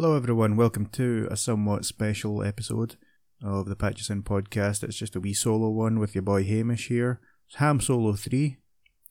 Hello, 0.00 0.14
everyone. 0.14 0.54
Welcome 0.54 0.86
to 0.92 1.26
a 1.28 1.36
somewhat 1.36 1.84
special 1.84 2.44
episode 2.44 2.94
of 3.42 3.68
the 3.68 3.74
Patchison 3.74 4.22
podcast. 4.22 4.84
It's 4.84 4.96
just 4.96 5.16
a 5.16 5.20
wee 5.20 5.34
solo 5.34 5.70
one 5.70 5.98
with 5.98 6.14
your 6.14 6.22
boy 6.22 6.44
Hamish 6.44 6.86
here. 6.86 7.18
It's 7.48 7.56
Ham 7.56 7.80
Solo 7.80 8.12
3, 8.12 8.58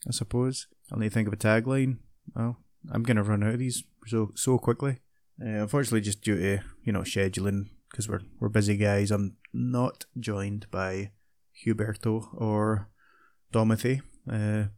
I 0.08 0.12
suppose. 0.12 0.68
I'll 0.90 0.98
need 0.98 1.10
to 1.10 1.14
think 1.14 1.28
of 1.28 1.34
a 1.34 1.36
tagline. 1.36 1.98
Well, 2.34 2.60
I'm 2.90 3.04
going 3.04 3.18
to 3.18 3.24
run 3.24 3.44
out 3.44 3.56
of 3.56 3.60
these 3.60 3.84
so 4.06 4.32
so 4.36 4.58
quickly. 4.58 5.02
Uh, 5.42 5.60
unfortunately, 5.64 6.00
just 6.00 6.22
due 6.22 6.38
to, 6.38 6.64
you 6.86 6.94
know, 6.94 7.02
scheduling, 7.02 7.66
because 7.92 8.08
we're, 8.08 8.22
we're 8.40 8.48
busy 8.48 8.78
guys, 8.78 9.12
I'm 9.12 9.36
not 9.54 10.06
joined 10.18 10.72
by 10.72 11.12
Huberto 11.66 12.30
or 12.34 12.88
Domothy. 13.52 14.04
Uh, 14.32 14.70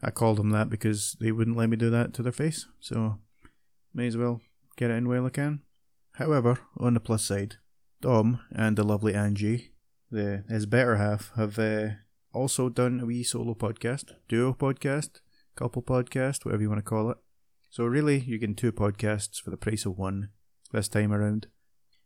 I 0.00 0.12
called 0.12 0.38
them 0.38 0.50
that 0.50 0.70
because 0.70 1.16
they 1.20 1.32
wouldn't 1.32 1.56
let 1.56 1.70
me 1.70 1.76
do 1.76 1.90
that 1.90 2.14
to 2.14 2.22
their 2.22 2.30
face, 2.30 2.66
so 2.78 3.18
may 3.92 4.06
as 4.06 4.16
well 4.16 4.40
get 4.76 4.90
it 4.90 4.94
in 4.94 5.08
while 5.08 5.26
I 5.26 5.30
can. 5.30 5.62
However, 6.14 6.58
on 6.78 6.94
the 6.94 7.00
plus 7.00 7.24
side, 7.24 7.56
Dom 8.00 8.40
and 8.52 8.76
the 8.76 8.84
lovely 8.84 9.14
Angie, 9.14 9.72
the 10.10 10.44
his 10.48 10.66
better 10.66 10.96
half, 10.96 11.32
have 11.36 11.58
uh, 11.58 11.88
also 12.32 12.68
done 12.68 13.00
a 13.00 13.06
wee 13.06 13.22
solo 13.22 13.54
podcast, 13.54 14.12
duo 14.28 14.52
podcast, 14.52 15.20
couple 15.56 15.82
podcast, 15.82 16.44
whatever 16.44 16.62
you 16.62 16.68
want 16.68 16.78
to 16.78 16.88
call 16.88 17.10
it. 17.10 17.18
So 17.70 17.84
really, 17.84 18.20
you're 18.20 18.38
getting 18.38 18.54
two 18.54 18.72
podcasts 18.72 19.40
for 19.40 19.50
the 19.50 19.56
price 19.56 19.84
of 19.84 19.98
one 19.98 20.30
this 20.72 20.88
time 20.88 21.12
around. 21.12 21.48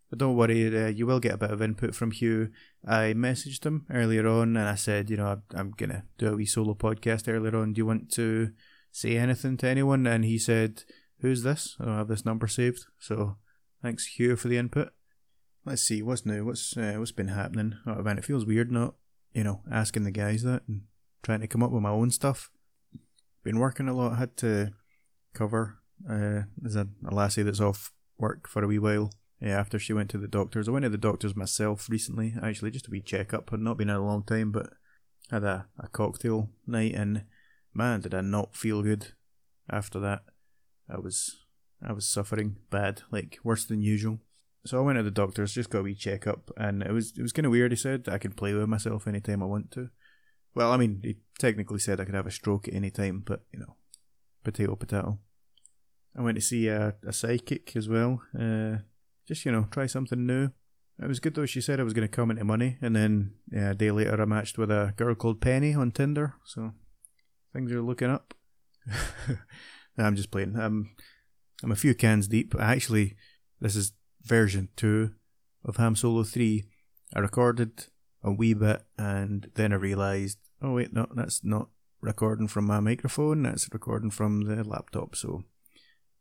But 0.09 0.19
don't 0.19 0.37
worry, 0.37 0.67
uh, 0.77 0.89
you 0.89 1.07
will 1.07 1.21
get 1.21 1.35
a 1.35 1.39
bit 1.39 1.53
of 1.53 1.63
input 1.63 1.95
from 1.95 2.11
Hugh. 2.11 2.51
I 2.85 3.15
messaged 3.17 3.65
him 3.65 3.87
earlier 3.91 4.27
on 4.27 4.57
and 4.57 4.69
I 4.69 4.75
said, 4.75 5.09
you 5.09 5.17
know, 5.17 5.43
I'm 5.55 5.71
going 5.71 5.91
to 5.91 6.03
do 6.19 6.33
a 6.33 6.37
wee 6.37 6.47
solo 6.47 6.75
podcast 6.75 7.33
earlier 7.33 7.57
on. 7.57 7.73
Do 7.73 7.79
you 7.79 7.87
want 7.87 8.11
to 8.13 8.51
say 8.91 9.17
anything 9.17 9.57
to 9.59 9.69
anyone? 9.69 10.09
And 10.09 10.25
he 10.25 10.37
said, 10.37 10.83
Who's 11.21 11.43
this? 11.43 11.77
I 11.81 11.85
don't 11.85 11.97
have 11.97 12.09
this 12.09 12.25
number 12.25 12.47
saved. 12.47 12.87
So 12.99 13.37
thanks, 13.83 14.07
Hugh, 14.07 14.37
for 14.37 14.49
the 14.49 14.59
input. 14.59 14.91
Let's 15.65 15.83
see, 15.83 16.03
what's 16.03 16.25
new? 16.25 16.45
What's 16.45 16.77
uh, 16.77 16.95
what's 16.97 17.13
been 17.13 17.29
happening? 17.29 17.75
Oh 17.87 18.03
man, 18.03 18.19
it 18.19 18.25
feels 18.25 18.47
weird 18.47 18.73
not, 18.73 18.95
you 19.35 19.45
know, 19.45 19.61
asking 19.71 20.05
the 20.05 20.11
guys 20.11 20.43
that 20.43 20.63
and 20.67 20.83
trying 21.23 21.41
to 21.41 21.47
come 21.47 21.63
up 21.63 21.71
with 21.71 21.83
my 21.83 21.91
own 21.91 22.11
stuff. 22.11 22.51
Been 23.45 23.59
working 23.59 23.89
a 23.89 23.95
lot. 23.95 24.17
Had 24.17 24.37
to 24.39 24.73
cover. 25.35 25.79
Uh, 26.09 26.43
there's 26.57 26.77
a, 26.77 26.89
a 27.07 27.15
lassie 27.15 27.43
that's 27.43 27.61
off 27.61 27.93
work 28.19 28.49
for 28.49 28.65
a 28.65 28.67
wee 28.67 28.79
while 28.79 29.11
yeah, 29.41 29.59
after 29.59 29.79
she 29.79 29.93
went 29.93 30.11
to 30.11 30.19
the 30.19 30.29
doctors. 30.29 30.69
I 30.69 30.73
went 30.73 30.83
to 30.85 30.91
the 30.91 30.99
doctors 30.99 31.35
myself 31.35 31.89
recently, 31.89 32.35
actually, 32.43 32.71
just 32.71 32.89
a 32.89 32.91
wee 32.91 33.01
checkup. 33.01 33.51
Had 33.51 33.61
not 33.61 33.79
been 33.79 33.89
in 33.89 33.97
a 33.97 34.05
long 34.05 34.23
time, 34.23 34.53
but 34.53 34.71
had 35.31 35.45
a, 35.45 35.67
a 35.79 35.89
cocktail 35.89 36.51
night, 36.67 36.95
and 36.95 37.25
man, 37.73 38.01
did 38.01 38.15
I 38.15 38.21
not 38.21 38.55
feel 38.55 38.83
good 38.83 39.09
after 39.71 39.99
that. 40.01 40.23
I 40.93 40.99
was 40.99 41.39
I 41.87 41.93
was 41.93 42.07
suffering 42.07 42.57
bad, 42.71 43.03
like 43.11 43.39
worse 43.43 43.65
than 43.65 43.81
usual. 43.81 44.21
So 44.67 44.79
I 44.79 44.83
went 44.83 44.99
to 44.99 45.03
the 45.03 45.11
doctors, 45.11 45.55
just 45.55 45.71
got 45.71 45.81
a 45.81 45.83
wee 45.83 45.95
checkup, 45.95 46.51
and 46.57 46.83
it 46.83 46.93
was 46.93 47.13
it 47.17 47.23
was 47.23 47.33
kind 47.33 47.47
of 47.47 47.53
weird. 47.53 47.73
He 47.73 47.77
said 47.77 48.09
I 48.09 48.19
can 48.19 48.33
play 48.33 48.53
with 48.53 48.69
myself 48.69 49.07
anytime 49.07 49.43
I 49.43 49.47
want 49.47 49.71
to. 49.73 49.91
Well, 50.55 50.73
I 50.73 50.77
mean, 50.77 51.01
he 51.03 51.17
technically 51.39 51.79
said 51.79 52.01
I 52.01 52.05
could 52.05 52.15
have 52.15 52.27
a 52.27 52.31
stroke 52.31 52.69
at 52.69 52.75
any 52.75 52.91
time, 52.91 53.23
but 53.25 53.45
you 53.53 53.61
know, 53.61 53.77
potato 54.45 54.75
potato. 54.77 55.19
I 56.17 56.23
went 56.23 56.37
to 56.37 56.43
see 56.43 56.69
a, 56.69 56.95
a 57.07 57.13
psychic 57.13 57.75
as 57.77 57.89
well. 57.89 58.23
Uh, 58.39 58.79
just 59.27 59.45
you 59.47 59.53
know 59.53 59.69
try 59.71 59.87
something 59.87 60.27
new. 60.27 60.51
It 61.03 61.09
was 61.09 61.21
good 61.21 61.35
though. 61.35 61.47
She 61.47 61.63
said 61.63 61.81
I 61.81 61.85
was 61.85 61.95
going 61.95 62.07
to 62.07 62.15
come 62.15 62.31
into 62.31 62.45
money, 62.45 62.77
and 62.83 62.95
then 62.95 63.33
yeah, 63.51 63.71
a 63.71 63.75
day 63.75 63.91
later 63.91 64.21
I 64.21 64.27
matched 64.27 64.59
with 64.59 64.71
a 64.71 64.93
girl 64.97 65.15
called 65.15 65.41
Penny 65.41 65.73
on 65.73 65.93
Tinder. 65.93 66.35
So 66.45 66.73
things 67.55 67.73
are 67.73 67.81
looking 67.81 68.11
up. 68.11 68.35
I'm 70.01 70.17
just 70.17 70.31
playing. 70.31 70.57
I'm 70.57 70.91
I'm 71.63 71.73
a 71.73 71.77
few 71.77 71.95
cans 71.95 72.29
deep. 72.29 72.55
Actually, 72.59 73.17
this 73.61 73.77
is 73.77 73.93
version 74.23 74.69
two 74.77 75.13
of 75.65 75.77
Ham 75.77 75.97
Solo 75.97 76.25
three. 76.25 76.65
I 77.15 77.19
recorded 77.19 77.87
a 78.23 78.31
wee 78.31 78.55
bit, 78.55 78.83
and 78.99 79.51
then 79.55 79.73
I 79.73 79.77
realised, 79.77 80.39
oh 80.63 80.75
wait, 80.75 80.93
no, 80.93 81.07
that's 81.15 81.45
not 81.45 81.69
recording 82.01 82.49
from 82.49 82.67
my 82.67 82.81
microphone. 82.81 83.43
That's 83.43 83.69
recording 83.73 84.11
from 84.11 84.43
the 84.43 84.65
laptop. 84.65 85.17
So, 85.17 85.45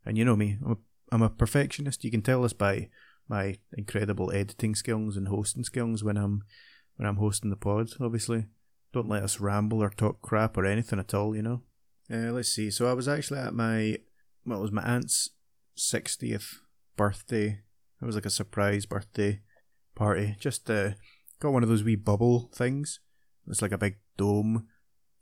and 0.04 0.18
you 0.18 0.24
know 0.24 0.36
me, 0.36 0.58
I'm 0.64 0.72
a 0.72 0.76
I'm 1.12 1.22
a 1.22 1.30
perfectionist. 1.30 2.04
You 2.04 2.10
can 2.10 2.22
tell 2.22 2.42
this 2.42 2.52
by 2.52 2.88
my 3.28 3.58
incredible 3.72 4.32
editing 4.32 4.74
skills 4.74 5.16
and 5.16 5.28
hosting 5.28 5.64
skills 5.64 6.04
when 6.04 6.16
I'm 6.16 6.42
when 6.96 7.08
I'm 7.08 7.16
hosting 7.16 7.50
the 7.50 7.56
pod. 7.56 7.90
Obviously, 8.00 8.46
don't 8.92 9.08
let 9.08 9.22
us 9.22 9.40
ramble 9.40 9.82
or 9.82 9.90
talk 9.90 10.20
crap 10.20 10.56
or 10.56 10.66
anything 10.66 10.98
at 10.98 11.14
all. 11.14 11.34
You 11.34 11.42
know. 11.42 11.62
Uh, 12.12 12.32
let's 12.32 12.48
see. 12.48 12.70
So 12.70 12.88
I 12.88 12.92
was 12.92 13.08
actually 13.08 13.38
at 13.38 13.54
my 13.54 13.98
well, 14.44 14.58
it 14.58 14.62
was 14.62 14.72
my 14.72 14.82
aunt's 14.82 15.30
sixtieth 15.76 16.60
birthday. 16.96 17.60
It 18.02 18.04
was 18.04 18.14
like 18.14 18.26
a 18.26 18.30
surprise 18.30 18.86
birthday 18.86 19.42
party. 19.94 20.36
Just 20.40 20.70
uh, 20.70 20.92
got 21.38 21.52
one 21.52 21.62
of 21.62 21.68
those 21.68 21.84
wee 21.84 21.96
bubble 21.96 22.50
things. 22.54 23.00
It's 23.46 23.62
like 23.62 23.72
a 23.72 23.78
big 23.78 23.96
dome, 24.16 24.66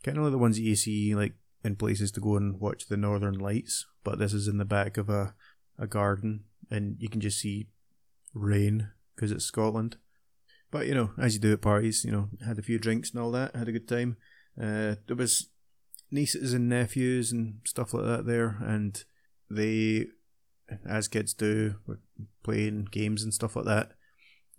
kind 0.02 0.16
of 0.16 0.24
like 0.24 0.32
the 0.32 0.38
ones 0.38 0.56
that 0.56 0.62
you 0.62 0.76
see 0.76 1.14
like 1.14 1.34
in 1.64 1.76
places 1.76 2.12
to 2.12 2.20
go 2.20 2.36
and 2.36 2.60
watch 2.60 2.86
the 2.86 2.96
northern 2.96 3.38
lights. 3.38 3.86
But 4.04 4.18
this 4.18 4.32
is 4.32 4.48
in 4.48 4.58
the 4.58 4.64
back 4.64 4.96
of 4.96 5.10
a 5.10 5.34
a 5.78 5.86
garden 5.86 6.44
and 6.70 6.96
you 6.98 7.08
can 7.08 7.20
just 7.20 7.38
see 7.38 7.68
rain 8.34 8.90
because 9.14 9.30
it's 9.30 9.44
Scotland. 9.44 9.96
But 10.70 10.86
you 10.86 10.94
know, 10.94 11.10
as 11.18 11.34
you 11.34 11.40
do 11.40 11.52
at 11.52 11.60
parties, 11.60 12.04
you 12.04 12.12
know, 12.12 12.28
had 12.44 12.58
a 12.58 12.62
few 12.62 12.78
drinks 12.78 13.10
and 13.10 13.20
all 13.20 13.30
that, 13.32 13.56
had 13.56 13.68
a 13.68 13.72
good 13.72 13.88
time. 13.88 14.16
Uh, 14.60 14.96
there 15.06 15.16
was 15.16 15.48
nieces 16.10 16.52
and 16.52 16.68
nephews 16.68 17.32
and 17.32 17.60
stuff 17.64 17.94
like 17.94 18.04
that 18.04 18.26
there, 18.26 18.58
and 18.60 19.04
they, 19.50 20.06
as 20.88 21.08
kids 21.08 21.34
do, 21.34 21.76
were 21.86 22.00
playing 22.42 22.88
games 22.90 23.22
and 23.22 23.32
stuff 23.32 23.56
like 23.56 23.66
that. 23.66 23.92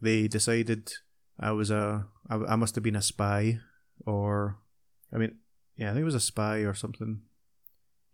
They 0.02 0.28
decided 0.28 0.94
I 1.40 1.52
was 1.52 1.72
a, 1.72 2.08
I, 2.30 2.36
I 2.36 2.56
must 2.56 2.76
have 2.76 2.84
been 2.84 2.96
a 2.96 3.02
spy, 3.02 3.60
or, 4.06 4.58
I 5.14 5.18
mean, 5.18 5.38
yeah, 5.76 5.90
I 5.90 5.94
think 5.94 6.02
it 6.02 6.06
was 6.06 6.16
a 6.16 6.20
spy 6.20 6.58
or 6.60 6.74
something. 6.74 7.22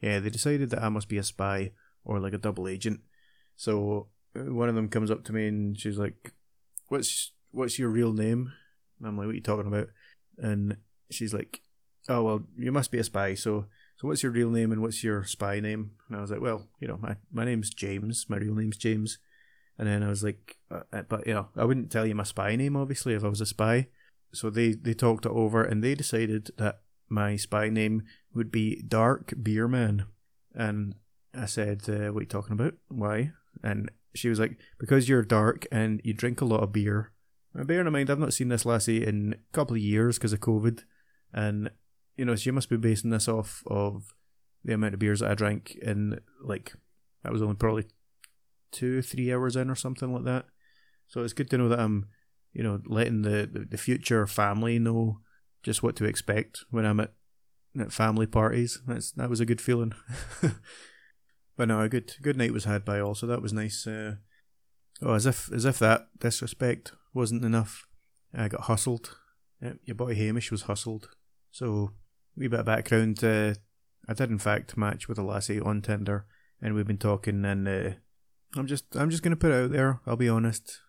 Yeah, 0.01 0.19
they 0.19 0.29
decided 0.29 0.69
that 0.69 0.83
I 0.83 0.89
must 0.89 1.09
be 1.09 1.17
a 1.17 1.23
spy 1.23 1.71
or 2.03 2.19
like 2.19 2.33
a 2.33 2.37
double 2.37 2.67
agent. 2.67 3.01
So 3.55 4.09
uh, 4.35 4.53
one 4.53 4.69
of 4.69 4.75
them 4.75 4.89
comes 4.89 5.09
up 5.09 5.23
to 5.25 5.33
me 5.33 5.47
and 5.47 5.79
she's 5.79 5.97
like, 5.97 6.33
"What's 6.89 7.31
what's 7.51 7.79
your 7.79 7.89
real 7.89 8.13
name?" 8.13 8.51
And 8.99 9.07
I'm 9.07 9.17
like, 9.17 9.25
"What 9.25 9.31
are 9.31 9.35
you 9.35 9.41
talking 9.41 9.67
about?" 9.67 9.87
And 10.37 10.77
she's 11.09 11.33
like, 11.33 11.61
"Oh 12.09 12.23
well, 12.23 12.43
you 12.57 12.71
must 12.71 12.91
be 12.91 12.99
a 12.99 13.03
spy. 13.03 13.33
So 13.35 13.65
so 13.97 14.07
what's 14.07 14.23
your 14.23 14.31
real 14.31 14.49
name 14.49 14.71
and 14.71 14.81
what's 14.81 15.03
your 15.03 15.23
spy 15.23 15.59
name?" 15.59 15.91
And 16.07 16.17
I 16.17 16.21
was 16.21 16.31
like, 16.31 16.41
"Well, 16.41 16.67
you 16.79 16.87
know, 16.87 16.97
my 17.01 17.17
my 17.31 17.45
name's 17.45 17.69
James. 17.69 18.25
My 18.29 18.37
real 18.37 18.55
name's 18.55 18.77
James." 18.77 19.19
And 19.77 19.87
then 19.87 20.03
I 20.03 20.07
was 20.07 20.23
like, 20.23 20.57
uh, 20.71 20.83
uh 20.93 21.03
"But 21.03 21.27
you 21.27 21.33
know, 21.33 21.49
I 21.57 21.65
wouldn't 21.65 21.91
tell 21.91 22.05
you 22.05 22.15
my 22.15 22.23
spy 22.23 22.55
name, 22.55 22.75
obviously, 22.75 23.13
if 23.13 23.23
I 23.23 23.29
was 23.29 23.41
a 23.41 23.45
spy." 23.45 23.87
So 24.33 24.49
they 24.49 24.73
they 24.73 24.93
talked 24.93 25.25
it 25.25 25.31
over 25.31 25.63
and 25.63 25.83
they 25.83 25.95
decided 25.95 26.51
that 26.57 26.81
my 27.09 27.35
spy 27.35 27.69
name 27.69 28.03
would 28.33 28.51
be 28.51 28.81
Dark 28.87 29.33
Beer 29.41 29.67
Man. 29.67 30.05
And 30.53 30.95
I 31.33 31.45
said, 31.45 31.83
uh, 31.87 32.11
What 32.11 32.19
are 32.19 32.23
you 32.23 32.27
talking 32.27 32.53
about? 32.53 32.73
Why? 32.87 33.31
And 33.63 33.91
she 34.13 34.29
was 34.29 34.39
like, 34.39 34.57
Because 34.79 35.09
you're 35.09 35.23
dark 35.23 35.65
and 35.71 36.01
you 36.03 36.13
drink 36.13 36.41
a 36.41 36.45
lot 36.45 36.63
of 36.63 36.71
beer. 36.71 37.11
And 37.53 37.67
bearing 37.67 37.87
in 37.87 37.93
mind, 37.93 38.09
I've 38.09 38.19
not 38.19 38.33
seen 38.33 38.49
this 38.49 38.65
lassie 38.65 39.05
in 39.05 39.33
a 39.33 39.55
couple 39.55 39.75
of 39.75 39.81
years 39.81 40.17
because 40.17 40.33
of 40.33 40.39
COVID. 40.39 40.83
And, 41.33 41.71
you 42.15 42.25
know, 42.25 42.35
so 42.35 42.47
you 42.47 42.53
must 42.53 42.69
be 42.69 42.77
basing 42.77 43.09
this 43.09 43.27
off 43.27 43.63
of 43.67 44.13
the 44.63 44.73
amount 44.73 44.93
of 44.93 44.99
beers 44.99 45.19
that 45.19 45.31
I 45.31 45.35
drank 45.35 45.75
in, 45.81 46.19
like, 46.41 46.73
that 47.23 47.31
was 47.31 47.41
only 47.41 47.55
probably 47.55 47.85
two, 48.71 49.01
three 49.01 49.33
hours 49.33 49.55
in 49.55 49.69
or 49.69 49.75
something 49.75 50.13
like 50.13 50.23
that. 50.25 50.45
So 51.07 51.21
it's 51.21 51.33
good 51.33 51.49
to 51.51 51.57
know 51.57 51.69
that 51.69 51.79
I'm, 51.79 52.07
you 52.53 52.63
know, 52.63 52.81
letting 52.85 53.21
the, 53.21 53.49
the, 53.51 53.65
the 53.69 53.77
future 53.77 54.25
family 54.27 54.79
know 54.79 55.19
just 55.63 55.83
what 55.83 55.95
to 55.97 56.05
expect 56.05 56.63
when 56.69 56.85
I'm 56.85 56.99
at, 56.99 57.13
at 57.79 57.91
family 57.91 58.27
parties. 58.27 58.81
That's 58.87 59.11
That 59.11 59.29
was 59.29 59.39
a 59.39 59.45
good 59.45 59.61
feeling. 59.61 59.93
But 61.57 61.69
no, 61.69 61.81
a 61.81 61.89
good 61.89 62.13
good 62.21 62.37
night 62.37 62.53
was 62.53 62.65
had 62.65 62.83
by 62.83 62.99
all, 62.99 63.15
so 63.15 63.27
that 63.27 63.41
was 63.41 63.53
nice. 63.53 63.87
Uh, 63.87 64.15
oh, 65.01 65.13
as 65.13 65.25
if 65.25 65.51
as 65.51 65.65
if 65.65 65.79
that 65.79 66.07
disrespect 66.19 66.91
wasn't 67.13 67.45
enough, 67.45 67.87
I 68.33 68.47
got 68.47 68.61
hustled. 68.61 69.17
Yeah, 69.61 69.73
your 69.85 69.95
boy 69.95 70.15
Hamish 70.15 70.51
was 70.51 70.63
hustled. 70.63 71.09
So, 71.51 71.91
wee 72.37 72.47
bit 72.47 72.59
of 72.59 72.65
background. 72.65 73.23
Uh, 73.23 73.55
I 74.07 74.13
did 74.13 74.29
in 74.29 74.39
fact 74.39 74.77
match 74.77 75.07
with 75.07 75.17
a 75.17 75.23
lassie 75.23 75.59
on 75.59 75.81
Tinder, 75.81 76.25
and 76.61 76.73
we've 76.73 76.87
been 76.87 76.97
talking. 76.97 77.45
And 77.45 77.67
uh, 77.67 77.91
I'm 78.55 78.67
just 78.67 78.95
I'm 78.95 79.09
just 79.09 79.23
gonna 79.23 79.35
put 79.35 79.51
it 79.51 79.63
out 79.63 79.71
there. 79.71 80.01
I'll 80.05 80.15
be 80.15 80.29
honest. 80.29 80.79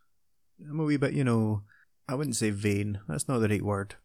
I'm 0.69 0.81
a 0.81 0.85
wee 0.85 0.97
bit, 0.97 1.13
you 1.13 1.25
know, 1.25 1.63
I 2.09 2.15
wouldn't 2.15 2.37
say 2.37 2.51
vain. 2.51 3.01
That's 3.09 3.29
not 3.29 3.39
the 3.39 3.49
right 3.49 3.63
word, 3.63 3.97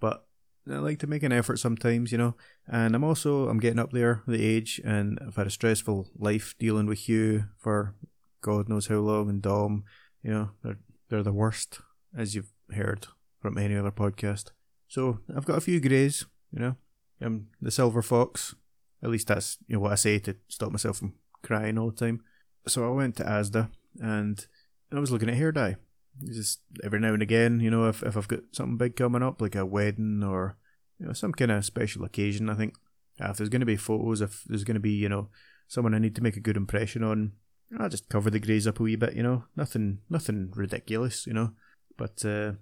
but 0.00 0.26
I 0.70 0.76
like 0.76 0.98
to 1.00 1.06
make 1.06 1.22
an 1.22 1.32
effort 1.32 1.58
sometimes, 1.58 2.12
you 2.12 2.18
know. 2.18 2.36
And 2.66 2.94
I'm 2.94 3.04
also 3.04 3.48
I'm 3.48 3.60
getting 3.60 3.78
up 3.78 3.92
there, 3.92 4.22
the 4.26 4.44
age, 4.44 4.80
and 4.84 5.18
I've 5.26 5.36
had 5.36 5.46
a 5.46 5.50
stressful 5.50 6.08
life 6.16 6.54
dealing 6.58 6.86
with 6.86 7.08
you 7.08 7.44
for 7.58 7.94
God 8.40 8.68
knows 8.68 8.86
how 8.86 8.96
long, 8.96 9.28
and 9.28 9.42
Dom, 9.42 9.84
you 10.22 10.30
know, 10.30 10.50
they're 10.62 10.78
they're 11.08 11.22
the 11.22 11.32
worst, 11.32 11.80
as 12.16 12.34
you've 12.34 12.52
heard 12.72 13.08
from 13.40 13.58
any 13.58 13.76
other 13.76 13.90
podcast. 13.90 14.50
So 14.88 15.18
I've 15.34 15.44
got 15.44 15.58
a 15.58 15.62
few 15.62 15.80
greys, 15.80 16.26
you 16.52 16.60
know. 16.60 16.76
I'm 17.20 17.48
the 17.60 17.70
silver 17.70 18.02
fox. 18.02 18.54
At 19.02 19.10
least 19.10 19.28
that's 19.28 19.58
you 19.66 19.76
know 19.76 19.80
what 19.80 19.92
I 19.92 19.96
say 19.96 20.18
to 20.20 20.36
stop 20.48 20.72
myself 20.72 20.98
from 20.98 21.14
crying 21.42 21.78
all 21.78 21.90
the 21.90 21.96
time. 21.96 22.22
So 22.66 22.86
I 22.86 22.94
went 22.94 23.16
to 23.16 23.24
Asda 23.24 23.70
and 24.00 24.46
I 24.92 24.98
was 24.98 25.10
looking 25.10 25.28
at 25.28 25.36
hair 25.36 25.52
dye. 25.52 25.76
Just 26.24 26.60
every 26.82 27.00
now 27.00 27.14
and 27.14 27.22
again, 27.22 27.60
you 27.60 27.70
know, 27.70 27.88
if 27.88 28.02
if 28.02 28.16
I've 28.16 28.28
got 28.28 28.40
something 28.52 28.76
big 28.76 28.96
coming 28.96 29.22
up, 29.22 29.40
like 29.40 29.54
a 29.54 29.64
wedding 29.64 30.22
or 30.22 30.56
you 30.98 31.06
know 31.06 31.12
some 31.12 31.32
kind 31.32 31.50
of 31.50 31.64
special 31.64 32.04
occasion, 32.04 32.50
I 32.50 32.54
think 32.54 32.74
if 33.18 33.36
there's 33.36 33.48
going 33.48 33.60
to 33.60 33.66
be 33.66 33.76
photos, 33.76 34.20
if 34.20 34.44
there's 34.46 34.64
going 34.64 34.74
to 34.74 34.80
be 34.80 34.92
you 34.92 35.08
know 35.08 35.28
someone 35.68 35.94
I 35.94 35.98
need 35.98 36.16
to 36.16 36.22
make 36.22 36.36
a 36.36 36.40
good 36.40 36.56
impression 36.56 37.02
on, 37.04 37.32
I'll 37.78 37.88
just 37.88 38.08
cover 38.08 38.28
the 38.28 38.40
greys 38.40 38.66
up 38.66 38.80
a 38.80 38.82
wee 38.82 38.96
bit, 38.96 39.14
you 39.14 39.22
know, 39.22 39.44
nothing 39.56 40.00
nothing 40.10 40.52
ridiculous, 40.54 41.26
you 41.26 41.32
know. 41.32 41.52
But 41.96 42.24
uh, 42.24 42.52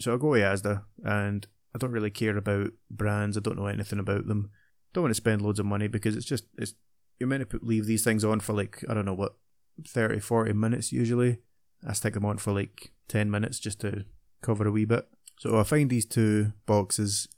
so 0.00 0.12
I'll 0.12 0.18
go 0.18 0.34
to 0.34 0.40
Asda, 0.40 0.84
and 1.04 1.46
I 1.74 1.78
don't 1.78 1.92
really 1.92 2.10
care 2.10 2.36
about 2.36 2.70
brands. 2.90 3.36
I 3.36 3.40
don't 3.40 3.58
know 3.58 3.66
anything 3.66 3.98
about 3.98 4.26
them. 4.26 4.50
Don't 4.92 5.02
want 5.02 5.10
to 5.10 5.20
spend 5.20 5.42
loads 5.42 5.58
of 5.58 5.66
money 5.66 5.88
because 5.88 6.16
it's 6.16 6.26
just 6.26 6.44
it's 6.56 6.74
you're 7.18 7.28
meant 7.28 7.40
to 7.40 7.46
put, 7.46 7.66
leave 7.66 7.86
these 7.86 8.04
things 8.04 8.24
on 8.24 8.40
for 8.40 8.52
like 8.52 8.84
I 8.88 8.94
don't 8.94 9.04
know 9.04 9.14
what 9.14 9.36
30, 9.86 10.20
40 10.20 10.52
minutes 10.52 10.92
usually. 10.92 11.38
I 11.86 11.92
stick 11.92 12.14
them 12.14 12.24
on 12.24 12.38
for 12.38 12.52
like 12.52 12.92
ten 13.08 13.30
minutes 13.30 13.58
just 13.58 13.80
to 13.80 14.04
cover 14.40 14.66
a 14.66 14.70
wee 14.70 14.84
bit. 14.84 15.06
So 15.38 15.58
I 15.58 15.64
find 15.64 15.90
these 15.90 16.06
two 16.06 16.52
boxes. 16.66 17.28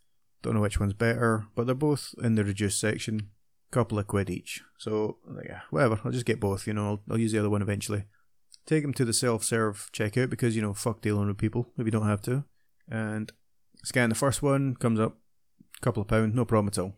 Don't 0.42 0.54
know 0.54 0.60
which 0.60 0.78
one's 0.78 0.92
better, 0.92 1.46
but 1.54 1.66
they're 1.66 1.74
both 1.74 2.14
in 2.22 2.34
the 2.34 2.44
reduced 2.44 2.78
section. 2.78 3.30
Couple 3.72 3.98
of 3.98 4.06
quid 4.06 4.30
each. 4.30 4.62
So 4.78 5.16
yeah, 5.44 5.60
whatever. 5.70 6.00
I'll 6.04 6.12
just 6.12 6.26
get 6.26 6.40
both. 6.40 6.66
You 6.66 6.74
know, 6.74 6.86
I'll, 6.86 7.02
I'll 7.10 7.18
use 7.18 7.32
the 7.32 7.38
other 7.38 7.50
one 7.50 7.62
eventually. 7.62 8.04
Take 8.64 8.82
them 8.82 8.94
to 8.94 9.04
the 9.04 9.12
self-serve 9.12 9.90
checkout 9.92 10.30
because 10.30 10.54
you 10.54 10.62
know 10.62 10.74
fuck 10.74 11.00
dealing 11.00 11.26
with 11.26 11.38
people 11.38 11.72
if 11.78 11.86
you 11.86 11.90
don't 11.90 12.06
have 12.06 12.22
to, 12.22 12.44
and 12.88 13.32
scan 13.86 14.08
the 14.08 14.16
first 14.16 14.42
one 14.42 14.74
comes 14.74 14.98
up, 14.98 15.16
couple 15.80 16.02
of 16.02 16.08
pounds, 16.08 16.34
no 16.34 16.44
problem 16.44 16.68
at 16.68 16.78
all. 16.78 16.94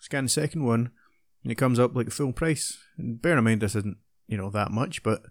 Scan 0.00 0.24
the 0.24 0.30
second 0.30 0.64
one, 0.64 0.90
and 1.42 1.52
it 1.52 1.54
comes 1.54 1.78
up 1.78 1.94
like 1.94 2.06
the 2.06 2.12
full 2.12 2.32
price. 2.32 2.76
And 2.98 3.22
bear 3.22 3.38
in 3.38 3.44
mind 3.44 3.62
this 3.62 3.76
isn't 3.76 3.98
you 4.26 4.36
know 4.36 4.50
that 4.50 4.72
much, 4.72 5.04
but 5.04 5.22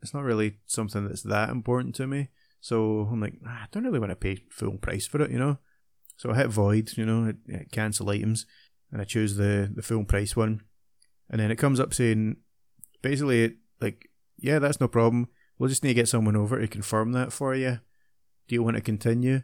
it's 0.00 0.14
not 0.14 0.22
really 0.22 0.58
something 0.64 1.08
that's 1.08 1.22
that 1.22 1.50
important 1.50 1.96
to 1.96 2.06
me. 2.06 2.28
So 2.60 3.08
I'm 3.10 3.20
like, 3.20 3.34
ah, 3.46 3.64
I 3.64 3.66
don't 3.72 3.84
really 3.84 3.98
want 3.98 4.10
to 4.10 4.16
pay 4.16 4.44
full 4.50 4.78
price 4.78 5.06
for 5.06 5.20
it, 5.22 5.30
you 5.32 5.38
know. 5.38 5.58
So 6.16 6.30
I 6.30 6.36
hit 6.36 6.48
void, 6.48 6.92
you 6.96 7.04
know, 7.04 7.32
cancel 7.72 8.08
items, 8.08 8.46
and 8.92 9.00
I 9.00 9.04
choose 9.04 9.36
the 9.36 9.70
the 9.74 9.82
full 9.82 10.04
price 10.04 10.36
one, 10.36 10.62
and 11.28 11.40
then 11.40 11.50
it 11.50 11.56
comes 11.56 11.80
up 11.80 11.92
saying, 11.92 12.36
basically, 13.02 13.42
it, 13.42 13.56
like, 13.80 14.08
yeah, 14.38 14.60
that's 14.60 14.80
no 14.80 14.86
problem. 14.86 15.28
We'll 15.58 15.68
just 15.68 15.82
need 15.82 15.90
to 15.90 15.94
get 15.94 16.08
someone 16.08 16.36
over 16.36 16.60
to 16.60 16.68
confirm 16.68 17.12
that 17.12 17.32
for 17.32 17.54
you. 17.56 17.80
Do 18.46 18.54
you 18.54 18.62
want 18.62 18.76
to 18.76 18.82
continue? 18.82 19.42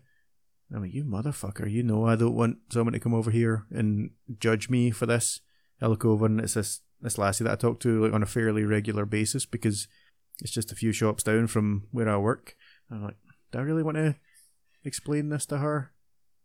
I'm 0.72 0.82
like, 0.82 0.94
you 0.94 1.04
motherfucker, 1.04 1.70
you 1.70 1.82
know 1.82 2.06
I 2.06 2.16
don't 2.16 2.34
want 2.34 2.58
someone 2.70 2.92
to 2.92 3.00
come 3.00 3.14
over 3.14 3.30
here 3.30 3.66
and 3.70 4.10
judge 4.38 4.68
me 4.68 4.90
for 4.90 5.06
this. 5.06 5.40
I 5.82 5.86
look 5.86 6.04
over 6.04 6.26
and 6.26 6.40
it's 6.40 6.54
this 6.54 6.80
this 7.00 7.18
lassie 7.18 7.44
that 7.44 7.52
I 7.52 7.56
talk 7.56 7.80
to 7.80 8.04
like 8.04 8.12
on 8.12 8.22
a 8.22 8.26
fairly 8.26 8.64
regular 8.64 9.06
basis 9.06 9.46
because 9.46 9.88
it's 10.40 10.52
just 10.52 10.70
a 10.70 10.76
few 10.76 10.92
shops 10.92 11.22
down 11.22 11.46
from 11.46 11.86
where 11.90 12.08
I 12.08 12.16
work. 12.18 12.56
I'm 12.90 13.02
like, 13.02 13.16
do 13.50 13.58
I 13.58 13.62
really 13.62 13.82
want 13.82 13.96
to 13.96 14.16
explain 14.84 15.28
this 15.28 15.46
to 15.46 15.58
her? 15.58 15.92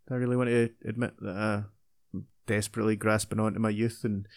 Do 0.08 0.16
I 0.16 0.18
really 0.18 0.38
want 0.38 0.50
to 0.50 0.70
admit 0.86 1.16
that 1.20 1.66
I'm 2.14 2.28
desperately 2.48 2.96
grasping 2.96 3.40
onto 3.40 3.60
my 3.60 3.70
youth 3.70 4.02
and 4.04 4.28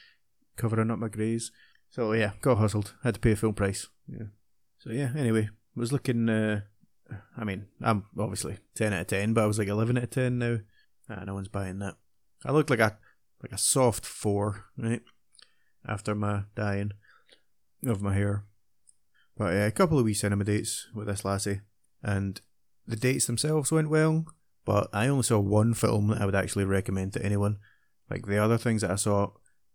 covering 0.57 0.91
up 0.91 0.99
my 0.99 1.09
greys? 1.09 1.53
So 1.91 2.13
yeah, 2.13 2.33
got 2.41 2.59
hustled. 2.59 2.95
Had 3.03 3.15
to 3.15 3.21
pay 3.21 3.33
a 3.33 3.37
full 3.37 3.53
price. 3.53 3.89
Yeah. 4.07 4.27
So 4.79 4.91
yeah. 4.91 5.13
Anyway, 5.17 5.51
was 5.75 5.93
looking. 5.93 6.29
Uh, 6.29 6.63
I 7.37 7.45
mean, 7.45 7.67
I'm 7.81 8.05
obviously 8.19 8.59
ten 8.75 8.93
out 8.93 9.03
of 9.03 9.07
ten, 9.07 9.33
but 9.33 9.45
I 9.45 9.47
was 9.47 9.59
like 9.59 9.69
eleven 9.69 9.97
out 9.97 10.05
of 10.05 10.11
ten 10.11 10.39
now. 10.39 10.59
Ah, 11.09 11.25
no 11.25 11.35
one's 11.35 11.49
buying 11.49 11.79
that. 11.79 11.95
I 12.45 12.53
looked 12.53 12.71
like 12.71 12.81
a 12.81 12.99
like 13.43 13.53
a 13.53 13.59
soft 13.59 14.05
four, 14.05 14.67
right? 14.77 15.03
After 15.87 16.15
my 16.15 16.43
dyeing 16.55 16.93
of 17.87 18.03
my 18.03 18.15
hair. 18.15 18.45
But 19.37 19.55
yeah, 19.55 19.67
a 19.67 19.71
couple 19.71 19.99
of 19.99 20.05
wee 20.05 20.15
cinema 20.15 20.45
dates 20.45 20.89
with 20.95 21.07
this 21.07 21.25
lassie, 21.25 21.61
and 22.03 22.41
the 22.87 22.97
dates 22.97 23.27
themselves 23.27 23.71
went 23.71 23.91
well. 23.91 24.25
But 24.65 24.89
I 24.93 25.09
only 25.09 25.23
saw 25.23 25.39
one 25.39 25.73
film 25.73 26.09
that 26.09 26.21
I 26.21 26.27
would 26.27 26.35
actually 26.35 26.65
recommend 26.65 27.15
to 27.15 27.25
anyone. 27.25 27.59
Like 28.11 28.27
the 28.27 28.39
other 28.43 28.59
things 28.59 28.83
that 28.83 28.91
I 28.91 28.97
saw, 28.97 29.31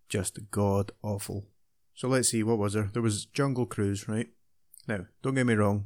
just 0.09 0.51
god 0.51 0.91
awful. 1.01 1.47
So 1.95 2.07
let's 2.07 2.29
see, 2.29 2.43
what 2.43 2.57
was 2.57 2.73
there? 2.73 2.89
There 2.91 3.01
was 3.01 3.25
Jungle 3.25 3.65
Cruise, 3.65 4.07
right? 4.07 4.27
Now, 4.87 5.05
don't 5.21 5.35
get 5.35 5.45
me 5.45 5.53
wrong, 5.53 5.85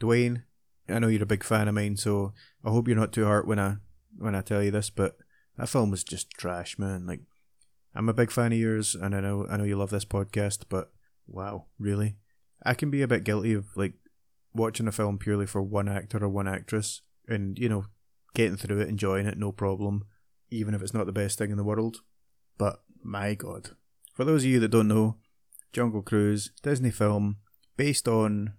Dwayne. 0.00 0.42
I 0.88 0.98
know 0.98 1.08
you're 1.08 1.22
a 1.22 1.26
big 1.26 1.44
fan 1.44 1.68
of 1.68 1.74
mine, 1.74 1.96
so 1.96 2.34
I 2.64 2.70
hope 2.70 2.88
you're 2.88 2.96
not 2.96 3.12
too 3.12 3.24
hurt 3.24 3.46
when 3.46 3.58
I 3.58 3.76
when 4.16 4.34
I 4.34 4.42
tell 4.42 4.62
you 4.62 4.70
this, 4.70 4.90
but 4.90 5.16
that 5.56 5.68
film 5.68 5.90
was 5.90 6.04
just 6.04 6.30
trash, 6.30 6.78
man. 6.78 7.06
Like, 7.06 7.20
I'm 7.94 8.08
a 8.08 8.14
big 8.14 8.30
fan 8.30 8.52
of 8.52 8.58
yours, 8.58 8.94
and 8.94 9.14
I 9.14 9.20
know 9.20 9.46
I 9.48 9.56
know 9.56 9.64
you 9.64 9.76
love 9.76 9.90
this 9.90 10.04
podcast, 10.04 10.64
but 10.68 10.90
wow, 11.26 11.66
really? 11.78 12.16
I 12.62 12.74
can 12.74 12.90
be 12.90 13.02
a 13.02 13.08
bit 13.08 13.24
guilty 13.24 13.54
of 13.54 13.66
like 13.76 13.94
watching 14.52 14.88
a 14.88 14.92
film 14.92 15.18
purely 15.18 15.46
for 15.46 15.62
one 15.62 15.88
actor 15.88 16.22
or 16.22 16.28
one 16.28 16.48
actress, 16.48 17.02
and 17.28 17.58
you 17.58 17.68
know, 17.68 17.86
getting 18.34 18.56
through 18.56 18.80
it, 18.80 18.88
enjoying 18.88 19.26
it, 19.26 19.38
no 19.38 19.52
problem, 19.52 20.04
even 20.50 20.74
if 20.74 20.82
it's 20.82 20.94
not 20.94 21.06
the 21.06 21.12
best 21.12 21.38
thing 21.38 21.50
in 21.50 21.56
the 21.56 21.64
world. 21.64 21.98
But 22.58 22.82
my 23.02 23.34
God, 23.34 23.70
for 24.12 24.24
those 24.24 24.44
of 24.44 24.50
you 24.50 24.60
that 24.60 24.70
don't 24.70 24.88
know, 24.88 25.16
Jungle 25.72 26.02
Cruise, 26.02 26.50
Disney 26.62 26.90
film 26.90 27.38
based 27.76 28.06
on 28.06 28.54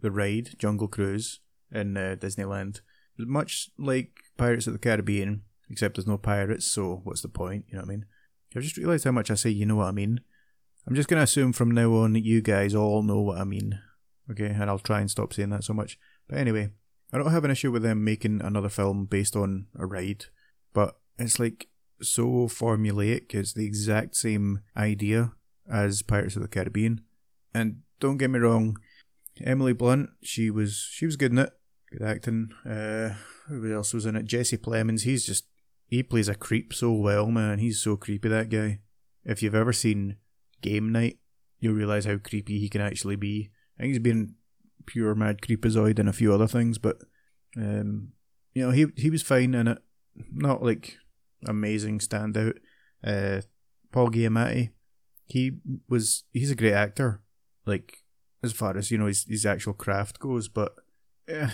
the 0.00 0.10
ride 0.10 0.54
Jungle 0.58 0.88
Cruise 0.88 1.40
in 1.74 1.96
uh, 1.96 2.16
Disneyland, 2.18 2.80
much 3.18 3.70
like 3.78 4.10
Pirates 4.36 4.66
of 4.66 4.72
the 4.72 4.78
Caribbean, 4.78 5.42
except 5.70 5.96
there's 5.96 6.06
no 6.06 6.18
pirates, 6.18 6.66
so 6.66 7.00
what's 7.04 7.22
the 7.22 7.28
point? 7.28 7.64
You 7.68 7.74
know 7.74 7.80
what 7.80 7.88
I 7.88 7.90
mean? 7.90 8.06
I've 8.56 8.62
just 8.62 8.76
realised 8.76 9.04
how 9.04 9.12
much 9.12 9.30
I 9.30 9.34
say, 9.34 9.50
you 9.50 9.66
know 9.66 9.76
what 9.76 9.88
I 9.88 9.92
mean. 9.92 10.20
I'm 10.86 10.94
just 10.94 11.08
going 11.08 11.18
to 11.18 11.24
assume 11.24 11.52
from 11.52 11.70
now 11.70 11.92
on 11.94 12.12
that 12.12 12.24
you 12.24 12.40
guys 12.40 12.74
all 12.74 13.02
know 13.02 13.20
what 13.20 13.38
I 13.38 13.44
mean. 13.44 13.80
Okay, 14.30 14.46
and 14.46 14.64
I'll 14.64 14.78
try 14.78 15.00
and 15.00 15.10
stop 15.10 15.32
saying 15.32 15.50
that 15.50 15.64
so 15.64 15.74
much. 15.74 15.98
But 16.28 16.38
anyway, 16.38 16.70
I 17.12 17.18
don't 17.18 17.30
have 17.30 17.44
an 17.44 17.50
issue 17.50 17.72
with 17.72 17.82
them 17.82 18.04
making 18.04 18.40
another 18.42 18.68
film 18.68 19.06
based 19.06 19.36
on 19.36 19.66
a 19.78 19.86
ride, 19.86 20.26
but 20.72 20.96
it's 21.18 21.38
like 21.38 21.68
so 22.00 22.48
formulaic. 22.48 23.34
It's 23.34 23.52
the 23.52 23.66
exact 23.66 24.16
same 24.16 24.60
idea 24.76 25.32
as 25.70 26.02
Pirates 26.02 26.36
of 26.36 26.42
the 26.42 26.48
Caribbean. 26.48 27.02
And 27.54 27.82
don't 28.00 28.18
get 28.18 28.30
me 28.30 28.38
wrong, 28.38 28.78
Emily 29.42 29.72
Blunt, 29.72 30.10
she 30.22 30.50
was 30.50 30.88
she 30.90 31.06
was 31.06 31.16
good 31.16 31.32
in 31.32 31.38
it, 31.38 31.52
good 31.96 32.06
acting. 32.06 32.50
Uh, 32.68 33.14
who 33.48 33.72
else 33.72 33.94
was 33.94 34.06
in 34.06 34.16
it? 34.16 34.24
Jesse 34.24 34.56
Plemons. 34.56 35.02
He's 35.02 35.24
just 35.24 35.46
he 35.86 36.02
plays 36.02 36.28
a 36.28 36.34
creep 36.34 36.72
so 36.72 36.92
well, 36.92 37.26
man. 37.26 37.58
He's 37.58 37.80
so 37.80 37.96
creepy. 37.96 38.28
That 38.28 38.48
guy. 38.48 38.80
If 39.24 39.42
you've 39.42 39.54
ever 39.54 39.72
seen 39.72 40.16
game 40.60 40.92
night, 40.92 41.18
you'll 41.58 41.74
realise 41.74 42.04
how 42.04 42.18
creepy 42.18 42.58
he 42.58 42.68
can 42.68 42.80
actually 42.80 43.16
be. 43.16 43.50
I 43.78 43.82
think 43.82 43.92
he's 43.92 44.02
been 44.02 44.34
pure 44.86 45.14
mad 45.14 45.40
creepazoid 45.40 45.98
and 45.98 46.08
a 46.08 46.12
few 46.12 46.32
other 46.32 46.46
things, 46.46 46.78
but 46.78 46.98
um, 47.56 48.12
you 48.52 48.64
know, 48.64 48.70
he 48.70 48.86
he 48.96 49.10
was 49.10 49.22
fine 49.22 49.54
in 49.54 49.68
it. 49.68 49.78
Not 50.32 50.62
like 50.62 50.98
amazing 51.46 52.00
standout. 52.00 52.58
Uh, 53.02 53.42
Paul 53.92 54.10
Giamatti, 54.10 54.70
he 55.26 55.52
was 55.88 56.24
he's 56.32 56.50
a 56.50 56.56
great 56.56 56.74
actor, 56.74 57.22
like 57.66 57.98
as 58.42 58.52
far 58.52 58.76
as 58.76 58.90
you 58.90 58.98
know 58.98 59.06
his 59.06 59.24
his 59.24 59.46
actual 59.46 59.72
craft 59.72 60.18
goes, 60.18 60.48
but 60.48 60.74
eh, 61.28 61.50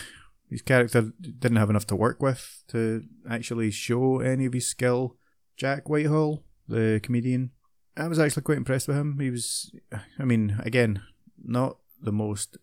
his 0.51 0.63
character 0.63 1.13
didn't 1.21 1.57
have 1.57 1.71
enough 1.71 1.87
to 1.87 1.97
work 1.97 2.21
with 2.21 2.65
to 2.69 3.05
actually 3.29 3.71
show 3.71 4.19
any 4.19 4.47
of 4.47 4.53
his 4.53 4.67
skill. 4.67 5.17
Jack 5.57 5.89
Whitehall, 5.89 6.43
the 6.69 7.01
comedian, 7.03 7.53
I 7.97 8.09
was 8.09 8.19
actually 8.19 8.43
quite 8.43 8.59
impressed 8.59 8.89
with 8.89 8.97
him. 8.97 9.19
He 9.21 9.31
was, 9.31 9.73
I 10.19 10.25
mean, 10.25 10.57
again, 10.65 11.03
not 11.43 11.77
the 12.03 12.13
most 12.13 12.57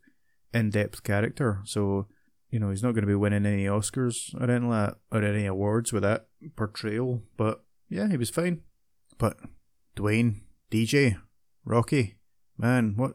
in 0.54 0.70
depth 0.70 1.04
character, 1.04 1.62
so, 1.64 2.08
you 2.50 2.60
know, 2.60 2.72
he's 2.72 2.84
not 2.84 2.94
going 2.94 3.04
to 3.04 3.08
be 3.08 3.16
winning 3.16 3.46
any 3.46 3.66
Oscars 3.66 4.34
or 4.36 4.44
anything 4.44 4.70
like 4.70 4.96
or 5.12 5.24
any 5.24 5.46
awards 5.46 5.94
with 5.94 6.04
that 6.04 6.28
portrayal, 6.56 7.24
but 7.38 7.64
yeah, 7.90 8.10
he 8.10 8.18
was 8.18 8.30
fine. 8.30 8.62
But 9.18 9.38
Dwayne, 9.96 10.42
DJ, 10.72 11.18
Rocky, 11.64 12.18
man, 12.58 12.94
what? 12.96 13.14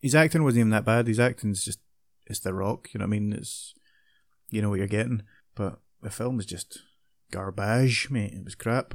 His 0.00 0.14
acting 0.14 0.44
wasn't 0.44 0.60
even 0.60 0.70
that 0.70 0.84
bad. 0.84 1.08
His 1.08 1.18
acting's 1.18 1.64
just, 1.64 1.80
it's 2.26 2.40
The 2.40 2.54
Rock, 2.54 2.88
you 2.94 2.98
know 2.98 3.04
what 3.04 3.08
I 3.08 3.18
mean? 3.18 3.32
It's, 3.32 3.74
you 4.50 4.62
know 4.62 4.70
what 4.70 4.78
you're 4.78 4.88
getting, 4.88 5.22
but 5.54 5.80
the 6.02 6.10
film 6.10 6.36
was 6.36 6.46
just 6.46 6.80
garbage, 7.30 8.08
mate. 8.10 8.32
It 8.32 8.44
was 8.44 8.54
crap. 8.54 8.94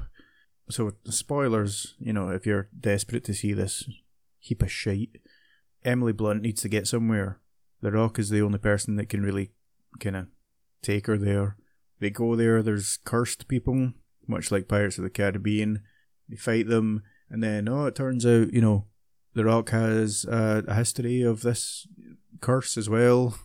So 0.69 0.93
spoilers, 1.05 1.95
you 1.99 2.13
know, 2.13 2.29
if 2.29 2.45
you're 2.45 2.69
desperate 2.77 3.23
to 3.25 3.33
see 3.33 3.53
this 3.53 3.87
heap 4.39 4.61
of 4.61 4.71
shite, 4.71 5.17
Emily 5.83 6.13
Blunt 6.13 6.41
needs 6.41 6.61
to 6.61 6.69
get 6.69 6.87
somewhere. 6.87 7.39
The 7.81 7.91
Rock 7.91 8.17
is 8.17 8.29
the 8.29 8.41
only 8.41 8.59
person 8.59 8.95
that 8.95 9.09
can 9.09 9.23
really 9.23 9.51
kind 9.99 10.15
of 10.15 10.27
take 10.81 11.07
her 11.07 11.17
there. 11.17 11.57
They 11.99 12.09
go 12.09 12.35
there. 12.35 12.63
There's 12.63 12.97
cursed 13.03 13.47
people, 13.47 13.93
much 14.27 14.51
like 14.51 14.67
Pirates 14.67 14.97
of 14.97 15.03
the 15.03 15.09
Caribbean. 15.09 15.81
They 16.29 16.37
fight 16.37 16.67
them, 16.67 17.03
and 17.29 17.43
then 17.43 17.67
oh, 17.67 17.85
it 17.85 17.95
turns 17.95 18.25
out 18.25 18.53
you 18.53 18.61
know, 18.61 18.85
The 19.33 19.45
Rock 19.45 19.69
has 19.69 20.25
uh, 20.25 20.61
a 20.67 20.75
history 20.75 21.21
of 21.21 21.41
this 21.41 21.87
curse 22.39 22.77
as 22.77 22.89
well, 22.89 23.35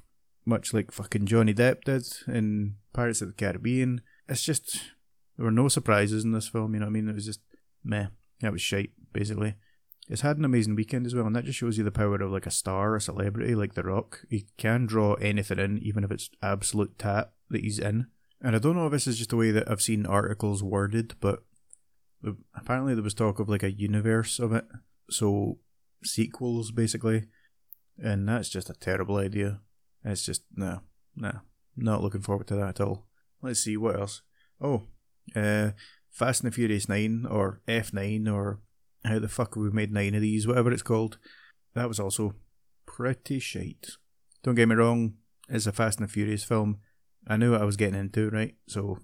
much 0.49 0.73
like 0.73 0.91
fucking 0.91 1.27
Johnny 1.27 1.55
Depp 1.55 1.85
did 1.85 2.07
in 2.27 2.77
Pirates 2.93 3.23
of 3.23 3.29
the 3.29 3.35
Caribbean. 3.35 4.01
It's 4.29 4.43
just 4.43 4.81
there 5.37 5.45
were 5.45 5.53
no 5.53 5.69
surprises 5.69 6.25
in 6.25 6.33
this 6.33 6.49
film, 6.49 6.75
you 6.75 6.81
know 6.81 6.87
what 6.87 6.91
I 6.91 6.95
mean? 6.95 7.09
It 7.09 7.15
was 7.15 7.27
just 7.27 7.41
meh. 7.85 8.07
That 8.41 8.53
was 8.53 8.63
shite, 8.63 8.91
basically. 9.13 9.55
it's 10.09 10.23
had 10.23 10.39
an 10.39 10.45
amazing 10.45 10.75
weekend 10.75 11.07
as 11.07 11.15
well, 11.15 11.27
and 11.27 11.37
that 11.37 11.45
just 11.45 11.59
shows 11.59 11.77
you 11.77 11.85
the 11.85 11.91
power 11.91 12.17
of 12.17 12.31
like 12.33 12.47
a 12.47 12.51
star, 12.51 12.97
a 12.97 13.01
celebrity 13.01 13.55
like 13.55 13.75
The 13.75 13.83
Rock. 13.83 14.23
He 14.31 14.47
can 14.57 14.87
draw 14.87 15.15
anything 15.15 15.59
in, 15.59 15.79
even 15.79 16.03
if 16.03 16.11
it's 16.11 16.31
absolute 16.43 16.99
tat 16.99 17.33
that 17.51 17.63
he's 17.63 17.79
in. 17.79 18.07
And 18.41 18.55
I 18.55 18.59
don't 18.59 18.77
know 18.77 18.87
if 18.87 18.93
this 18.93 19.07
is 19.07 19.19
just 19.19 19.31
the 19.31 19.37
way 19.37 19.51
that 19.51 19.71
I've 19.71 19.83
seen 19.83 20.07
articles 20.07 20.63
worded, 20.63 21.15
but 21.21 21.41
apparently 22.55 22.95
there 22.95 23.03
was 23.03 23.15
talk 23.15 23.39
of 23.39 23.49
like 23.49 23.63
a 23.63 23.73
universe 23.73 24.39
of 24.39 24.53
it, 24.53 24.65
so 25.11 25.59
sequels 26.05 26.71
basically, 26.71 27.25
and 27.99 28.29
that's 28.29 28.49
just 28.49 28.71
a 28.71 28.75
terrible 28.75 29.17
idea. 29.17 29.61
It's 30.05 30.25
just 30.25 30.43
no, 30.55 30.81
no, 31.17 31.41
not 31.77 32.03
looking 32.03 32.23
forward 32.23 32.47
to 32.49 32.57
that 32.57 32.81
at 32.81 32.81
all. 32.81 33.07
Let's 33.43 33.61
see 33.61 33.77
what 33.77 33.99
else. 33.99 34.23
Oh, 34.61 34.85
uh, 35.37 35.71
Fast 36.11 36.43
and 36.43 36.51
the 36.51 36.55
Furious 36.55 36.89
Nine 36.89 37.27
or 37.29 37.61
F 37.69 37.93
Nine 37.93 38.27
or 38.27 38.61
how 39.05 39.19
the 39.19 39.29
fuck 39.29 39.57
we 39.57 39.71
made 39.71 39.93
nine 39.93 40.15
of 40.15 40.23
these, 40.23 40.47
whatever 40.47 40.73
it's 40.73 40.83
called. 40.83 41.19
That 41.75 41.89
was 41.89 42.01
also 42.01 42.35
pretty 42.87 43.39
shite. 43.39 43.91
Don't 44.43 44.55
get 44.55 44.69
me 44.69 44.75
wrong, 44.75 45.15
it's 45.49 45.67
a 45.67 45.73
Fast 45.73 46.01
and 46.01 46.09
the 46.09 46.13
Furious 46.13 46.45
film. 46.45 46.79
I 47.27 47.37
knew 47.37 47.53
what 47.53 47.63
I 47.63 47.65
was 47.65 47.77
getting 47.77 47.99
into, 47.99 48.31
right? 48.31 48.55
So 48.67 48.99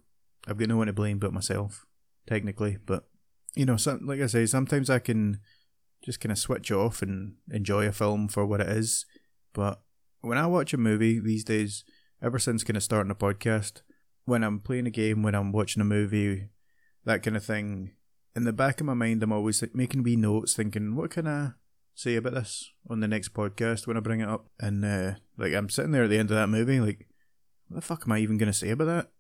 I've 0.47 0.59
got 0.59 0.69
no 0.69 0.77
one 0.77 0.87
to 0.87 0.93
blame 0.93 1.19
but 1.19 1.33
myself, 1.33 1.87
technically. 2.27 2.79
But 2.85 3.05
you 3.55 3.67
know, 3.67 3.77
some, 3.77 4.07
like 4.07 4.21
I 4.21 4.27
say, 4.27 4.47
sometimes 4.47 4.91
I 4.91 4.99
can 4.99 5.39
just 6.05 6.21
kind 6.21 6.33
of 6.33 6.39
switch 6.39 6.71
off 6.71 7.03
and 7.03 7.37
enjoy 7.51 7.87
a 7.87 7.93
film 7.93 8.29
for 8.29 8.45
what 8.45 8.61
it 8.61 8.69
is. 8.69 9.07
But 9.53 9.81
when 10.25 10.39
I 10.39 10.47
watch 10.47 10.73
a 10.73 10.79
movie 10.79 11.19
these 11.19 11.45
days, 11.45 11.85
ever 12.23 12.39
since 12.39 12.65
kind 12.65 12.77
of 12.77 12.83
starting 12.83 13.11
a 13.11 13.15
podcast, 13.15 13.83
when 14.25 14.43
I'm 14.43 14.61
playing 14.61 14.87
a 14.87 14.91
game, 14.91 15.23
when 15.23 15.35
I'm 15.35 15.53
watching 15.53 15.83
a 15.83 15.85
movie, 15.85 16.49
that 17.05 17.23
kind 17.23 17.37
of 17.37 17.45
thing, 17.45 17.93
in 18.35 18.45
the 18.45 18.53
back 18.53 18.81
of 18.81 18.87
my 18.87 18.95
mind, 18.95 19.23
I'm 19.23 19.33
always 19.33 19.61
like 19.61 19.75
making 19.75 20.03
wee 20.03 20.17
notes, 20.17 20.55
thinking, 20.55 20.97
what 20.97 21.11
can 21.11 21.27
I 21.27 21.51
say 21.95 22.17
about 22.17 22.35
this 22.35 22.73
on 22.89 23.01
the 23.01 23.09
next 23.09 23.35
podcast 23.35 23.87
when 23.87 23.97
I 23.97 24.01
bring 24.01 24.21
it 24.21 24.29
up? 24.29 24.49
And 24.59 24.85
uh, 24.85 25.13
like 25.37 25.53
I'm 25.53 25.69
sitting 25.69 25.93
there 25.93 26.05
at 26.05 26.11
the 26.11 26.19
end 26.19 26.31
of 26.31 26.37
that 26.37 26.49
movie, 26.49 26.81
like, 26.81 27.07
what 27.69 27.77
the 27.77 27.83
fuck 27.83 28.05
am 28.07 28.13
I 28.13 28.19
even 28.19 28.39
gonna 28.39 28.53
say 28.53 28.71
about 28.71 28.87
that? 28.87 29.11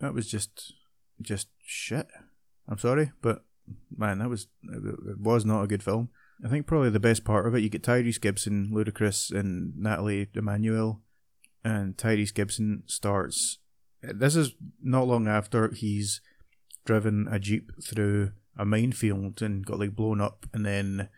That 0.00 0.14
was 0.14 0.28
just, 0.30 0.74
just 1.20 1.48
shit. 1.64 2.06
I'm 2.68 2.78
sorry, 2.78 3.12
but 3.22 3.44
man, 3.94 4.18
that 4.18 4.28
was 4.28 4.46
it 4.62 5.18
was 5.18 5.44
not 5.44 5.62
a 5.62 5.66
good 5.66 5.82
film. 5.82 6.10
I 6.44 6.48
think 6.48 6.66
probably 6.66 6.90
the 6.90 7.00
best 7.00 7.24
part 7.24 7.46
of 7.46 7.54
it, 7.54 7.60
you 7.60 7.68
get 7.68 7.82
Tyrese 7.82 8.20
Gibson, 8.20 8.70
Ludacris, 8.72 9.30
and 9.30 9.76
Nathalie 9.76 10.28
Emmanuel, 10.34 11.02
and 11.62 11.96
Tyrese 11.96 12.34
Gibson 12.34 12.82
starts. 12.86 13.58
This 14.02 14.36
is 14.36 14.52
not 14.82 15.06
long 15.06 15.28
after 15.28 15.70
he's 15.70 16.20
driven 16.86 17.28
a 17.30 17.38
jeep 17.38 17.70
through 17.82 18.32
a 18.56 18.64
minefield 18.64 19.42
and 19.42 19.66
got 19.66 19.78
like 19.78 19.94
blown 19.94 20.20
up, 20.20 20.46
and 20.54 20.64
then 20.64 21.08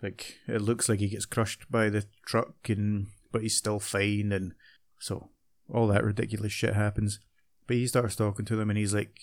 like 0.00 0.38
it 0.46 0.62
looks 0.62 0.88
like 0.88 1.00
he 1.00 1.08
gets 1.08 1.26
crushed 1.26 1.70
by 1.70 1.88
the 1.88 2.06
truck, 2.24 2.68
and 2.68 3.08
but 3.32 3.42
he's 3.42 3.56
still 3.56 3.80
fine, 3.80 4.30
and 4.30 4.52
so 5.00 5.30
all 5.68 5.88
that 5.88 6.04
ridiculous 6.04 6.52
shit 6.52 6.74
happens. 6.74 7.18
But 7.66 7.76
he 7.76 7.86
starts 7.88 8.14
talking 8.14 8.44
to 8.44 8.56
them, 8.56 8.70
and 8.70 8.78
he's 8.78 8.94
like, 8.94 9.18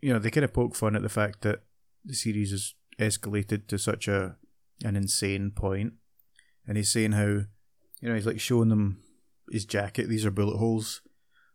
you 0.00 0.12
know, 0.12 0.18
they 0.20 0.30
kind 0.30 0.44
of 0.44 0.52
poke 0.52 0.76
fun 0.76 0.94
at 0.94 1.02
the 1.02 1.08
fact 1.08 1.42
that 1.42 1.62
the 2.04 2.14
series 2.14 2.52
has 2.52 2.74
escalated 2.98 3.66
to 3.66 3.78
such 3.78 4.06
a 4.06 4.36
an 4.84 4.96
insane 4.96 5.50
point, 5.50 5.94
and 6.66 6.76
he's 6.76 6.92
saying 6.92 7.12
how, 7.12 7.26
you 8.00 8.08
know, 8.08 8.14
he's 8.14 8.26
like 8.26 8.40
showing 8.40 8.68
them 8.68 9.02
his 9.50 9.64
jacket. 9.64 10.08
These 10.08 10.24
are 10.24 10.30
bullet 10.30 10.58
holes, 10.58 11.00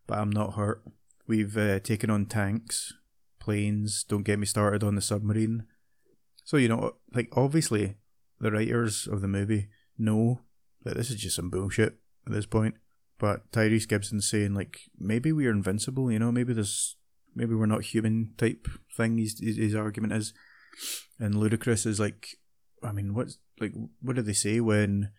but 0.07 0.17
I'm 0.17 0.29
not 0.29 0.55
hurt. 0.55 0.83
We've 1.27 1.55
uh, 1.55 1.79
taken 1.79 2.09
on 2.09 2.25
tanks, 2.25 2.93
planes. 3.39 4.03
Don't 4.03 4.23
get 4.23 4.39
me 4.39 4.45
started 4.45 4.83
on 4.83 4.95
the 4.95 5.01
submarine. 5.01 5.65
So 6.43 6.57
you 6.57 6.67
know, 6.67 6.95
like 7.13 7.29
obviously, 7.33 7.97
the 8.39 8.51
writers 8.51 9.07
of 9.07 9.21
the 9.21 9.27
movie 9.27 9.69
know 9.97 10.41
that 10.83 10.97
this 10.97 11.11
is 11.11 11.17
just 11.17 11.35
some 11.35 11.49
bullshit 11.49 11.99
at 12.25 12.33
this 12.33 12.47
point. 12.47 12.75
But 13.19 13.51
Tyrese 13.51 13.87
Gibson's 13.87 14.29
saying 14.29 14.55
like 14.55 14.79
maybe 14.97 15.31
we 15.31 15.45
are 15.45 15.51
invincible. 15.51 16.11
You 16.11 16.19
know, 16.19 16.31
maybe 16.31 16.53
this, 16.53 16.95
maybe 17.35 17.53
we're 17.53 17.65
not 17.67 17.83
human 17.83 18.33
type 18.37 18.67
thing. 18.95 19.17
His 19.17 19.39
his 19.39 19.75
argument 19.75 20.13
is, 20.13 20.33
and 21.19 21.35
Ludacris 21.35 21.85
is 21.85 21.99
like, 21.99 22.38
I 22.83 22.91
mean, 22.91 23.13
what's 23.13 23.37
like, 23.59 23.73
what 24.01 24.15
do 24.15 24.21
they 24.21 24.33
say 24.33 24.59
when 24.59 25.11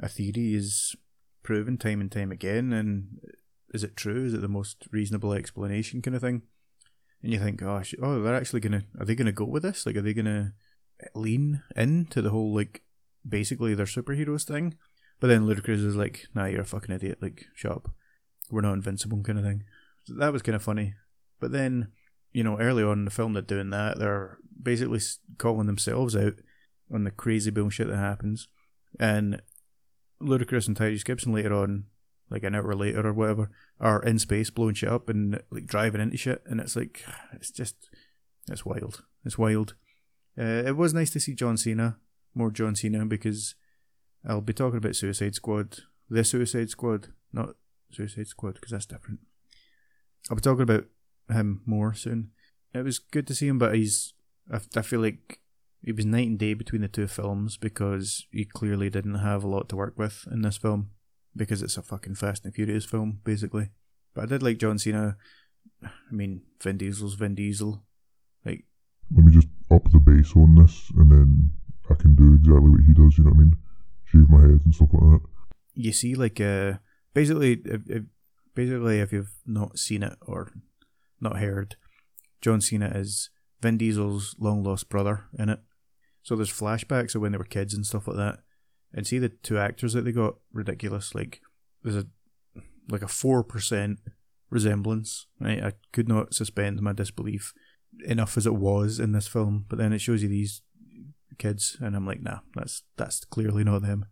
a 0.00 0.08
theory 0.08 0.54
is 0.54 0.94
proven 1.42 1.78
time 1.78 2.00
and 2.00 2.10
time 2.10 2.30
again, 2.32 2.72
and 2.72 3.20
is 3.72 3.84
it 3.84 3.96
true? 3.96 4.26
Is 4.26 4.34
it 4.34 4.40
the 4.40 4.48
most 4.48 4.86
reasonable 4.90 5.32
explanation 5.32 6.02
kind 6.02 6.14
of 6.14 6.22
thing? 6.22 6.42
And 7.22 7.32
you 7.32 7.38
think, 7.38 7.62
oh, 7.62 7.66
gosh, 7.66 7.94
oh, 8.02 8.22
they're 8.22 8.34
actually 8.34 8.60
gonna, 8.60 8.84
are 8.98 9.04
they 9.04 9.14
gonna 9.14 9.32
go 9.32 9.44
with 9.44 9.62
this? 9.62 9.86
Like, 9.86 9.96
are 9.96 10.02
they 10.02 10.14
gonna 10.14 10.54
lean 11.14 11.62
into 11.76 12.22
the 12.22 12.30
whole 12.30 12.54
like, 12.54 12.82
basically 13.28 13.74
their 13.74 13.86
superheroes 13.86 14.44
thing? 14.44 14.76
But 15.20 15.28
then 15.28 15.46
Ludacris 15.46 15.84
is 15.84 15.96
like, 15.96 16.26
nah, 16.34 16.46
you're 16.46 16.62
a 16.62 16.66
fucking 16.66 16.94
idiot. 16.94 17.18
Like, 17.20 17.46
shut 17.54 17.72
up. 17.72 17.90
We're 18.50 18.62
not 18.62 18.72
invincible, 18.72 19.22
kind 19.22 19.38
of 19.38 19.44
thing. 19.44 19.64
So 20.04 20.14
that 20.14 20.32
was 20.32 20.42
kind 20.42 20.56
of 20.56 20.62
funny. 20.62 20.94
But 21.38 21.52
then, 21.52 21.88
you 22.32 22.42
know, 22.42 22.58
early 22.58 22.82
on 22.82 23.00
in 23.00 23.04
the 23.04 23.10
film, 23.10 23.34
they're 23.34 23.42
doing 23.42 23.70
that. 23.70 23.98
They're 23.98 24.38
basically 24.62 25.00
calling 25.36 25.66
themselves 25.66 26.16
out 26.16 26.34
on 26.92 27.04
the 27.04 27.10
crazy 27.10 27.50
bullshit 27.50 27.88
that 27.88 27.96
happens. 27.96 28.48
And 28.98 29.40
Ludacris 30.22 30.68
and 30.68 30.76
Tyrese 30.76 31.04
Gibson 31.04 31.32
later 31.32 31.54
on, 31.54 31.84
like 32.30 32.42
an 32.44 32.54
hour 32.54 32.74
later 32.74 33.06
or 33.06 33.12
whatever, 33.12 33.50
are 33.80 34.02
in 34.02 34.18
space 34.18 34.50
blowing 34.50 34.74
shit 34.74 34.88
up 34.88 35.08
and 35.08 35.40
like 35.50 35.66
driving 35.66 36.00
into 36.00 36.16
shit, 36.16 36.42
and 36.46 36.60
it's 36.60 36.76
like 36.76 37.04
it's 37.32 37.50
just 37.50 37.88
it's 38.48 38.64
wild. 38.64 39.04
It's 39.24 39.38
wild. 39.38 39.74
Uh, 40.38 40.62
it 40.66 40.76
was 40.76 40.94
nice 40.94 41.10
to 41.10 41.20
see 41.20 41.34
John 41.34 41.56
Cena, 41.56 41.96
more 42.34 42.50
John 42.50 42.74
Cena, 42.74 43.04
because 43.06 43.54
I'll 44.26 44.40
be 44.40 44.52
talking 44.52 44.78
about 44.78 44.96
Suicide 44.96 45.34
Squad, 45.34 45.78
the 46.08 46.24
Suicide 46.24 46.70
Squad, 46.70 47.08
not 47.32 47.56
Suicide 47.90 48.28
Squad, 48.28 48.54
because 48.54 48.70
that's 48.70 48.86
different. 48.86 49.20
I'll 50.30 50.36
be 50.36 50.42
talking 50.42 50.62
about 50.62 50.84
him 51.28 51.62
more 51.66 51.94
soon. 51.94 52.30
It 52.72 52.84
was 52.84 52.98
good 52.98 53.26
to 53.28 53.34
see 53.34 53.48
him, 53.48 53.58
but 53.58 53.74
he's. 53.74 54.14
I, 54.52 54.60
I 54.76 54.82
feel 54.82 55.00
like 55.00 55.40
it 55.82 55.96
was 55.96 56.04
night 56.04 56.28
and 56.28 56.38
day 56.38 56.54
between 56.54 56.82
the 56.82 56.88
two 56.88 57.06
films 57.06 57.56
because 57.56 58.26
he 58.30 58.44
clearly 58.44 58.90
didn't 58.90 59.16
have 59.16 59.42
a 59.42 59.48
lot 59.48 59.68
to 59.70 59.76
work 59.76 59.94
with 59.96 60.26
in 60.30 60.42
this 60.42 60.58
film 60.58 60.90
because 61.34 61.62
it's 61.62 61.76
a 61.76 61.82
fucking 61.82 62.16
Fast 62.16 62.44
and 62.44 62.54
Furious 62.54 62.84
film, 62.84 63.20
basically. 63.24 63.70
But 64.14 64.24
I 64.24 64.26
did 64.26 64.42
like 64.42 64.58
John 64.58 64.78
Cena. 64.78 65.16
I 65.82 66.12
mean, 66.12 66.42
Vin 66.62 66.76
Diesel's 66.76 67.14
Vin 67.14 67.34
Diesel. 67.34 67.82
Like, 68.44 68.64
let 69.14 69.24
me 69.24 69.32
just 69.32 69.48
up 69.70 69.90
the 69.90 69.98
bass 69.98 70.32
on 70.36 70.54
this, 70.56 70.90
and 70.96 71.10
then 71.10 71.50
I 71.88 71.94
can 71.94 72.14
do 72.14 72.34
exactly 72.34 72.70
what 72.70 72.80
he 72.86 72.92
does. 72.92 73.16
You 73.16 73.24
know 73.24 73.30
what 73.30 73.36
I 73.36 73.44
mean? 73.44 73.56
Shave 74.04 74.28
my 74.28 74.40
head 74.40 74.60
and 74.64 74.74
stuff 74.74 74.88
like 74.92 75.22
that. 75.22 75.28
You 75.74 75.92
see, 75.92 76.14
like, 76.14 76.40
uh, 76.40 76.74
basically, 77.14 77.62
if, 77.64 77.88
if, 77.88 78.02
basically, 78.54 79.00
if 79.00 79.12
you've 79.12 79.32
not 79.46 79.78
seen 79.78 80.02
it 80.02 80.16
or 80.20 80.52
not 81.20 81.38
heard, 81.38 81.76
John 82.40 82.60
Cena 82.60 82.90
is 82.94 83.30
Vin 83.62 83.78
Diesel's 83.78 84.36
long 84.38 84.62
lost 84.62 84.88
brother 84.88 85.24
in 85.38 85.48
it. 85.48 85.60
So 86.22 86.36
there's 86.36 86.52
flashbacks 86.52 87.14
of 87.14 87.22
when 87.22 87.32
they 87.32 87.38
were 87.38 87.44
kids 87.44 87.74
and 87.74 87.86
stuff 87.86 88.06
like 88.06 88.16
that. 88.16 88.38
And 88.92 89.06
see 89.06 89.18
the 89.18 89.28
two 89.28 89.58
actors 89.58 89.92
that 89.92 90.04
they 90.04 90.12
got 90.12 90.34
ridiculous. 90.52 91.14
Like 91.14 91.40
there's 91.82 91.96
a 91.96 92.06
like 92.88 93.02
a 93.02 93.08
four 93.08 93.44
percent 93.44 94.00
resemblance. 94.50 95.26
Right, 95.38 95.62
I 95.62 95.72
could 95.92 96.08
not 96.08 96.34
suspend 96.34 96.82
my 96.82 96.92
disbelief 96.92 97.52
enough 98.04 98.36
as 98.36 98.46
it 98.46 98.54
was 98.54 98.98
in 98.98 99.12
this 99.12 99.28
film. 99.28 99.64
But 99.68 99.78
then 99.78 99.92
it 99.92 100.00
shows 100.00 100.22
you 100.22 100.28
these 100.28 100.62
kids, 101.38 101.76
and 101.80 101.96
I'm 101.96 102.06
like, 102.06 102.22
nah, 102.22 102.40
that's 102.54 102.82
that's 102.96 103.24
clearly 103.24 103.64
not 103.64 103.82
them. 103.82 104.06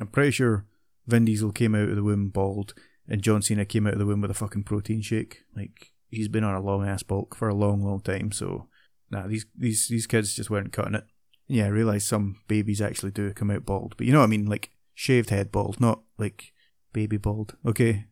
I'm 0.00 0.08
pretty 0.08 0.32
sure 0.32 0.66
Vin 1.06 1.24
Diesel 1.24 1.52
came 1.52 1.74
out 1.74 1.88
of 1.88 1.96
the 1.96 2.02
womb 2.02 2.28
bald, 2.30 2.74
and 3.08 3.22
John 3.22 3.42
Cena 3.42 3.64
came 3.64 3.86
out 3.86 3.94
of 3.94 3.98
the 3.98 4.06
womb 4.06 4.20
with 4.20 4.30
a 4.30 4.34
fucking 4.34 4.64
protein 4.64 5.00
shake. 5.00 5.42
Like 5.56 5.92
he's 6.08 6.28
been 6.28 6.44
on 6.44 6.54
a 6.54 6.62
long 6.62 6.86
ass 6.86 7.02
bulk 7.02 7.34
for 7.34 7.48
a 7.48 7.54
long, 7.54 7.82
long 7.82 8.00
time. 8.00 8.32
So 8.32 8.68
nah, 9.10 9.26
these 9.26 9.46
these 9.56 9.88
these 9.88 10.06
kids 10.06 10.34
just 10.34 10.50
weren't 10.50 10.72
cutting 10.72 10.94
it. 10.94 11.04
Yeah, 11.46 11.66
I 11.66 11.68
realise 11.68 12.04
some 12.04 12.40
babies 12.48 12.80
actually 12.80 13.12
do 13.12 13.32
come 13.32 13.50
out 13.50 13.66
bald, 13.66 13.94
but 13.96 14.06
you 14.06 14.12
know 14.12 14.20
what 14.20 14.26
I 14.26 14.28
mean, 14.28 14.46
like 14.46 14.70
shaved 14.94 15.30
head 15.30 15.52
bald, 15.52 15.80
not 15.80 16.00
like 16.18 16.52
baby 16.92 17.16
bald. 17.16 17.56
Okay, 17.66 18.06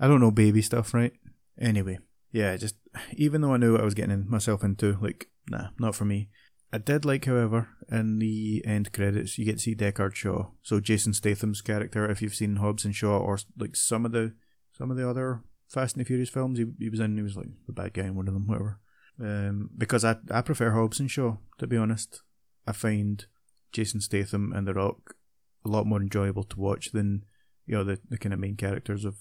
I 0.00 0.08
don't 0.08 0.20
know 0.20 0.30
baby 0.30 0.62
stuff, 0.62 0.92
right? 0.92 1.12
Anyway, 1.60 1.98
yeah, 2.32 2.56
just 2.56 2.76
even 3.12 3.40
though 3.40 3.54
I 3.54 3.58
knew 3.58 3.72
what 3.72 3.80
I 3.80 3.84
was 3.84 3.94
getting 3.94 4.28
myself 4.28 4.64
into, 4.64 4.98
like, 5.00 5.28
nah, 5.48 5.68
not 5.78 5.94
for 5.94 6.04
me. 6.04 6.30
I 6.72 6.78
did 6.78 7.04
like, 7.04 7.26
however, 7.26 7.68
in 7.88 8.18
the 8.18 8.60
end 8.66 8.92
credits, 8.92 9.38
you 9.38 9.44
get 9.44 9.58
to 9.58 9.62
see 9.62 9.76
Deckard 9.76 10.16
Shaw, 10.16 10.48
so 10.62 10.80
Jason 10.80 11.12
Statham's 11.12 11.60
character. 11.60 12.10
If 12.10 12.20
you've 12.20 12.34
seen 12.34 12.56
Hobbs 12.56 12.84
and 12.84 12.94
Shaw, 12.94 13.18
or 13.18 13.38
like 13.56 13.76
some 13.76 14.04
of 14.04 14.10
the 14.10 14.34
some 14.72 14.90
of 14.90 14.96
the 14.96 15.08
other 15.08 15.44
Fast 15.68 15.96
and 15.96 16.04
Furious 16.04 16.30
films, 16.30 16.58
he, 16.58 16.66
he 16.80 16.88
was 16.88 16.98
in. 16.98 17.16
He 17.16 17.22
was 17.22 17.36
like 17.36 17.50
the 17.68 17.72
bad 17.72 17.94
guy 17.94 18.02
in 18.06 18.16
one 18.16 18.26
of 18.26 18.34
them, 18.34 18.48
whatever. 18.48 18.80
Um, 19.20 19.70
because 19.78 20.04
I 20.04 20.16
I 20.32 20.40
prefer 20.42 20.72
Hobbs 20.72 20.98
and 20.98 21.08
Shaw 21.08 21.36
to 21.58 21.68
be 21.68 21.76
honest. 21.76 22.22
I 22.66 22.72
find 22.72 23.24
Jason 23.72 24.00
Statham 24.00 24.52
and 24.52 24.66
The 24.66 24.74
Rock 24.74 25.16
a 25.64 25.68
lot 25.68 25.86
more 25.86 26.00
enjoyable 26.00 26.44
to 26.44 26.60
watch 26.60 26.92
than 26.92 27.24
you 27.66 27.74
know 27.74 27.84
the, 27.84 27.98
the 28.08 28.18
kind 28.18 28.32
of 28.32 28.40
main 28.40 28.56
characters 28.56 29.04
of 29.04 29.16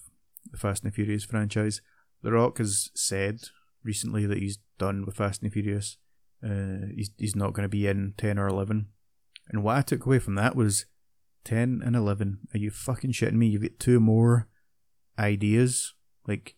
the 0.51 0.57
Fast 0.57 0.83
and 0.83 0.91
the 0.91 0.95
Furious 0.95 1.23
franchise. 1.23 1.81
The 2.21 2.31
Rock 2.31 2.57
has 2.57 2.89
said 2.93 3.41
recently 3.83 4.25
that 4.25 4.39
he's 4.39 4.59
done 4.77 5.05
with 5.05 5.15
Fast 5.15 5.41
and 5.41 5.51
the 5.51 5.53
Furious. 5.53 5.97
Uh, 6.43 6.87
he's 6.95 7.11
he's 7.17 7.35
not 7.35 7.53
going 7.53 7.63
to 7.63 7.69
be 7.69 7.87
in 7.87 8.13
ten 8.17 8.37
or 8.37 8.47
eleven. 8.47 8.87
And 9.49 9.63
what 9.63 9.77
I 9.77 9.81
took 9.81 10.05
away 10.05 10.19
from 10.19 10.35
that 10.35 10.55
was 10.55 10.85
10 11.43 11.81
and 11.85 11.95
11. 11.95 12.39
Are 12.53 12.57
you 12.57 12.71
fucking 12.71 13.11
shitting 13.11 13.33
me? 13.33 13.47
You've 13.47 13.63
got 13.63 13.79
two 13.79 13.99
more 13.99 14.47
ideas. 15.19 15.93
Like, 16.27 16.55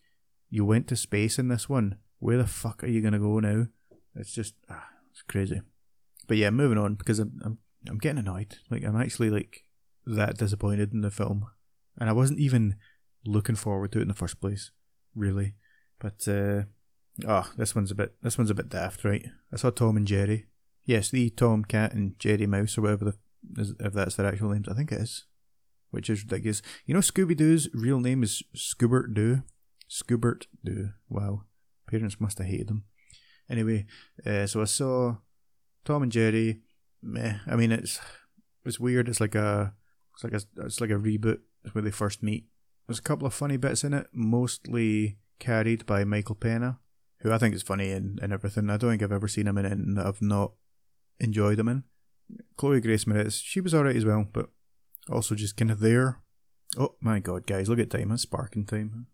you 0.48 0.64
went 0.64 0.86
to 0.88 0.96
space 0.96 1.38
in 1.38 1.48
this 1.48 1.68
one. 1.68 1.96
Where 2.18 2.38
the 2.38 2.46
fuck 2.46 2.84
are 2.84 2.88
you 2.88 3.00
going 3.00 3.12
to 3.12 3.18
go 3.18 3.40
now? 3.40 3.66
It's 4.14 4.32
just, 4.32 4.54
ah, 4.70 4.86
it's 5.10 5.22
crazy. 5.22 5.60
But 6.26 6.36
yeah, 6.36 6.50
moving 6.50 6.78
on 6.78 6.94
because 6.94 7.18
I'm, 7.18 7.40
I'm, 7.44 7.58
I'm 7.88 7.98
getting 7.98 8.18
annoyed. 8.18 8.56
Like, 8.70 8.84
I'm 8.84 9.00
actually 9.00 9.30
like 9.30 9.64
that 10.06 10.38
disappointed 10.38 10.92
in 10.92 11.02
the 11.02 11.10
film. 11.10 11.46
And 11.98 12.08
I 12.08 12.12
wasn't 12.12 12.40
even 12.40 12.76
looking 13.24 13.56
forward 13.56 13.92
to 13.92 13.98
it 13.98 14.02
in 14.02 14.08
the 14.08 14.14
first 14.14 14.40
place, 14.40 14.70
really. 15.14 15.54
But, 15.98 16.26
uh, 16.28 16.64
oh, 17.26 17.50
this 17.56 17.74
one's 17.74 17.90
a 17.90 17.94
bit, 17.94 18.14
this 18.22 18.36
one's 18.36 18.50
a 18.50 18.54
bit 18.54 18.68
daft, 18.68 19.04
right? 19.04 19.26
I 19.52 19.56
saw 19.56 19.70
Tom 19.70 19.96
and 19.96 20.06
Jerry. 20.06 20.46
Yes, 20.84 21.10
the 21.10 21.30
Tom 21.30 21.64
Cat 21.64 21.94
and 21.94 22.18
Jerry 22.18 22.46
Mouse 22.46 22.78
or 22.78 22.82
whatever 22.82 23.06
the 23.06 23.14
if 23.80 23.92
that's 23.92 24.16
their 24.16 24.26
actual 24.26 24.50
names. 24.50 24.68
I 24.68 24.74
think 24.74 24.92
it 24.92 25.00
is. 25.00 25.24
Which 25.90 26.10
is 26.10 26.22
ridiculous. 26.22 26.62
You 26.84 26.94
know, 26.94 27.00
Scooby 27.00 27.36
Doo's 27.36 27.68
real 27.72 28.00
name 28.00 28.22
is 28.22 28.42
Scoobert 28.54 29.14
Doo. 29.14 29.42
Scoobert 29.90 30.46
Doo. 30.64 30.90
Wow. 31.08 31.42
Parents 31.88 32.20
must 32.20 32.38
have 32.38 32.48
hated 32.48 32.70
him. 32.70 32.84
Anyway, 33.48 33.86
uh, 34.26 34.46
so 34.46 34.60
I 34.60 34.64
saw 34.64 35.16
Tom 35.86 36.02
and 36.02 36.12
Jerry. 36.12 36.60
Meh. 37.00 37.38
I 37.46 37.56
mean, 37.56 37.72
it's 37.72 38.00
it's 38.64 38.80
weird. 38.80 39.08
It's 39.08 39.20
like 39.20 39.34
a 39.34 39.72
it's 40.14 40.24
like 40.24 40.32
a 40.34 40.64
it's 40.64 40.80
like 40.80 40.90
a 40.90 40.94
reboot 40.94 41.38
where 41.72 41.82
they 41.82 41.90
first 41.90 42.22
meet. 42.22 42.46
There's 42.86 42.98
a 42.98 43.02
couple 43.02 43.26
of 43.26 43.32
funny 43.32 43.56
bits 43.56 43.84
in 43.84 43.94
it, 43.94 44.08
mostly 44.12 45.18
carried 45.38 45.86
by 45.86 46.04
Michael 46.04 46.34
Pena, 46.34 46.80
who 47.20 47.32
I 47.32 47.38
think 47.38 47.54
is 47.54 47.62
funny 47.62 47.92
and, 47.92 48.18
and 48.20 48.32
everything. 48.32 48.68
I 48.68 48.76
don't 48.76 48.90
think 48.90 49.02
I've 49.02 49.12
ever 49.12 49.28
seen 49.28 49.46
him 49.46 49.58
in 49.58 49.66
anything 49.66 49.94
that 49.94 50.06
I've 50.06 50.22
not 50.22 50.52
enjoyed 51.18 51.58
him 51.58 51.68
in. 51.68 51.84
Chloe 52.56 52.80
Grace 52.80 53.04
Moretz, 53.04 53.40
she 53.42 53.60
was 53.60 53.74
alright 53.74 53.96
as 53.96 54.04
well, 54.04 54.26
but 54.32 54.50
also 55.10 55.34
just 55.34 55.56
kind 55.56 55.70
of 55.70 55.80
there. 55.80 56.20
Oh 56.76 56.96
my 57.00 57.20
god, 57.20 57.46
guys, 57.46 57.68
look 57.68 57.78
at 57.78 57.90
time. 57.90 58.10
It's 58.12 58.22
sparking 58.22 58.66
time. 58.66 59.06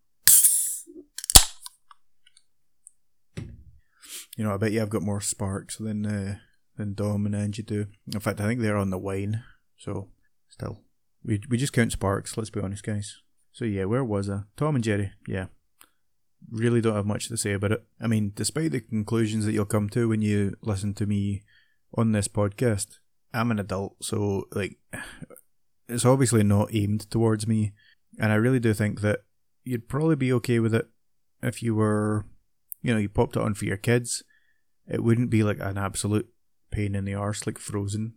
You 4.36 4.44
know, 4.44 4.54
I 4.54 4.56
bet 4.56 4.72
you 4.72 4.80
I've 4.80 4.90
got 4.90 5.02
more 5.02 5.20
sparks 5.20 5.76
than 5.76 6.06
uh, 6.06 6.38
than 6.76 6.94
Dom 6.94 7.26
and 7.26 7.34
Angie 7.34 7.62
do. 7.62 7.86
In 8.12 8.20
fact, 8.20 8.40
I 8.40 8.46
think 8.46 8.60
they're 8.60 8.76
on 8.76 8.90
the 8.90 8.98
wine. 8.98 9.42
So, 9.76 10.08
still, 10.48 10.80
we 11.24 11.40
we 11.48 11.56
just 11.56 11.72
count 11.72 11.92
sparks. 11.92 12.36
Let's 12.36 12.50
be 12.50 12.60
honest, 12.60 12.84
guys. 12.84 13.20
So 13.52 13.64
yeah, 13.64 13.84
where 13.84 14.04
was 14.04 14.30
I? 14.30 14.42
Tom 14.56 14.74
and 14.74 14.84
Jerry. 14.84 15.12
Yeah, 15.26 15.46
really 16.50 16.80
don't 16.80 16.94
have 16.94 17.06
much 17.06 17.28
to 17.28 17.36
say 17.36 17.52
about 17.52 17.72
it. 17.72 17.84
I 18.00 18.06
mean, 18.06 18.32
despite 18.34 18.72
the 18.72 18.80
conclusions 18.80 19.44
that 19.44 19.52
you'll 19.52 19.64
come 19.66 19.88
to 19.90 20.08
when 20.08 20.22
you 20.22 20.54
listen 20.62 20.94
to 20.94 21.06
me 21.06 21.42
on 21.96 22.12
this 22.12 22.28
podcast, 22.28 22.98
I'm 23.34 23.50
an 23.50 23.58
adult, 23.58 23.96
so 24.02 24.48
like 24.52 24.78
it's 25.88 26.04
obviously 26.04 26.42
not 26.42 26.74
aimed 26.74 27.10
towards 27.10 27.46
me, 27.46 27.72
and 28.18 28.32
I 28.32 28.36
really 28.36 28.60
do 28.60 28.72
think 28.72 29.00
that 29.02 29.20
you'd 29.64 29.88
probably 29.88 30.16
be 30.16 30.32
okay 30.34 30.58
with 30.58 30.74
it 30.74 30.88
if 31.42 31.62
you 31.62 31.74
were, 31.74 32.24
you 32.82 32.92
know, 32.92 32.98
you 32.98 33.08
popped 33.08 33.36
it 33.36 33.42
on 33.42 33.54
for 33.54 33.64
your 33.64 33.76
kids. 33.76 34.22
It 34.88 35.04
wouldn't 35.04 35.30
be 35.30 35.42
like 35.42 35.58
an 35.60 35.78
absolute 35.78 36.31
pain 36.72 36.94
in 36.94 37.04
the 37.04 37.14
arse 37.14 37.46
like 37.46 37.58
Frozen. 37.58 38.14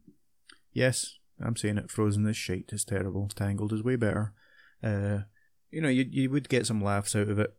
Yes, 0.74 1.20
I'm 1.40 1.56
saying 1.56 1.78
it. 1.78 1.92
Frozen 1.92 2.26
is 2.28 2.38
shite. 2.38 2.70
It's 2.72 2.86
terrible. 2.86 3.28
Tangled 3.28 3.74
is 3.74 3.84
way 3.84 3.96
better. 3.96 4.34
Uh, 4.84 5.20
you 5.72 5.82
know, 5.82 5.90
you 5.90 6.06
you 6.10 6.30
would 6.30 6.50
get 6.50 6.66
some 6.66 6.84
laughs 6.84 7.16
out 7.16 7.30
of 7.30 7.40
it 7.40 7.56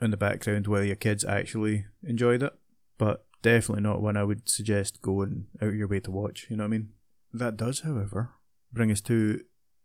in 0.00 0.10
the 0.10 0.16
background 0.16 0.66
where 0.66 0.84
your 0.84 0.96
kids 0.96 1.24
actually 1.24 1.86
enjoyed 2.02 2.42
it, 2.42 2.52
but 2.98 3.24
definitely 3.42 3.82
not 3.82 4.02
one 4.02 4.16
I 4.16 4.24
would 4.24 4.48
suggest 4.48 5.00
going 5.00 5.46
out 5.60 5.68
of 5.68 5.74
your 5.74 5.88
way 5.88 6.00
to 6.00 6.10
watch. 6.10 6.46
You 6.50 6.56
know 6.56 6.64
what 6.64 6.68
I 6.68 6.70
mean? 6.70 6.88
That 7.32 7.56
does, 7.56 7.80
however, 7.80 8.30
bring 8.72 8.90
us 8.90 9.00
to 9.02 9.40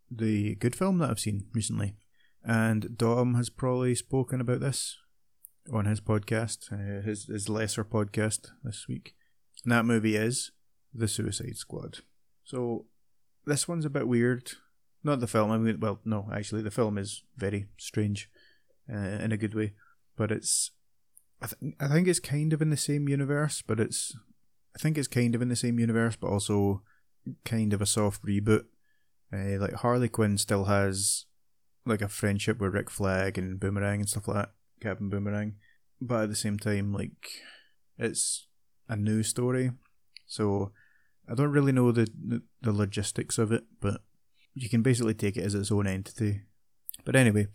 the 0.10 0.56
good 0.56 0.76
film 0.76 0.98
that 1.00 1.10
I've 1.10 1.20
seen 1.20 1.46
recently. 1.54 1.96
And 2.44 2.98
Dom 2.98 3.36
has 3.36 3.50
probably 3.50 3.94
spoken 3.96 4.42
about 4.42 4.60
this 4.60 4.98
on 5.72 5.86
his 5.86 6.00
podcast, 6.00 6.72
uh, 6.72 7.06
his, 7.06 7.26
his 7.26 7.50
lesser 7.50 7.84
podcast 7.84 8.50
this 8.64 8.88
week. 8.88 9.16
And 9.64 9.72
that 9.72 9.86
movie 9.86 10.16
is 10.16 10.52
The 10.98 11.08
Suicide 11.08 11.58
Squad. 11.58 12.00
So, 12.44 12.86
this 13.46 13.68
one's 13.68 13.86
a 13.86 13.90
bit 13.90 14.08
weird. 14.08 14.52
Not 15.04 15.20
the 15.20 15.28
film, 15.28 15.52
I 15.52 15.58
mean, 15.58 15.80
well, 15.80 16.00
no, 16.04 16.30
actually, 16.34 16.64
the 16.64 16.72
film 16.72 16.98
is 16.98 17.24
very 17.38 17.68
strange 17.78 18.30
uh, 18.92 18.98
in 18.98 19.32
a 19.32 19.38
good 19.38 19.54
way. 19.54 19.74
But 20.16 20.32
it's 20.32 20.72
I, 21.42 21.48
th- 21.48 21.76
I 21.80 21.88
think 21.88 22.08
it's 22.08 22.20
kind 22.20 22.52
of 22.54 22.62
in 22.62 22.70
the 22.70 22.78
same 22.78 23.08
universe, 23.08 23.62
but 23.62 23.80
it's 23.80 24.16
I 24.76 24.80
think 24.80 24.98
it's 24.98 25.08
kind 25.08 25.36
of 25.36 25.42
in 25.42 25.50
the 25.50 25.56
same 25.56 25.80
universe, 25.80 26.16
but 26.16 26.28
also 26.28 26.82
kind 27.46 27.74
of 27.74 27.82
a 27.82 27.86
soft 27.86 28.24
reboot. 28.26 28.66
Uh, 29.32 29.60
like 29.60 29.74
Harley 29.74 30.10
Quinn 30.10 30.38
still 30.38 30.66
has 30.66 31.26
like 31.86 32.02
a 32.02 32.08
friendship 32.08 32.60
with 32.60 32.74
Rick 32.74 32.90
Flag 32.90 33.38
and 33.38 33.60
Boomerang 33.60 34.02
and 34.02 34.10
stuff 34.10 34.28
like 34.28 34.38
that, 34.38 34.52
Captain 34.82 35.10
Boomerang, 35.10 35.56
but 36.02 36.24
at 36.24 36.30
the 36.30 36.36
same 36.36 36.58
time, 36.58 36.94
like 36.94 37.42
it's 37.98 38.48
a 38.90 38.96
new 38.96 39.24
story, 39.24 39.72
so 40.26 40.72
I 41.30 41.36
don't 41.36 41.52
really 41.52 41.72
know 41.72 41.92
the 41.92 42.08
the, 42.62 42.72
logistics 42.72 43.38
of 43.38 43.52
it, 43.52 43.66
but 43.82 44.02
you 44.54 44.70
can 44.70 44.82
basically 44.82 45.14
take 45.14 45.38
it 45.38 45.44
as 45.44 45.56
its 45.56 45.72
own 45.72 45.88
entity. 45.88 46.42
But 47.06 47.16
anyway, 47.16 47.48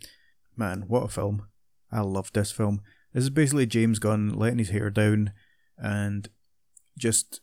man, 0.55 0.83
what 0.87 1.03
a 1.03 1.07
film! 1.07 1.47
I 1.91 2.01
love 2.01 2.31
this 2.33 2.51
film. 2.51 2.81
This 3.13 3.23
is 3.23 3.29
basically 3.29 3.65
James 3.65 3.99
Gunn 3.99 4.29
letting 4.29 4.59
his 4.59 4.69
hair 4.69 4.89
down 4.89 5.33
and 5.77 6.29
just 6.97 7.41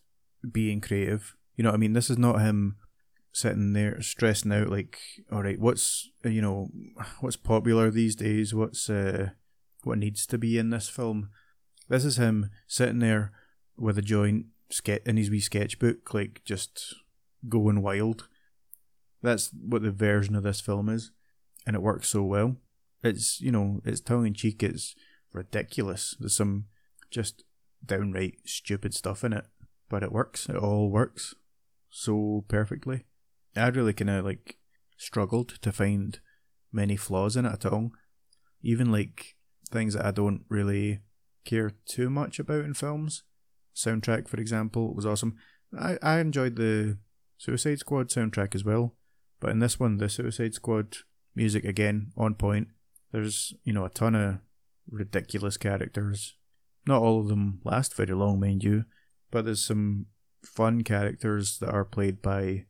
being 0.51 0.81
creative. 0.81 1.35
You 1.57 1.65
know 1.65 1.71
what 1.71 1.77
I 1.77 1.79
mean? 1.79 1.93
This 1.93 2.11
is 2.11 2.19
not 2.19 2.41
him 2.41 2.77
sitting 3.33 3.73
there 3.73 4.01
stressing 4.03 4.53
out 4.53 4.69
like, 4.69 4.99
all 5.31 5.43
right, 5.43 5.61
what's 5.61 6.11
you 6.25 6.43
know, 6.43 6.69
what's 7.21 7.37
popular 7.37 7.91
these 7.91 8.17
days? 8.17 8.55
What's 8.55 8.89
uh, 8.89 9.31
what 9.85 9.99
needs 9.99 10.27
to 10.27 10.39
be 10.39 10.59
in 10.59 10.71
this 10.71 10.89
film? 10.89 11.31
This 11.89 12.05
is 12.05 12.17
him 12.17 12.51
sitting 12.67 13.01
there 13.01 13.33
with 13.77 13.99
a 13.99 14.03
joint 14.03 14.47
sketch 14.71 15.03
in 15.05 15.17
his 15.17 15.31
wee 15.31 15.41
sketchbook, 15.41 16.13
like 16.15 16.43
just 16.45 16.95
going 17.49 17.83
wild. 17.83 18.29
That's 19.23 19.51
what 19.53 19.83
the 19.83 19.91
version 19.91 20.35
of 20.35 20.43
this 20.43 20.61
film 20.61 20.89
is, 20.89 21.11
and 21.67 21.77
it 21.77 21.83
works 21.83 22.09
so 22.09 22.23
well. 22.23 22.57
It's 23.03 23.41
you 23.41 23.53
know, 23.53 23.81
it's 23.85 24.01
tongue 24.01 24.27
in 24.27 24.35
cheek. 24.35 24.63
It's 24.63 24.95
ridiculous. 25.33 26.17
There's 26.19 26.37
some 26.37 26.67
just 27.11 27.45
downright 27.85 28.37
stupid 28.45 28.95
stuff 28.95 29.25
in 29.25 29.33
it, 29.33 29.45
but 29.89 30.03
it 30.03 30.13
works. 30.13 30.49
It 30.49 30.57
all 30.57 30.91
works 30.91 31.35
so 31.91 32.45
perfectly. 32.49 33.05
I 33.57 33.69
really 33.69 33.93
kind 33.93 34.11
of 34.11 34.25
like 34.25 34.57
struggled 34.97 35.49
to 35.63 35.73
find 35.73 36.19
many 36.73 36.97
flaws 36.97 37.37
in 37.37 37.47
it 37.47 37.53
at 37.53 37.67
all. 37.67 37.91
Even 38.63 38.93
like 38.93 39.37
things 39.71 39.95
that 39.95 40.05
I 40.05 40.11
don't 40.11 40.45
really 40.49 41.01
care 41.45 41.71
too 41.87 42.11
much 42.11 42.39
about 42.39 42.65
in 42.65 42.75
films. 42.75 43.23
Soundtrack, 43.75 44.29
for 44.29 44.39
example, 44.39 44.95
was 44.95 45.07
awesome. 45.07 45.37
I, 45.79 45.99
I 46.03 46.19
enjoyed 46.19 46.57
the 46.57 46.99
Suicide 47.39 47.79
Squad 47.79 48.09
soundtrack 48.09 48.55
as 48.55 48.65
well, 48.65 48.95
but 49.41 49.51
in 49.51 49.61
this 49.61 49.81
one, 49.81 49.97
the 49.97 50.09
Suicide 50.09 50.55
Squad 50.55 50.97
music 51.35 51.65
again 51.65 52.13
on 52.17 52.35
point. 52.35 52.69
There's 53.13 53.55
you 53.65 53.73
know 53.73 53.85
a 53.85 53.91
ton 53.91 54.15
of 54.15 54.39
ridiculous 54.91 55.57
characters. 55.57 56.37
Not 56.87 57.03
all 57.03 57.21
of 57.21 57.29
them 57.29 57.61
last 57.65 57.95
very 57.95 58.15
long, 58.15 58.41
mind 58.41 58.65
you, 58.65 58.85
but 59.31 59.45
there's 59.45 59.65
some 59.65 60.07
fun 60.45 60.83
characters 60.83 61.59
that 61.59 61.71
are 61.71 61.85
played 61.85 62.23
by 62.23 62.67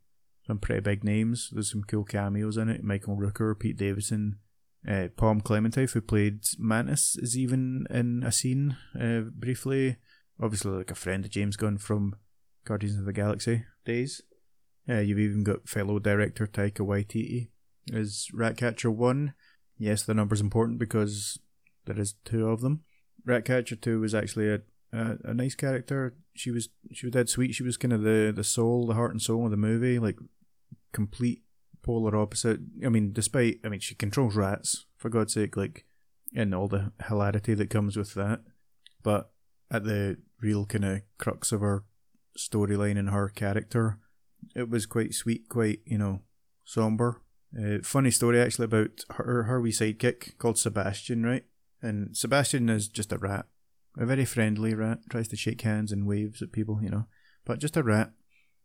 some 0.46 0.58
pretty 0.58 0.80
big 0.80 1.04
names. 1.04 1.50
There's 1.52 1.70
some 1.70 1.84
cool 1.84 2.04
cameos 2.04 2.56
in 2.56 2.68
it. 2.68 2.82
Michael 2.82 3.16
Rooker, 3.16 3.58
Pete 3.58 3.76
Davidson, 3.76 4.38
uh, 4.88 5.08
Pom 5.16 5.40
Klementieff, 5.40 5.92
who 5.92 6.00
played 6.00 6.40
Mantis, 6.58 7.16
is 7.16 7.36
even 7.36 7.86
in 7.90 8.22
a 8.24 8.32
scene 8.32 8.76
uh, 9.00 9.20
briefly. 9.32 9.96
Obviously, 10.42 10.70
like 10.72 10.90
a 10.90 10.94
friend 10.94 11.24
of 11.24 11.30
James 11.30 11.56
Gunn 11.56 11.78
from 11.78 12.16
Guardians 12.64 12.98
of 12.98 13.04
the 13.04 13.12
Galaxy 13.12 13.64
days. 13.84 14.22
Uh, 14.88 14.98
you've 14.98 15.18
even 15.18 15.44
got 15.44 15.68
fellow 15.68 15.98
director 15.98 16.46
Taika 16.46 16.80
Waititi 16.80 17.48
as 17.92 18.28
Ratcatcher 18.32 18.90
1. 18.90 19.34
Yes, 19.78 20.02
the 20.02 20.14
number's 20.14 20.40
important 20.40 20.78
because 20.78 21.38
there 21.86 21.98
is 21.98 22.14
two 22.24 22.48
of 22.48 22.60
them. 22.60 22.82
Ratcatcher 23.24 23.76
two 23.76 24.00
was 24.00 24.14
actually 24.14 24.48
a, 24.48 24.60
a, 24.92 25.16
a 25.24 25.34
nice 25.34 25.54
character. 25.54 26.14
She 26.34 26.50
was 26.50 26.68
she 26.92 27.06
was 27.06 27.12
dead 27.12 27.28
sweet. 27.28 27.54
She 27.54 27.62
was 27.62 27.76
kind 27.76 27.92
of 27.92 28.02
the 28.02 28.32
the 28.34 28.44
soul, 28.44 28.86
the 28.86 28.94
heart 28.94 29.12
and 29.12 29.20
soul 29.20 29.44
of 29.44 29.50
the 29.50 29.56
movie, 29.56 29.98
like 29.98 30.18
complete 30.92 31.42
polar 31.82 32.16
opposite. 32.16 32.60
I 32.84 32.88
mean, 32.88 33.12
despite 33.12 33.60
I 33.64 33.68
mean 33.68 33.80
she 33.80 33.94
controls 33.94 34.36
rats 34.36 34.86
for 34.96 35.08
God's 35.08 35.34
sake, 35.34 35.56
like 35.56 35.86
and 36.34 36.54
all 36.54 36.68
the 36.68 36.92
hilarity 37.08 37.54
that 37.54 37.70
comes 37.70 37.96
with 37.96 38.14
that. 38.14 38.40
But 39.02 39.30
at 39.70 39.84
the 39.84 40.18
real 40.40 40.66
kind 40.66 40.84
of 40.84 41.02
crux 41.18 41.52
of 41.52 41.60
her 41.60 41.84
storyline 42.38 42.98
and 42.98 43.10
her 43.10 43.28
character, 43.28 43.98
it 44.54 44.68
was 44.68 44.86
quite 44.86 45.14
sweet, 45.14 45.48
quite 45.48 45.80
you 45.84 45.98
know 45.98 46.20
somber. 46.64 47.22
Uh, 47.58 47.78
funny 47.82 48.10
story 48.10 48.40
actually 48.40 48.66
about 48.66 49.04
her 49.10 49.44
her 49.44 49.60
wee 49.60 49.72
sidekick 49.72 50.38
called 50.38 50.58
Sebastian, 50.58 51.24
right? 51.24 51.44
And 51.82 52.16
Sebastian 52.16 52.68
is 52.68 52.88
just 52.88 53.12
a 53.12 53.18
rat. 53.18 53.46
A 53.98 54.06
very 54.06 54.24
friendly 54.24 54.74
rat, 54.74 55.00
tries 55.10 55.26
to 55.28 55.36
shake 55.36 55.62
hands 55.62 55.90
and 55.90 56.06
waves 56.06 56.40
at 56.42 56.52
people, 56.52 56.78
you 56.82 56.90
know. 56.90 57.06
But 57.44 57.58
just 57.58 57.76
a 57.76 57.82
rat. 57.82 58.12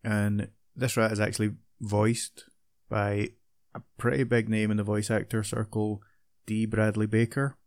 And 0.04 0.50
this 0.76 0.96
rat 0.96 1.12
is 1.12 1.20
actually 1.20 1.54
voiced 1.82 2.46
by 2.90 3.30
a 3.74 3.82
pretty 3.98 4.24
big 4.24 4.50
name 4.50 4.70
in 4.70 4.78
the 4.78 4.84
voice 4.84 5.10
actor 5.10 5.44
circle, 5.44 6.02
D. 6.46 6.66
Bradley 6.66 7.08
Baker. 7.08 7.58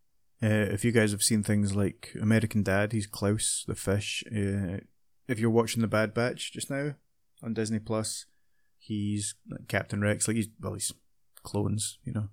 Uh, 0.42 0.70
if 0.70 0.84
you 0.84 0.92
guys 0.92 1.10
have 1.10 1.22
seen 1.22 1.42
things 1.42 1.74
like 1.74 2.14
American 2.20 2.62
Dad, 2.62 2.92
he's 2.92 3.06
Klaus 3.06 3.64
the 3.66 3.74
fish. 3.74 4.22
Uh, 4.30 4.78
if 5.26 5.38
you're 5.38 5.50
watching 5.50 5.82
The 5.82 5.88
Bad 5.88 6.14
Batch 6.14 6.52
just 6.52 6.70
now 6.70 6.94
on 7.42 7.54
Disney 7.54 7.80
Plus, 7.80 8.26
he's 8.78 9.34
Captain 9.66 10.00
Rex. 10.00 10.28
Like 10.28 10.36
he's 10.36 10.48
well, 10.60 10.74
he's 10.74 10.92
clones, 11.42 11.98
you 12.04 12.12
know. 12.12 12.28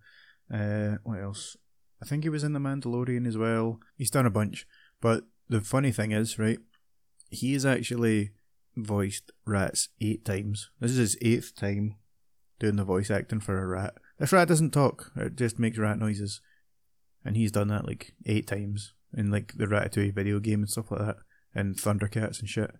Uh, 0.54 0.98
what 1.04 1.20
else? 1.20 1.58
I 2.02 2.06
think 2.06 2.24
he 2.24 2.30
was 2.30 2.44
in 2.44 2.54
The 2.54 2.60
Mandalorian 2.60 3.28
as 3.28 3.38
well. 3.38 3.80
He's 3.98 4.12
done 4.12 4.26
a 4.26 4.32
bunch. 4.32 4.68
But 5.02 5.24
the 5.50 5.62
funny 5.62 5.92
thing 5.92 6.12
is, 6.12 6.38
right, 6.38 6.60
he 7.30 7.54
has 7.54 7.66
actually 7.66 8.32
voiced 8.76 9.32
rats 9.46 9.90
eight 10.02 10.26
times. 10.26 10.70
This 10.80 10.92
is 10.92 10.98
his 10.98 11.18
eighth 11.22 11.56
time 11.56 11.96
doing 12.60 12.76
the 12.76 12.84
voice 12.84 13.10
acting 13.10 13.40
for 13.40 13.62
a 13.62 13.66
rat. 13.66 13.96
This 14.20 14.32
rat 14.32 14.48
doesn't 14.48 14.72
talk, 14.72 15.12
it 15.16 15.36
just 15.36 15.60
makes 15.60 15.78
rat 15.78 15.98
noises. 16.00 16.42
And 17.26 17.36
he's 17.36 17.52
done 17.52 17.68
that 17.70 17.86
like 17.86 18.14
eight 18.26 18.48
times 18.48 18.94
in 19.18 19.32
like 19.32 19.54
the 19.58 19.66
Ratatouille 19.66 20.14
video 20.14 20.40
game 20.40 20.60
and 20.60 20.70
stuff 20.70 20.92
like 20.92 21.02
that, 21.02 21.18
and 21.54 21.76
Thundercats 21.76 22.40
and 22.40 22.48
shit. 22.48 22.72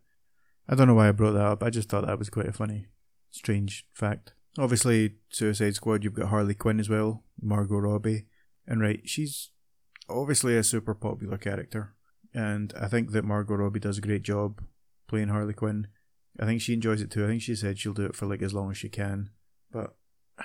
I 0.70 0.76
don't 0.76 0.88
know 0.88 0.94
why 0.94 1.10
I 1.10 1.12
brought 1.12 1.34
that 1.34 1.46
up, 1.46 1.64
I 1.64 1.70
just 1.70 1.90
thought 1.90 2.06
that 2.06 2.20
was 2.20 2.30
quite 2.30 2.48
a 2.48 2.54
funny, 2.54 2.88
strange 3.32 3.88
fact. 3.94 4.34
Obviously, 4.58 5.16
Suicide 5.30 5.76
Squad, 5.76 6.04
you've 6.04 6.14
got 6.14 6.30
Harley 6.30 6.54
Quinn 6.54 6.80
as 6.80 6.90
well, 6.90 7.24
Margot 7.42 7.78
Robbie. 7.78 8.28
And 8.68 8.82
right, 8.82 9.02
she's 9.04 9.52
obviously 10.10 10.56
a 10.56 10.64
super 10.64 10.96
popular 10.96 11.38
character. 11.38 11.94
And 12.34 12.74
I 12.80 12.88
think 12.88 13.12
that 13.12 13.26
Margot 13.26 13.56
Robbie 13.56 13.80
does 13.80 13.98
a 13.98 14.02
great 14.02 14.24
job 14.24 14.62
playing 15.08 15.28
Harley 15.28 15.54
Quinn. 15.54 15.88
I 16.40 16.46
think 16.46 16.62
she 16.62 16.74
enjoys 16.74 17.02
it 17.02 17.12
too. 17.12 17.24
I 17.24 17.28
think 17.28 17.42
she 17.42 17.56
said 17.56 17.80
she'll 17.80 17.94
do 17.94 18.06
it 18.06 18.16
for 18.16 18.26
like 18.26 18.42
as 18.42 18.54
long 18.54 18.72
as 18.72 18.78
she 18.78 18.90
can. 18.90 19.30
But 19.72 19.96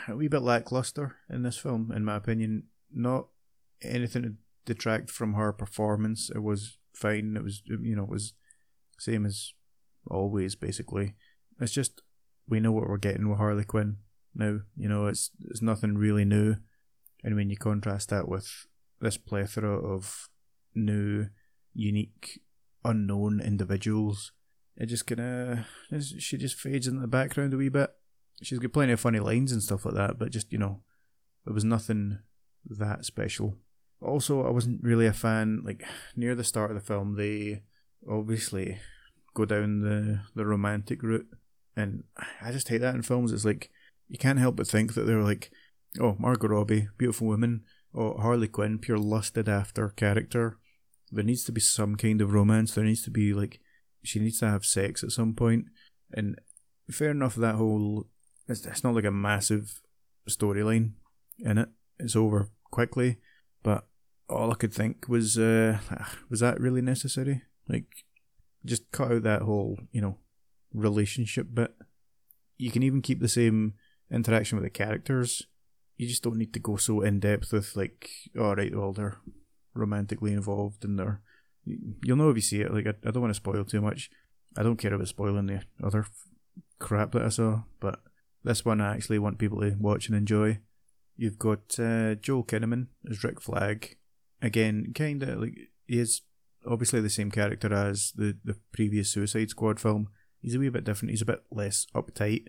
a 0.09 0.15
wee 0.15 0.29
bit 0.29 0.43
lackluster 0.43 1.17
in 1.29 1.43
this 1.43 1.57
film, 1.57 1.93
in 1.95 2.05
my 2.05 2.17
opinion. 2.17 2.65
Not 2.93 3.29
anything 3.83 4.23
to 4.23 4.35
detract 4.65 5.11
from 5.11 5.35
her 5.35 5.53
performance. 5.53 6.31
It 6.35 6.43
was 6.43 6.79
fine. 6.95 7.35
It 7.37 7.43
was 7.43 7.63
you 7.67 7.97
know, 7.97 8.05
it 8.05 8.11
was 8.11 8.35
same 8.99 9.27
as 9.27 9.53
always 10.11 10.55
basically. 10.55 11.15
It's 11.61 11.73
just 11.73 12.03
we 12.49 12.61
know 12.61 12.73
what 12.73 12.89
we're 12.89 12.99
getting 12.99 13.29
with 13.29 13.39
Harley 13.39 13.65
Quinn 13.65 13.97
now. 14.35 14.61
You 14.77 14.89
know, 14.89 15.07
it's 15.07 15.31
it's 15.49 15.63
nothing 15.63 15.97
really 15.97 16.25
new. 16.25 16.57
And 17.23 17.37
when 17.37 17.51
you 17.51 17.57
contrast 17.57 18.09
that 18.11 18.29
with 18.29 18.67
this 19.01 19.17
plethora 19.17 19.79
of 19.79 20.29
new, 20.75 21.27
unique, 21.75 22.41
unknown 22.85 23.41
individuals, 23.41 24.33
it 24.77 24.87
just 24.87 25.07
kind 25.07 25.21
of 25.21 26.05
she 26.19 26.37
just 26.39 26.59
fades 26.59 26.87
in 26.87 27.01
the 27.01 27.07
background 27.07 27.55
a 27.55 27.57
wee 27.57 27.69
bit. 27.69 27.91
She's 28.43 28.59
got 28.59 28.73
plenty 28.73 28.93
of 28.93 29.01
funny 29.01 29.21
lines 29.21 29.53
and 29.53 29.63
stuff 29.63 29.85
like 29.85 29.95
that, 29.95 30.19
but 30.19 30.31
just 30.31 30.53
you 30.53 30.59
know, 30.59 30.83
it 31.47 31.53
was 31.53 31.65
nothing 31.65 32.21
that 32.65 33.05
special. 33.05 33.59
Also, 34.03 34.47
I 34.47 34.51
wasn't 34.51 34.83
really 34.83 35.07
a 35.07 35.13
fan. 35.13 35.63
Like 35.65 35.85
near 36.17 36.35
the 36.35 36.45
start 36.45 36.71
of 36.71 36.77
the 36.77 36.83
film, 36.83 37.17
they 37.17 37.63
obviously 38.09 38.79
go 39.35 39.45
down 39.45 39.81
the 39.81 40.21
the 40.35 40.47
romantic 40.47 41.03
route, 41.03 41.29
and 41.77 42.05
I 42.41 42.53
just 42.53 42.69
hate 42.69 42.79
that 42.79 42.95
in 42.95 43.03
films. 43.03 43.33
It's 43.33 43.45
like 43.45 43.71
you 44.09 44.19
can't 44.19 44.39
help 44.39 44.57
but 44.57 44.67
think 44.67 44.95
that 44.95 45.07
they're 45.07 45.23
like, 45.23 45.51
oh, 46.01 46.17
Margot 46.19 46.49
Robbie, 46.49 46.89
beautiful 46.99 47.29
woman, 47.29 47.63
oh, 47.95 48.15
Harley 48.15 48.49
Quinn, 48.49 48.79
pure 48.79 48.99
lusted 48.99 49.49
after 49.49 49.89
character. 49.91 50.59
There 51.13 51.25
needs 51.25 51.45
to 51.45 51.53
be 51.53 51.61
some 51.61 51.97
kind 51.97 52.21
of 52.21 52.33
romance. 52.33 52.75
There 52.75 52.85
needs 52.85 53.03
to 53.05 53.11
be 53.11 53.35
like 53.35 53.61
she 54.03 54.19
needs 54.19 54.39
to 54.41 54.47
have 54.49 54.65
sex 54.65 55.05
at 55.05 55.11
some 55.11 55.35
point. 55.35 55.67
point, 55.67 55.67
and 56.13 56.41
fair 56.91 57.11
enough. 57.11 57.35
That 57.35 57.57
whole 57.57 58.07
it's, 58.49 58.67
it's 58.67 58.85
not 58.85 58.95
like 58.95 59.05
a 59.05 59.11
massive 59.11 59.81
storyline 60.29 60.93
in 61.39 61.59
it. 61.59 61.69
It's 61.99 62.17
over 62.17 62.51
quickly, 62.71 63.19
but 63.63 63.87
all 64.31 64.51
I 64.51 64.55
could 64.55 64.73
think 64.73 65.09
was, 65.09 65.39
uh, 65.39 65.79
was 66.31 66.41
that 66.41 66.61
really 66.61 66.83
necessary? 66.83 67.43
Like, 67.69 67.87
just 68.65 68.91
cut 68.93 69.13
out 69.13 69.23
that 69.23 69.43
whole, 69.43 69.79
you 69.93 70.01
know, 70.01 70.19
relationship 70.73 71.49
bit. 71.53 71.75
You 72.59 72.71
can 72.71 72.83
even 72.83 73.03
keep 73.03 73.21
the 73.21 73.29
same 73.29 73.75
interaction 74.11 74.57
with 74.57 74.65
the 74.65 74.71
characters. 74.71 75.47
You 75.97 76.07
just 76.09 76.23
don't 76.23 76.37
need 76.37 76.53
to 76.55 76.61
go 76.61 76.77
so 76.77 77.01
in 77.03 77.21
depth 77.21 77.53
with 77.53 77.77
like, 77.77 78.11
all 78.39 78.57
right, 78.57 78.75
well 78.75 78.93
they're 78.93 79.19
romantically 79.75 80.33
involved 80.33 80.85
and 80.85 80.99
they're. 80.99 81.21
You'll 82.05 82.17
know 82.17 82.31
if 82.31 82.37
you 82.37 82.43
see 82.43 82.63
it. 82.63 82.73
Like, 82.73 82.87
I, 82.87 82.95
I 83.07 83.11
don't 83.11 83.21
want 83.23 83.31
to 83.31 83.37
spoil 83.37 83.65
too 83.65 83.81
much. 83.81 84.11
I 84.57 84.63
don't 84.63 84.77
care 84.77 84.95
about 84.95 85.09
spoiling 85.09 85.47
the 85.47 85.63
other 85.83 86.07
crap 86.79 87.13
that 87.13 87.23
I 87.23 87.29
saw, 87.29 87.63
but 87.79 88.01
this 88.43 88.65
one 88.65 88.81
I 88.81 88.95
actually 88.95 89.19
want 89.19 89.39
people 89.39 89.61
to 89.61 89.77
watch 89.79 90.09
and 90.09 90.17
enjoy. 90.17 90.59
You've 91.17 91.39
got 91.39 91.79
uh, 91.79 92.15
Joel 92.15 92.45
Kinnaman 92.45 92.89
as 93.09 93.23
Rick 93.23 93.41
Flag. 93.41 93.99
Again, 94.43 94.93
kind 94.95 95.23
of 95.23 95.41
like 95.41 95.59
he 95.87 95.99
is 95.99 96.23
obviously 96.67 97.01
the 97.01 97.11
same 97.11 97.31
character 97.31 97.73
as 97.73 98.13
the, 98.17 98.37
the 98.45 98.57
previous 98.73 99.11
Suicide 99.11 99.51
Squad 99.51 99.81
film. 99.81 100.09
He's 100.41 100.55
a 100.55 100.59
wee 100.59 100.69
bit 100.69 100.85
different. 100.85 101.11
He's 101.11 101.23
a 101.23 101.27
bit 101.27 101.43
less 101.51 101.87
uptight. 101.95 102.47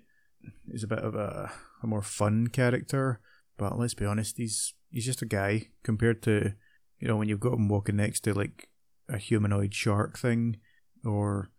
He's 0.71 0.83
a 0.83 0.87
bit 0.87 0.99
of 0.99 1.15
a, 1.15 1.51
a 1.83 1.87
more 1.87 2.01
fun 2.01 2.47
character. 2.47 3.19
But 3.57 3.77
let's 3.77 3.93
be 3.93 4.05
honest, 4.05 4.37
he's 4.37 4.73
he's 4.89 5.05
just 5.05 5.21
a 5.21 5.25
guy 5.27 5.67
compared 5.83 6.21
to 6.23 6.53
you 6.99 7.07
know 7.07 7.17
when 7.17 7.27
you've 7.27 7.39
got 7.39 7.53
him 7.53 7.67
walking 7.67 7.97
next 7.97 8.21
to 8.21 8.33
like 8.33 8.69
a 9.09 9.17
humanoid 9.17 9.73
shark 9.73 10.17
thing, 10.17 10.57
or 11.05 11.51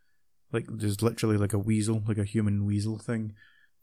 like 0.50 0.66
there's 0.68 1.02
literally 1.02 1.36
like 1.36 1.52
a 1.52 1.58
weasel, 1.58 2.02
like 2.06 2.18
a 2.18 2.24
human 2.24 2.64
weasel 2.64 2.98
thing 2.98 3.34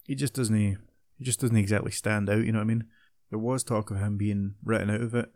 he 0.09 0.15
just 0.15 0.33
doesn't 0.33 0.55
he 0.55 0.75
just 1.21 1.39
doesn't 1.39 1.55
exactly 1.55 1.91
stand 1.91 2.31
out. 2.31 2.43
You 2.43 2.51
know 2.51 2.57
what 2.57 2.63
I 2.63 2.67
mean? 2.67 2.85
There 3.29 3.37
was 3.37 3.63
talk 3.63 3.91
of 3.91 3.97
him 3.97 4.17
being 4.17 4.55
written 4.63 4.89
out 4.89 5.01
of 5.01 5.13
it, 5.13 5.31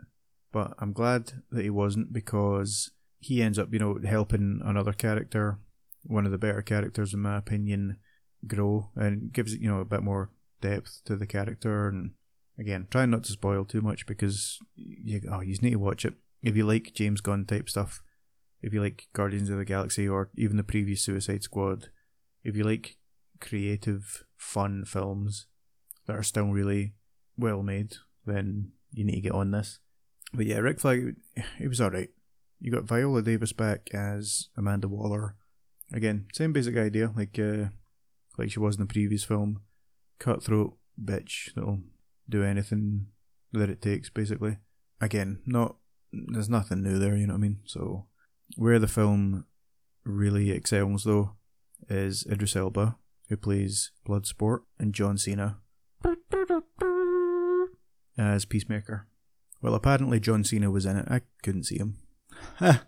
but 0.53 0.75
I'm 0.79 0.93
glad 0.93 1.33
that 1.51 1.63
he 1.63 1.69
wasn't 1.69 2.13
because 2.13 2.91
he 3.19 3.41
ends 3.41 3.59
up, 3.59 3.73
you 3.73 3.79
know, 3.79 3.99
helping 4.05 4.61
another 4.63 4.93
character, 4.93 5.57
one 6.03 6.25
of 6.25 6.31
the 6.31 6.37
better 6.37 6.61
characters 6.61 7.13
in 7.13 7.21
my 7.21 7.37
opinion, 7.37 7.97
grow 8.45 8.91
and 8.95 9.33
gives 9.33 9.53
it, 9.53 9.61
you 9.61 9.69
know, 9.69 9.79
a 9.79 9.85
bit 9.85 10.03
more 10.03 10.29
depth 10.61 11.01
to 11.05 11.15
the 11.15 11.25
character. 11.25 11.87
And 11.87 12.11
again, 12.57 12.87
trying 12.91 13.09
not 13.09 13.23
to 13.25 13.31
spoil 13.31 13.65
too 13.65 13.81
much 13.81 14.05
because 14.05 14.59
you, 14.75 15.21
oh, 15.31 15.41
you 15.41 15.57
need 15.61 15.71
to 15.71 15.79
watch 15.79 16.05
it 16.05 16.13
if 16.43 16.55
you 16.55 16.65
like 16.65 16.93
James 16.93 17.19
Gunn 17.19 17.45
type 17.45 17.67
stuff. 17.67 18.01
If 18.61 18.73
you 18.73 18.81
like 18.81 19.07
Guardians 19.11 19.49
of 19.49 19.57
the 19.57 19.65
Galaxy 19.65 20.07
or 20.07 20.29
even 20.37 20.55
the 20.55 20.63
previous 20.63 21.01
Suicide 21.01 21.43
Squad, 21.43 21.89
if 22.43 22.55
you 22.55 22.63
like 22.63 22.97
creative, 23.41 24.23
fun 24.37 24.85
films 24.85 25.47
that 26.05 26.15
are 26.15 26.23
still 26.23 26.45
really 26.45 26.93
well 27.37 27.63
made, 27.63 27.95
then 28.25 28.71
you 28.91 29.03
need 29.03 29.15
to 29.15 29.21
get 29.21 29.33
on 29.33 29.51
this. 29.51 29.79
But 30.33 30.45
yeah, 30.45 30.57
Rick 30.57 30.79
Flag, 30.79 31.15
he 31.57 31.67
was 31.67 31.81
alright. 31.81 32.09
You 32.59 32.71
got 32.71 32.85
Viola 32.85 33.21
Davis 33.21 33.53
back 33.53 33.89
as 33.93 34.49
Amanda 34.57 34.87
Waller. 34.87 35.35
Again, 35.91 36.27
same 36.33 36.53
basic 36.53 36.77
idea, 36.77 37.11
like 37.15 37.37
uh, 37.37 37.69
like 38.37 38.51
she 38.51 38.59
was 38.59 38.75
in 38.75 38.81
the 38.81 38.93
previous 38.93 39.23
film. 39.23 39.61
Cutthroat 40.19 40.77
bitch 41.03 41.53
that'll 41.53 41.81
do 42.29 42.43
anything 42.43 43.07
that 43.51 43.69
it 43.69 43.81
takes, 43.81 44.09
basically. 44.09 44.57
Again, 45.01 45.41
not 45.45 45.75
there's 46.11 46.49
nothing 46.49 46.81
new 46.81 46.97
there, 46.97 47.17
you 47.17 47.27
know 47.27 47.33
what 47.33 47.39
I 47.39 47.41
mean? 47.41 47.59
So 47.65 48.07
where 48.55 48.79
the 48.79 48.87
film 48.87 49.45
really 50.05 50.51
excels 50.51 51.03
though 51.03 51.35
is 51.89 52.25
Idris 52.29 52.55
Elba 52.55 52.97
who 53.29 53.37
plays 53.37 53.91
Bloodsport, 54.07 54.59
and 54.77 54.93
John 54.93 55.17
Cena 55.17 55.57
as 58.17 58.45
Peacemaker. 58.45 59.07
Well, 59.63 59.75
apparently 59.75 60.19
John 60.19 60.43
Cena 60.43 60.69
was 60.69 60.85
in 60.85 60.97
it. 60.97 61.07
I 61.09 61.21
couldn't 61.41 61.63
see 61.63 61.77
him. 61.77 61.95
oh 62.59 62.81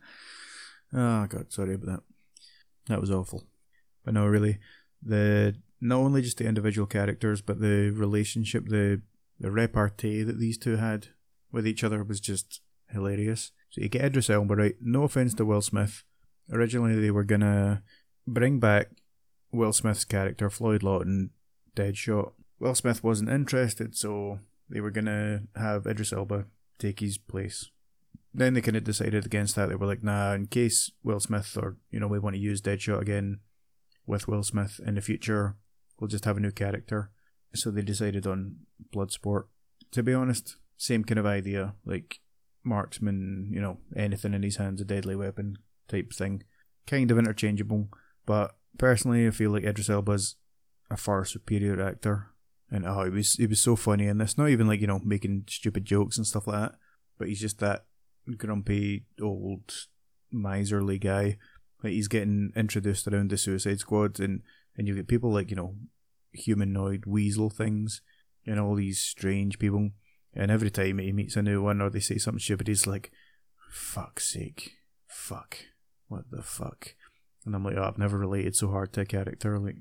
god, 0.94 1.46
sorry 1.50 1.76
about 1.76 1.86
that. 1.86 2.04
That 2.88 3.00
was 3.00 3.10
awful. 3.10 3.46
But 4.04 4.14
no, 4.14 4.28
really, 4.28 4.60
the 5.02 5.56
not 5.80 6.00
only 6.00 6.22
just 6.22 6.38
the 6.38 6.48
individual 6.48 6.86
characters, 6.86 7.42
but 7.42 7.62
the 7.62 7.92
relationship, 7.92 8.68
the 8.68 9.02
the 9.40 9.52
repartee 9.52 10.22
that 10.24 10.38
these 10.38 10.58
two 10.58 10.76
had 10.76 11.08
with 11.50 11.66
each 11.66 11.82
other 11.82 12.04
was 12.04 12.20
just 12.20 12.60
hilarious. 12.92 13.54
So 13.70 13.80
you 13.80 13.88
get 13.88 14.04
Idris 14.04 14.30
Elba 14.30 14.56
right. 14.56 14.76
No 14.82 15.04
offense 15.04 15.34
to 15.36 15.46
Will 15.46 15.62
Smith. 15.62 16.04
Originally, 16.52 17.00
they 17.00 17.12
were 17.12 17.24
gonna 17.24 17.84
bring 18.28 18.60
back 18.60 18.90
Will 19.50 19.72
Smith's 19.72 20.04
character, 20.04 20.50
Floyd 20.50 20.84
Lawton, 20.84 21.30
Deadshot. 21.74 22.34
Will 22.60 22.76
Smith 22.76 23.02
wasn't 23.02 23.30
interested, 23.30 23.96
so 23.96 24.40
they 24.70 24.82
were 24.82 24.92
gonna 24.92 25.44
have 25.56 25.88
Idris 25.88 26.12
Elba 26.12 26.48
take 26.80 27.00
his 27.00 27.18
place. 27.18 27.70
Then 28.34 28.54
they 28.54 28.62
kind 28.62 28.76
of 28.76 28.84
decided 28.84 29.26
against 29.26 29.56
that. 29.56 29.70
They 29.70 29.76
were 29.76 29.88
like, 29.88 30.04
nah, 30.04 30.34
in 30.34 30.48
case 30.48 30.92
Will 31.04 31.20
Smith 31.20 31.58
or, 31.60 31.78
you 31.90 32.00
know, 32.00 32.08
we 32.08 32.20
want 32.20 32.36
to 32.36 32.42
use 32.42 32.62
Deadshot 32.62 33.02
again 33.02 33.40
with 34.06 34.28
Will 34.28 34.44
Smith 34.44 34.80
in 34.86 34.96
the 34.96 35.02
future, 35.02 35.56
we'll 36.00 36.10
just 36.10 36.26
have 36.26 36.38
a 36.38 36.42
new 36.42 36.52
character. 36.52 37.12
So 37.54 37.72
they 37.72 37.82
decided 37.82 38.28
on 38.28 38.58
Bloodsport. 38.94 39.46
To 39.92 40.04
be 40.04 40.14
honest, 40.14 40.58
same 40.78 41.06
kind 41.06 41.20
of 41.20 41.26
idea, 41.26 41.76
like 41.86 42.20
marksman, 42.64 43.50
you 43.54 43.62
know, 43.62 43.78
anything 43.96 44.34
in 44.34 44.44
his 44.44 44.58
hands, 44.58 44.82
a 44.82 44.86
deadly 44.86 45.16
weapon 45.16 45.58
type 45.88 46.12
thing. 46.12 46.44
Kind 46.86 47.12
of 47.12 47.18
interchangeable, 47.18 47.88
but 48.26 48.56
personally, 48.78 49.26
I 49.26 49.32
feel 49.32 49.52
like 49.52 49.64
Idris 49.64 49.90
Elba's 49.90 50.36
a 50.92 50.98
far 50.98 51.26
superior 51.26 51.82
actor. 51.82 52.28
And 52.76 52.86
oh, 52.86 53.06
he 53.06 53.10
was 53.10 53.34
he 53.34 53.48
was 53.48 53.62
so 53.62 53.76
funny 53.76 54.08
in 54.08 54.18
this. 54.18 54.38
Not 54.38 54.50
even 54.50 54.68
like 54.68 54.82
you 54.82 54.88
know 54.88 55.00
making 55.04 55.46
stupid 55.48 55.86
jokes 55.86 56.18
and 56.18 56.28
stuff 56.28 56.48
like 56.48 56.60
that, 56.60 56.76
but 57.18 57.30
he's 57.30 57.40
just 57.40 57.60
that 57.60 57.86
grumpy 58.38 59.06
old 59.22 59.74
miserly 60.32 61.00
guy. 61.00 61.38
Like 61.84 61.94
he's 61.94 62.10
getting 62.10 62.52
introduced 62.56 63.08
around 63.08 63.30
the 63.30 63.38
Suicide 63.38 63.80
Squad, 63.80 64.20
and 64.20 64.42
and 64.78 64.88
you 64.88 64.96
get 64.96 65.08
people 65.08 65.32
like 65.32 65.50
you 65.50 65.56
know 65.56 65.76
humanoid 66.34 67.06
weasel 67.06 67.50
things, 67.50 68.02
and 68.46 68.60
all 68.60 68.76
these 68.76 69.00
strange 69.00 69.58
people. 69.58 69.92
And 70.34 70.52
every 70.52 70.70
time 70.70 70.98
he 70.98 71.14
meets 71.14 71.38
a 71.38 71.42
new 71.42 71.64
one 71.64 71.80
or 71.80 71.90
they 71.90 72.02
say 72.02 72.18
something 72.18 72.42
stupid, 72.42 72.68
he's 72.68 72.86
like, 72.86 73.10
"Fuck's 73.70 74.34
sake, 74.34 74.74
fuck, 75.08 75.60
what 76.10 76.30
the 76.30 76.44
fuck." 76.44 76.94
And 77.46 77.56
I'm 77.56 77.64
like, 77.64 77.78
oh, 77.78 77.84
I've 77.84 78.00
never 78.00 78.18
related 78.18 78.56
so 78.56 78.70
hard 78.70 78.92
to 78.94 79.02
a 79.02 79.06
character. 79.06 79.60
Like, 79.60 79.78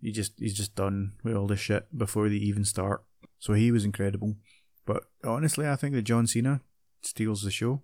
he 0.00 0.12
just 0.12 0.32
he's 0.38 0.54
just 0.54 0.74
done 0.74 1.12
with 1.24 1.34
all 1.34 1.46
this 1.46 1.60
shit 1.60 1.86
before 1.96 2.28
they 2.28 2.36
even 2.36 2.64
start. 2.64 3.04
So 3.38 3.52
he 3.52 3.70
was 3.70 3.84
incredible. 3.84 4.36
But 4.84 5.04
honestly, 5.24 5.68
I 5.68 5.76
think 5.76 5.94
that 5.94 6.02
John 6.02 6.26
Cena 6.26 6.60
steals 7.02 7.42
the 7.42 7.50
show. 7.50 7.82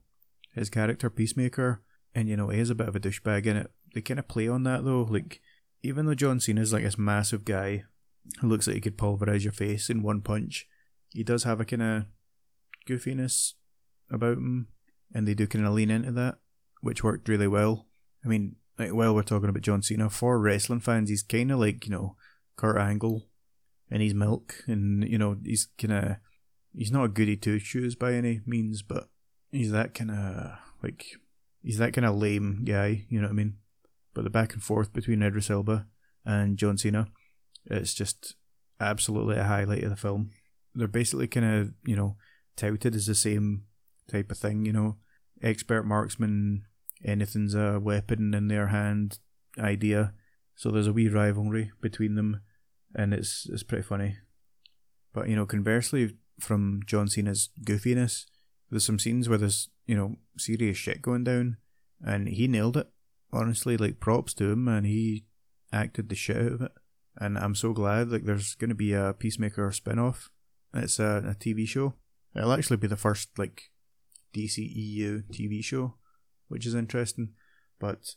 His 0.54 0.70
character, 0.70 1.08
Peacemaker, 1.10 1.82
and 2.14 2.28
you 2.28 2.36
know, 2.36 2.48
he 2.48 2.60
is 2.60 2.70
a 2.70 2.74
bit 2.74 2.88
of 2.88 2.96
a 2.96 3.00
douchebag 3.00 3.46
in 3.46 3.56
it. 3.56 3.70
They 3.94 4.00
kind 4.00 4.20
of 4.20 4.28
play 4.28 4.48
on 4.48 4.62
that 4.64 4.84
though. 4.84 5.02
Like, 5.02 5.40
even 5.82 6.06
though 6.06 6.14
John 6.14 6.40
Cena's 6.40 6.72
like 6.72 6.84
this 6.84 6.98
massive 6.98 7.44
guy 7.44 7.84
who 8.40 8.48
looks 8.48 8.66
like 8.66 8.74
he 8.74 8.80
could 8.80 8.98
pulverize 8.98 9.44
your 9.44 9.52
face 9.52 9.90
in 9.90 10.02
one 10.02 10.20
punch, 10.20 10.66
he 11.10 11.24
does 11.24 11.44
have 11.44 11.60
a 11.60 11.64
kind 11.64 11.82
of 11.82 12.04
goofiness 12.88 13.54
about 14.10 14.36
him, 14.36 14.68
and 15.14 15.26
they 15.26 15.34
do 15.34 15.46
kind 15.46 15.66
of 15.66 15.72
lean 15.72 15.90
into 15.90 16.12
that, 16.12 16.36
which 16.80 17.02
worked 17.02 17.28
really 17.28 17.48
well. 17.48 17.86
I 18.24 18.28
mean, 18.28 18.56
like 18.82 18.94
while 18.94 19.14
we're 19.14 19.22
talking 19.22 19.48
about 19.48 19.62
John 19.62 19.82
Cena, 19.82 20.10
for 20.10 20.38
wrestling 20.38 20.80
fans, 20.80 21.08
he's 21.08 21.22
kind 21.22 21.50
of 21.50 21.58
like 21.58 21.86
you 21.86 21.92
know 21.92 22.16
Kurt 22.56 22.78
Angle, 22.78 23.26
and 23.90 24.02
he's 24.02 24.14
milk, 24.14 24.56
and 24.66 25.08
you 25.08 25.18
know 25.18 25.36
he's 25.44 25.68
kind 25.78 25.92
of 25.92 26.16
he's 26.74 26.92
not 26.92 27.04
a 27.04 27.08
goody 27.08 27.36
two 27.36 27.58
shoes 27.58 27.94
by 27.94 28.14
any 28.14 28.40
means, 28.46 28.82
but 28.82 29.08
he's 29.50 29.70
that 29.72 29.94
kind 29.94 30.10
of 30.10 30.58
like 30.82 31.06
he's 31.62 31.78
that 31.78 31.92
kind 31.92 32.06
of 32.06 32.16
lame 32.16 32.64
guy. 32.64 33.04
You 33.08 33.20
know 33.20 33.28
what 33.28 33.32
I 33.32 33.36
mean? 33.36 33.56
But 34.14 34.24
the 34.24 34.30
back 34.30 34.52
and 34.52 34.62
forth 34.62 34.92
between 34.92 35.22
Idris 35.22 35.50
Elba 35.50 35.86
and 36.24 36.58
John 36.58 36.76
Cena, 36.76 37.08
it's 37.66 37.94
just 37.94 38.34
absolutely 38.80 39.36
a 39.36 39.44
highlight 39.44 39.84
of 39.84 39.90
the 39.90 39.96
film. 39.96 40.30
They're 40.74 40.88
basically 40.88 41.28
kind 41.28 41.46
of 41.46 41.72
you 41.86 41.96
know 41.96 42.16
touted 42.56 42.94
as 42.94 43.06
the 43.06 43.14
same 43.14 43.64
type 44.10 44.30
of 44.30 44.38
thing. 44.38 44.66
You 44.66 44.72
know, 44.72 44.96
expert 45.42 45.84
marksman 45.84 46.64
anything's 47.04 47.54
a 47.54 47.80
weapon 47.80 48.34
in 48.34 48.48
their 48.48 48.68
hand 48.68 49.18
idea. 49.58 50.14
So 50.54 50.70
there's 50.70 50.86
a 50.86 50.92
wee 50.92 51.08
rivalry 51.08 51.72
between 51.80 52.14
them, 52.14 52.40
and 52.94 53.12
it's 53.12 53.48
it's 53.50 53.62
pretty 53.62 53.82
funny. 53.82 54.18
But 55.12 55.28
you 55.28 55.36
know, 55.36 55.46
conversely, 55.46 56.16
from 56.40 56.80
John 56.86 57.08
Cena's 57.08 57.50
goofiness, 57.64 58.26
there's 58.70 58.84
some 58.84 58.98
scenes 58.98 59.28
where 59.28 59.38
there's 59.38 59.68
you 59.86 59.96
know 59.96 60.16
serious 60.36 60.76
shit 60.76 61.02
going 61.02 61.24
down, 61.24 61.56
and 62.00 62.28
he 62.28 62.48
nailed 62.48 62.76
it. 62.76 62.88
Honestly, 63.32 63.76
like 63.76 64.00
props 64.00 64.34
to 64.34 64.50
him, 64.50 64.68
and 64.68 64.86
he 64.86 65.24
acted 65.72 66.08
the 66.08 66.14
shit 66.14 66.36
out 66.36 66.52
of 66.52 66.62
it. 66.62 66.72
And 67.16 67.38
I'm 67.38 67.54
so 67.54 67.72
glad 67.72 68.10
like 68.10 68.24
there's 68.24 68.54
going 68.54 68.70
to 68.70 68.74
be 68.74 68.92
a 68.92 69.14
Peacemaker 69.14 69.70
spin-off. 69.72 70.30
It's 70.74 70.98
a, 70.98 71.22
a 71.28 71.34
TV 71.34 71.66
show. 71.66 71.94
It'll 72.34 72.52
actually 72.52 72.78
be 72.78 72.86
the 72.86 72.96
first 72.96 73.30
like 73.38 73.70
DCEU 74.34 75.24
TV 75.30 75.62
show 75.62 75.94
which 76.52 76.66
is 76.66 76.74
interesting. 76.74 77.30
But 77.80 78.14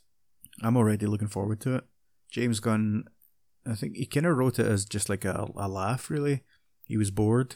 I'm 0.62 0.78
already 0.78 1.06
looking 1.06 1.28
forward 1.28 1.62
to 1.62 1.76
it. 1.76 1.86
James 2.30 2.60
Gunn, 2.60 3.06
I 3.66 3.76
think 3.76 3.96
he 3.96 4.06
kind 4.06 4.26
of 4.26 4.38
wrote 4.38 4.60
it 4.60 4.68
as 4.68 4.86
just 4.86 5.10
like 5.10 5.26
a, 5.26 5.50
a 5.56 5.68
laugh, 5.68 6.10
really. 6.10 6.44
He 6.84 6.98
was 6.98 7.12
bored 7.12 7.56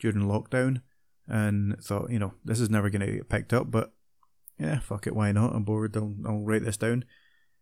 during 0.00 0.26
lockdown 0.26 0.80
and 1.28 1.78
thought, 1.82 2.10
you 2.10 2.18
know, 2.18 2.34
this 2.44 2.60
is 2.60 2.70
never 2.70 2.90
going 2.90 3.06
to 3.06 3.12
get 3.12 3.28
picked 3.28 3.52
up, 3.52 3.70
but 3.70 3.92
yeah, 4.58 4.80
fuck 4.80 5.06
it, 5.06 5.14
why 5.14 5.32
not? 5.32 5.54
I'm 5.54 5.64
bored, 5.64 5.96
I'll, 5.96 6.14
I'll 6.26 6.40
write 6.40 6.64
this 6.64 6.76
down. 6.76 7.04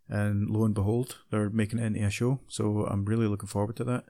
And 0.08 0.50
lo 0.50 0.64
and 0.64 0.74
behold, 0.74 1.18
they're 1.30 1.50
making 1.50 1.78
it 1.78 1.86
into 1.86 2.04
a 2.04 2.10
show, 2.10 2.40
so 2.48 2.86
I'm 2.86 3.04
really 3.04 3.26
looking 3.26 3.48
forward 3.48 3.76
to 3.76 3.84
that. 3.84 4.04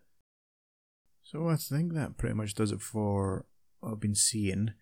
So 1.22 1.48
I 1.48 1.56
think 1.56 1.94
that 1.94 2.16
pretty 2.16 2.34
much 2.34 2.54
does 2.54 2.72
it 2.72 2.80
for 2.80 3.46
what 3.80 3.92
I've 3.92 4.00
been 4.00 4.14
seeing. 4.14 4.72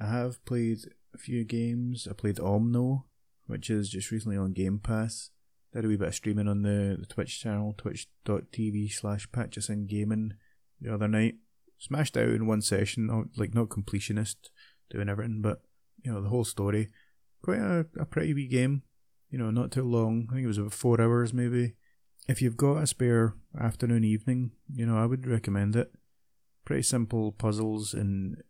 I 0.00 0.06
have 0.06 0.44
played 0.44 0.78
a 1.14 1.18
few 1.18 1.44
games. 1.44 2.08
I 2.08 2.14
played 2.14 2.36
Omno, 2.36 3.04
which 3.50 3.70
is 3.70 3.88
just 3.90 4.10
recently 4.10 4.36
on 4.36 4.52
Game 4.52 4.78
Pass. 4.78 5.30
Did 5.72 5.84
a 5.84 5.88
wee 5.88 5.96
bit 5.96 6.08
of 6.08 6.14
streaming 6.14 6.48
on 6.48 6.62
the, 6.62 6.96
the 6.98 7.06
Twitch 7.06 7.40
channel, 7.40 7.74
twitch.tv 7.76 8.92
slash 8.92 9.28
Gaming 9.86 10.32
the 10.80 10.92
other 10.92 11.08
night. 11.08 11.36
Smashed 11.78 12.16
out 12.16 12.28
in 12.28 12.46
one 12.46 12.60
session, 12.60 13.30
like 13.36 13.54
not 13.54 13.68
completionist, 13.68 14.36
doing 14.90 15.08
everything, 15.08 15.40
but 15.40 15.62
you 16.02 16.12
know, 16.12 16.20
the 16.20 16.28
whole 16.28 16.44
story. 16.44 16.88
Quite 17.42 17.60
a, 17.60 17.86
a 17.98 18.04
pretty 18.04 18.34
wee 18.34 18.48
game. 18.48 18.82
You 19.30 19.38
know, 19.38 19.50
not 19.50 19.70
too 19.70 19.84
long. 19.84 20.26
I 20.30 20.34
think 20.34 20.44
it 20.44 20.48
was 20.48 20.58
about 20.58 20.72
four 20.72 21.00
hours 21.00 21.32
maybe. 21.32 21.74
If 22.28 22.42
you've 22.42 22.56
got 22.56 22.82
a 22.82 22.86
spare 22.86 23.34
afternoon, 23.58 24.04
evening, 24.04 24.52
you 24.72 24.86
know, 24.86 24.98
I 24.98 25.06
would 25.06 25.26
recommend 25.26 25.76
it. 25.76 25.92
Pretty 26.64 26.82
simple 26.82 27.32
puzzles 27.32 27.94
and 27.94 28.42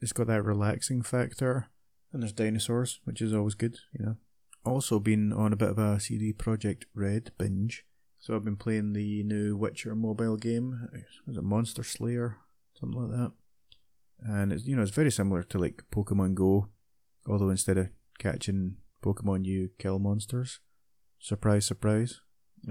it's 0.00 0.12
got 0.12 0.26
that 0.28 0.44
relaxing 0.44 1.02
factor 1.02 1.68
and 2.12 2.22
there's 2.22 2.32
dinosaurs, 2.32 3.00
which 3.04 3.22
is 3.22 3.32
always 3.32 3.54
good, 3.54 3.78
you 3.98 4.04
know. 4.04 4.16
Also 4.64 5.00
been 5.00 5.32
on 5.32 5.52
a 5.52 5.56
bit 5.56 5.70
of 5.70 5.78
a 5.78 5.98
CD 5.98 6.32
Projekt 6.32 6.84
Red 6.94 7.32
binge. 7.36 7.84
So 8.18 8.36
I've 8.36 8.44
been 8.44 8.56
playing 8.56 8.92
the 8.92 9.24
new 9.24 9.56
Witcher 9.56 9.96
mobile 9.96 10.36
game. 10.36 10.88
Was 11.26 11.36
it 11.36 11.42
Monster 11.42 11.82
Slayer? 11.82 12.36
Something 12.78 13.00
like 13.00 13.10
that. 13.10 13.32
And 14.24 14.52
it's 14.52 14.64
you 14.64 14.76
know, 14.76 14.82
it's 14.82 14.92
very 14.92 15.10
similar 15.10 15.42
to 15.42 15.58
like 15.58 15.82
Pokemon 15.92 16.34
Go. 16.34 16.68
Although 17.26 17.50
instead 17.50 17.78
of 17.78 17.88
catching 18.18 18.76
Pokemon 19.02 19.44
you 19.44 19.70
kill 19.78 19.98
monsters. 19.98 20.60
Surprise, 21.18 21.66
surprise. 21.66 22.20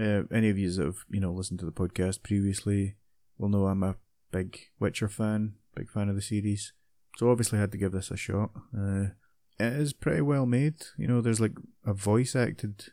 Uh, 0.00 0.22
any 0.32 0.48
of 0.48 0.58
you 0.58 0.70
that 0.70 0.84
have, 0.84 1.04
you 1.10 1.20
know, 1.20 1.32
listened 1.32 1.60
to 1.60 1.66
the 1.66 1.72
podcast 1.72 2.22
previously 2.22 2.96
will 3.36 3.50
know 3.50 3.66
I'm 3.66 3.82
a 3.82 3.96
big 4.30 4.58
Witcher 4.80 5.08
fan, 5.08 5.54
big 5.74 5.90
fan 5.90 6.08
of 6.08 6.16
the 6.16 6.22
series. 6.22 6.72
So 7.18 7.30
obviously 7.30 7.58
I 7.58 7.60
had 7.60 7.72
to 7.72 7.78
give 7.78 7.92
this 7.92 8.10
a 8.10 8.16
shot. 8.16 8.50
Uh, 8.76 9.08
it 9.58 9.72
is 9.72 9.92
pretty 9.92 10.22
well 10.22 10.46
made. 10.46 10.76
You 10.96 11.06
know, 11.06 11.20
there's 11.20 11.40
like 11.40 11.56
a 11.84 11.92
voice 11.92 12.34
acted 12.34 12.86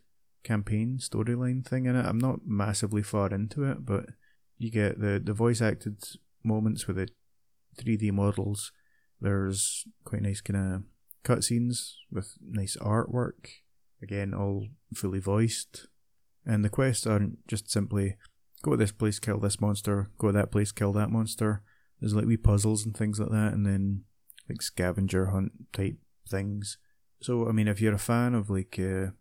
campaign 0.43 0.97
storyline 0.99 1.65
thing 1.65 1.85
in 1.85 1.95
it. 1.95 2.05
I'm 2.05 2.17
not 2.17 2.39
massively 2.45 3.03
far 3.03 3.29
into 3.29 3.63
it, 3.63 3.85
but 3.85 4.07
you 4.57 4.71
get 4.71 4.99
the, 4.99 5.21
the 5.23 5.33
voice 5.33 5.61
acted 5.61 6.03
moments 6.43 6.87
with 6.87 6.97
the 6.97 7.07
3D 7.77 8.11
models. 8.11 8.71
There's 9.21 9.85
quite 10.03 10.21
nice 10.21 10.41
kind 10.41 10.73
of 10.73 10.83
cutscenes 11.23 11.93
with 12.11 12.35
nice 12.41 12.77
artwork. 12.77 13.47
Again, 14.01 14.33
all 14.33 14.67
fully 14.93 15.19
voiced. 15.19 15.87
And 16.45 16.63
the 16.63 16.69
quests 16.69 17.05
aren't 17.05 17.45
just 17.47 17.69
simply 17.69 18.15
go 18.63 18.71
to 18.71 18.77
this 18.77 18.91
place, 18.91 19.19
kill 19.19 19.39
this 19.39 19.61
monster, 19.61 20.09
go 20.17 20.27
to 20.27 20.33
that 20.33 20.51
place, 20.51 20.71
kill 20.71 20.93
that 20.93 21.11
monster. 21.11 21.63
There's 21.99 22.13
like 22.13 22.25
wee 22.25 22.37
puzzles 22.37 22.85
and 22.85 22.95
things 22.95 23.19
like 23.19 23.31
that, 23.31 23.53
and 23.53 23.65
then 23.65 24.03
like 24.47 24.61
scavenger 24.61 25.27
hunt 25.27 25.51
type 25.73 25.97
things. 26.29 26.77
So, 27.21 27.47
I 27.47 27.51
mean, 27.51 27.67
if 27.67 27.81
you're 27.81 27.93
a 27.93 27.99
fan 27.99 28.33
of 28.33 28.49
like 28.49 28.77
uh, 28.79 29.11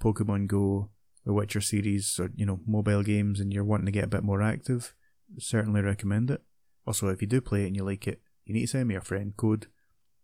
Pokemon 0.00 0.48
Go, 0.48 0.90
the 1.24 1.32
Witcher 1.32 1.60
series, 1.60 2.18
or 2.18 2.30
you 2.34 2.46
know, 2.46 2.60
mobile 2.66 3.02
games, 3.02 3.40
and 3.40 3.52
you're 3.52 3.64
wanting 3.64 3.86
to 3.86 3.92
get 3.92 4.04
a 4.04 4.08
bit 4.08 4.24
more 4.24 4.42
active, 4.42 4.94
certainly 5.38 5.80
recommend 5.80 6.30
it. 6.30 6.42
Also, 6.86 7.08
if 7.08 7.20
you 7.20 7.28
do 7.28 7.40
play 7.40 7.64
it 7.64 7.66
and 7.66 7.76
you 7.76 7.84
like 7.84 8.06
it, 8.06 8.20
you 8.44 8.54
need 8.54 8.62
to 8.62 8.66
send 8.66 8.88
me 8.88 8.94
a 8.94 9.00
friend 9.00 9.34
code 9.36 9.66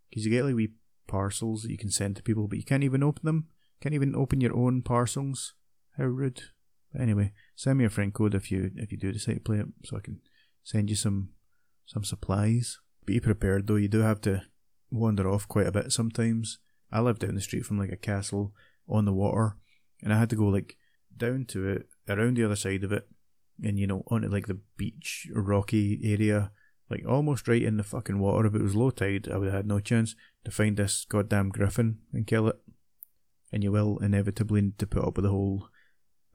because 0.08 0.24
you 0.24 0.30
get 0.30 0.44
like 0.44 0.54
wee 0.54 0.72
parcels 1.06 1.62
that 1.62 1.70
you 1.70 1.78
can 1.78 1.90
send 1.90 2.16
to 2.16 2.22
people, 2.22 2.48
but 2.48 2.58
you 2.58 2.64
can't 2.64 2.84
even 2.84 3.02
open 3.02 3.22
them. 3.24 3.48
Can't 3.80 3.94
even 3.94 4.14
open 4.14 4.40
your 4.40 4.56
own 4.56 4.82
parcels. 4.82 5.54
How 5.98 6.04
rude. 6.04 6.42
But 6.90 7.02
anyway, 7.02 7.32
send 7.54 7.78
me 7.78 7.84
a 7.84 7.90
friend 7.90 8.14
code 8.14 8.34
if 8.34 8.50
you 8.50 8.70
if 8.76 8.90
you 8.90 8.98
do 8.98 9.12
decide 9.12 9.34
to 9.34 9.40
play 9.40 9.58
it, 9.58 9.66
so 9.84 9.96
I 9.96 10.00
can 10.00 10.20
send 10.62 10.88
you 10.88 10.96
some 10.96 11.30
some 11.84 12.04
supplies. 12.04 12.78
Be 13.04 13.20
prepared 13.20 13.66
though. 13.66 13.76
You 13.76 13.88
do 13.88 14.00
have 14.00 14.20
to 14.22 14.42
wander 14.94 15.28
off 15.28 15.48
quite 15.48 15.66
a 15.66 15.72
bit 15.72 15.92
sometimes. 15.92 16.58
I 16.92 17.00
live 17.00 17.18
down 17.18 17.34
the 17.34 17.40
street 17.40 17.66
from 17.66 17.78
like 17.78 17.92
a 17.92 17.96
castle 17.96 18.52
on 18.88 19.04
the 19.04 19.12
water, 19.12 19.56
and 20.02 20.12
I 20.12 20.18
had 20.18 20.30
to 20.30 20.36
go 20.36 20.46
like 20.46 20.76
down 21.16 21.44
to 21.46 21.68
it, 21.68 21.88
around 22.08 22.36
the 22.36 22.44
other 22.44 22.56
side 22.56 22.84
of 22.84 22.92
it, 22.92 23.08
and 23.62 23.78
you 23.78 23.86
know, 23.86 24.04
onto 24.08 24.28
like 24.28 24.46
the 24.46 24.60
beach, 24.76 25.28
rocky 25.34 26.00
area, 26.04 26.52
like 26.90 27.04
almost 27.06 27.48
right 27.48 27.62
in 27.62 27.76
the 27.76 27.82
fucking 27.82 28.18
water. 28.18 28.46
If 28.46 28.54
it 28.54 28.62
was 28.62 28.76
low 28.76 28.90
tide, 28.90 29.28
I 29.32 29.38
would 29.38 29.46
have 29.46 29.54
had 29.54 29.66
no 29.66 29.80
chance 29.80 30.14
to 30.44 30.50
find 30.50 30.76
this 30.76 31.04
goddamn 31.08 31.50
griffin 31.50 31.98
and 32.12 32.26
kill 32.26 32.48
it. 32.48 32.56
And 33.52 33.62
you 33.62 33.72
will 33.72 33.98
inevitably 33.98 34.60
need 34.60 34.78
to 34.78 34.86
put 34.86 35.04
up 35.04 35.16
with 35.16 35.24
the 35.24 35.30
whole, 35.30 35.68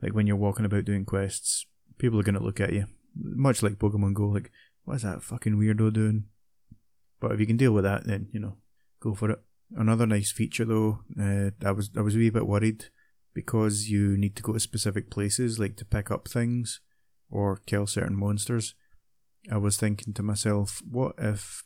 like 0.02 0.14
when 0.14 0.26
you're 0.26 0.36
walking 0.36 0.64
about 0.64 0.84
doing 0.84 1.04
quests, 1.04 1.66
people 1.98 2.18
are 2.18 2.24
gonna 2.24 2.42
look 2.42 2.60
at 2.60 2.72
you, 2.72 2.86
much 3.14 3.62
like 3.62 3.74
Pokemon 3.74 4.14
Go, 4.14 4.28
like, 4.28 4.50
what's 4.84 5.02
that 5.02 5.22
fucking 5.22 5.56
weirdo 5.56 5.92
doing? 5.92 6.24
But 7.20 7.32
if 7.32 7.40
you 7.40 7.46
can 7.46 7.56
deal 7.56 7.72
with 7.72 7.84
that, 7.84 8.06
then 8.06 8.28
you 8.32 8.40
know, 8.40 8.56
go 9.00 9.14
for 9.14 9.30
it. 9.30 9.38
Another 9.76 10.06
nice 10.06 10.32
feature 10.32 10.64
though, 10.64 11.00
uh, 11.20 11.50
I 11.64 11.72
was 11.72 11.90
I 11.96 12.00
was 12.00 12.16
a 12.16 12.18
wee 12.18 12.30
bit 12.30 12.46
worried 12.46 12.86
because 13.34 13.88
you 13.88 14.16
need 14.16 14.34
to 14.36 14.42
go 14.42 14.52
to 14.52 14.60
specific 14.60 15.10
places 15.10 15.58
like 15.58 15.76
to 15.76 15.84
pick 15.84 16.10
up 16.10 16.26
things 16.26 16.80
or 17.30 17.60
kill 17.66 17.86
certain 17.86 18.16
monsters, 18.16 18.74
I 19.50 19.56
was 19.56 19.76
thinking 19.76 20.12
to 20.14 20.22
myself, 20.22 20.82
what 20.88 21.14
if 21.18 21.62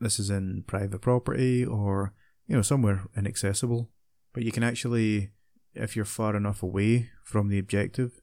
this 0.00 0.18
is 0.18 0.30
in 0.30 0.64
private 0.66 1.00
property 1.00 1.64
or, 1.64 2.14
you 2.46 2.56
know, 2.56 2.62
somewhere 2.62 3.04
inaccessible? 3.16 3.90
But 4.32 4.42
you 4.42 4.50
can 4.50 4.62
actually, 4.62 5.30
if 5.74 5.94
you're 5.94 6.04
far 6.04 6.34
enough 6.34 6.62
away 6.62 7.10
from 7.24 7.48
the 7.48 7.58
objective, 7.58 8.20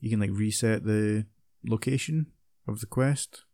you 0.00 0.10
can 0.10 0.20
like 0.20 0.30
reset 0.32 0.84
the 0.84 1.26
location 1.66 2.26
of 2.66 2.80
the 2.80 2.86
quest. 2.86 3.44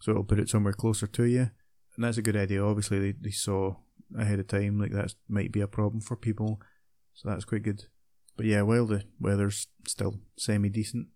So 0.00 0.12
it'll 0.12 0.24
put 0.24 0.38
it 0.38 0.48
somewhere 0.48 0.74
closer 0.74 1.06
to 1.06 1.24
you. 1.24 1.50
And 1.98 2.04
that's 2.04 2.16
a 2.16 2.22
good 2.22 2.36
idea. 2.36 2.64
Obviously, 2.64 3.00
they, 3.00 3.18
they 3.20 3.32
saw 3.32 3.74
ahead 4.16 4.38
of 4.38 4.46
time, 4.46 4.78
like 4.78 4.92
that 4.92 5.14
might 5.28 5.50
be 5.50 5.60
a 5.60 5.66
problem 5.66 6.00
for 6.00 6.14
people. 6.14 6.60
So 7.12 7.28
that's 7.28 7.44
quite 7.44 7.64
good. 7.64 7.86
But 8.36 8.46
yeah, 8.46 8.62
while 8.62 8.86
the 8.86 9.02
weather's 9.18 9.66
still 9.84 10.20
semi 10.36 10.68
decent, 10.68 11.08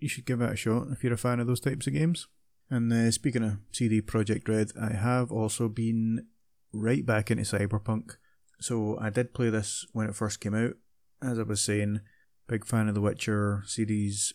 you 0.00 0.08
should 0.08 0.24
give 0.24 0.40
it 0.40 0.50
a 0.50 0.56
shot 0.56 0.86
if 0.90 1.04
you're 1.04 1.12
a 1.12 1.18
fan 1.18 1.40
of 1.40 1.46
those 1.46 1.60
types 1.60 1.86
of 1.86 1.92
games. 1.92 2.26
And 2.70 2.90
uh, 2.90 3.10
speaking 3.10 3.44
of 3.44 3.58
CD 3.70 4.00
Projekt 4.00 4.48
Red, 4.48 4.72
I 4.80 4.94
have 4.94 5.30
also 5.30 5.68
been 5.68 6.24
right 6.72 7.04
back 7.04 7.30
into 7.30 7.42
Cyberpunk. 7.42 8.16
So 8.60 8.98
I 8.98 9.10
did 9.10 9.34
play 9.34 9.50
this 9.50 9.86
when 9.92 10.08
it 10.08 10.16
first 10.16 10.40
came 10.40 10.54
out. 10.54 10.72
As 11.22 11.38
I 11.38 11.42
was 11.42 11.62
saying, 11.62 12.00
big 12.48 12.64
fan 12.64 12.88
of 12.88 12.94
the 12.94 13.02
Witcher 13.02 13.62
series. 13.66 14.32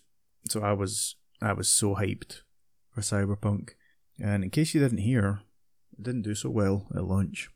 So 0.49 0.62
I 0.62 0.73
was 0.73 1.15
I 1.41 1.54
was 1.54 1.67
so 1.67 1.95
hyped 1.95 2.41
for 2.91 3.02
Cyberpunk. 3.02 3.71
And 4.19 4.43
in 4.43 4.52
case 4.52 4.75
you 4.75 4.82
didn't 4.82 4.99
hear, 4.99 5.41
didn't 6.03 6.23
do 6.23 6.35
so 6.35 6.49
well 6.49 6.88
at 6.95 7.03
launch. 7.03 7.49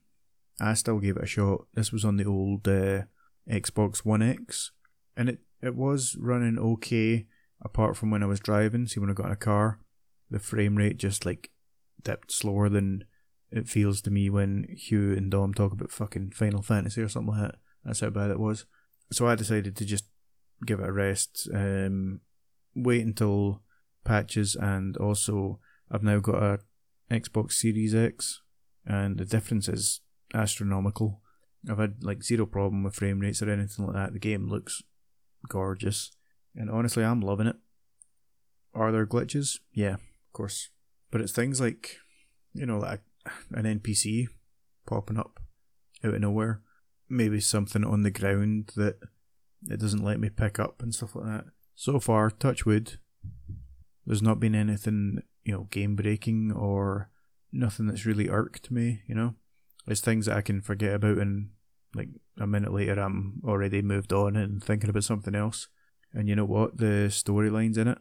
I 0.59 0.73
still 0.73 0.99
gave 0.99 1.17
it 1.17 1.23
a 1.23 1.27
shot. 1.27 1.65
This 1.73 1.91
was 1.91 2.05
on 2.05 2.17
the 2.17 2.25
old 2.25 2.67
uh, 2.67 3.03
Xbox 3.49 3.99
One 3.99 4.21
X, 4.21 4.71
and 5.17 5.29
it, 5.29 5.39
it 5.61 5.75
was 5.75 6.15
running 6.19 6.59
okay 6.59 7.25
apart 7.61 7.97
from 7.97 8.11
when 8.11 8.23
I 8.23 8.27
was 8.27 8.39
driving. 8.39 8.87
See, 8.87 8.99
when 8.99 9.09
I 9.09 9.13
got 9.13 9.27
in 9.27 9.31
a 9.31 9.37
car, 9.37 9.79
the 10.29 10.39
frame 10.39 10.75
rate 10.75 10.97
just 10.97 11.25
like 11.25 11.51
dipped 12.01 12.31
slower 12.31 12.69
than 12.69 13.05
it 13.51 13.69
feels 13.69 14.01
to 14.01 14.11
me 14.11 14.29
when 14.29 14.65
Hugh 14.69 15.13
and 15.13 15.29
Dom 15.31 15.53
talk 15.53 15.71
about 15.71 15.91
fucking 15.91 16.31
Final 16.31 16.61
Fantasy 16.61 17.01
or 17.01 17.09
something 17.09 17.33
like 17.33 17.51
that. 17.51 17.55
That's 17.85 17.99
how 17.99 18.09
bad 18.09 18.31
it 18.31 18.39
was. 18.39 18.65
So 19.11 19.27
I 19.27 19.35
decided 19.35 19.75
to 19.75 19.85
just 19.85 20.05
give 20.65 20.79
it 20.79 20.87
a 20.87 20.91
rest, 20.91 21.47
um, 21.53 22.21
wait 22.75 23.05
until 23.05 23.61
patches, 24.03 24.55
and 24.55 24.97
also 24.97 25.59
I've 25.91 26.03
now 26.03 26.19
got 26.19 26.41
a 26.41 26.59
Xbox 27.13 27.53
Series 27.53 27.95
X, 27.95 28.41
and 28.85 29.17
the 29.17 29.25
difference 29.25 29.67
is 29.67 30.01
astronomical. 30.33 31.21
I've 31.69 31.77
had 31.77 32.03
like 32.03 32.23
zero 32.23 32.45
problem 32.45 32.83
with 32.83 32.95
frame 32.95 33.19
rates 33.19 33.41
or 33.41 33.49
anything 33.49 33.85
like 33.85 33.95
that. 33.95 34.13
The 34.13 34.19
game 34.19 34.47
looks 34.49 34.83
gorgeous, 35.47 36.11
and 36.55 36.69
honestly, 36.69 37.03
I'm 37.03 37.21
loving 37.21 37.47
it. 37.47 37.55
Are 38.73 38.91
there 38.91 39.05
glitches? 39.05 39.59
Yeah, 39.71 39.93
of 39.93 40.33
course, 40.33 40.69
but 41.11 41.21
it's 41.21 41.31
things 41.31 41.61
like, 41.61 41.97
you 42.53 42.65
know, 42.65 42.79
like 42.79 43.01
an 43.51 43.65
NPC 43.79 44.27
popping 44.85 45.17
up 45.17 45.39
out 46.03 46.13
of 46.13 46.21
nowhere, 46.21 46.61
maybe 47.07 47.39
something 47.39 47.85
on 47.85 48.03
the 48.03 48.11
ground 48.11 48.71
that 48.75 48.97
it 49.69 49.79
doesn't 49.79 50.03
let 50.03 50.19
me 50.19 50.29
pick 50.29 50.59
up 50.59 50.81
and 50.81 50.93
stuff 50.93 51.15
like 51.15 51.25
that. 51.25 51.45
So 51.75 51.99
far, 51.99 52.29
touch 52.29 52.65
wood, 52.65 52.99
there's 54.05 54.21
not 54.21 54.39
been 54.39 54.55
anything, 54.55 55.21
you 55.43 55.53
know, 55.53 55.67
game 55.71 55.95
breaking 55.95 56.51
or 56.51 57.09
nothing 57.51 57.87
that's 57.87 58.05
really 58.05 58.29
irked 58.29 58.71
me, 58.71 59.01
you 59.07 59.15
know. 59.15 59.35
It's 59.87 60.01
things 60.01 60.25
that 60.25 60.37
I 60.37 60.41
can 60.41 60.61
forget 60.61 60.93
about 60.93 61.17
and 61.17 61.49
like 61.95 62.09
a 62.39 62.47
minute 62.47 62.73
later 62.73 62.99
I'm 62.99 63.41
already 63.45 63.81
moved 63.81 64.13
on 64.13 64.35
and 64.35 64.63
thinking 64.63 64.89
about 64.89 65.03
something 65.03 65.35
else. 65.35 65.67
And 66.13 66.29
you 66.29 66.35
know 66.35 66.45
what? 66.45 66.77
The 66.77 67.07
storylines 67.09 67.77
in 67.77 67.87
it, 67.87 67.97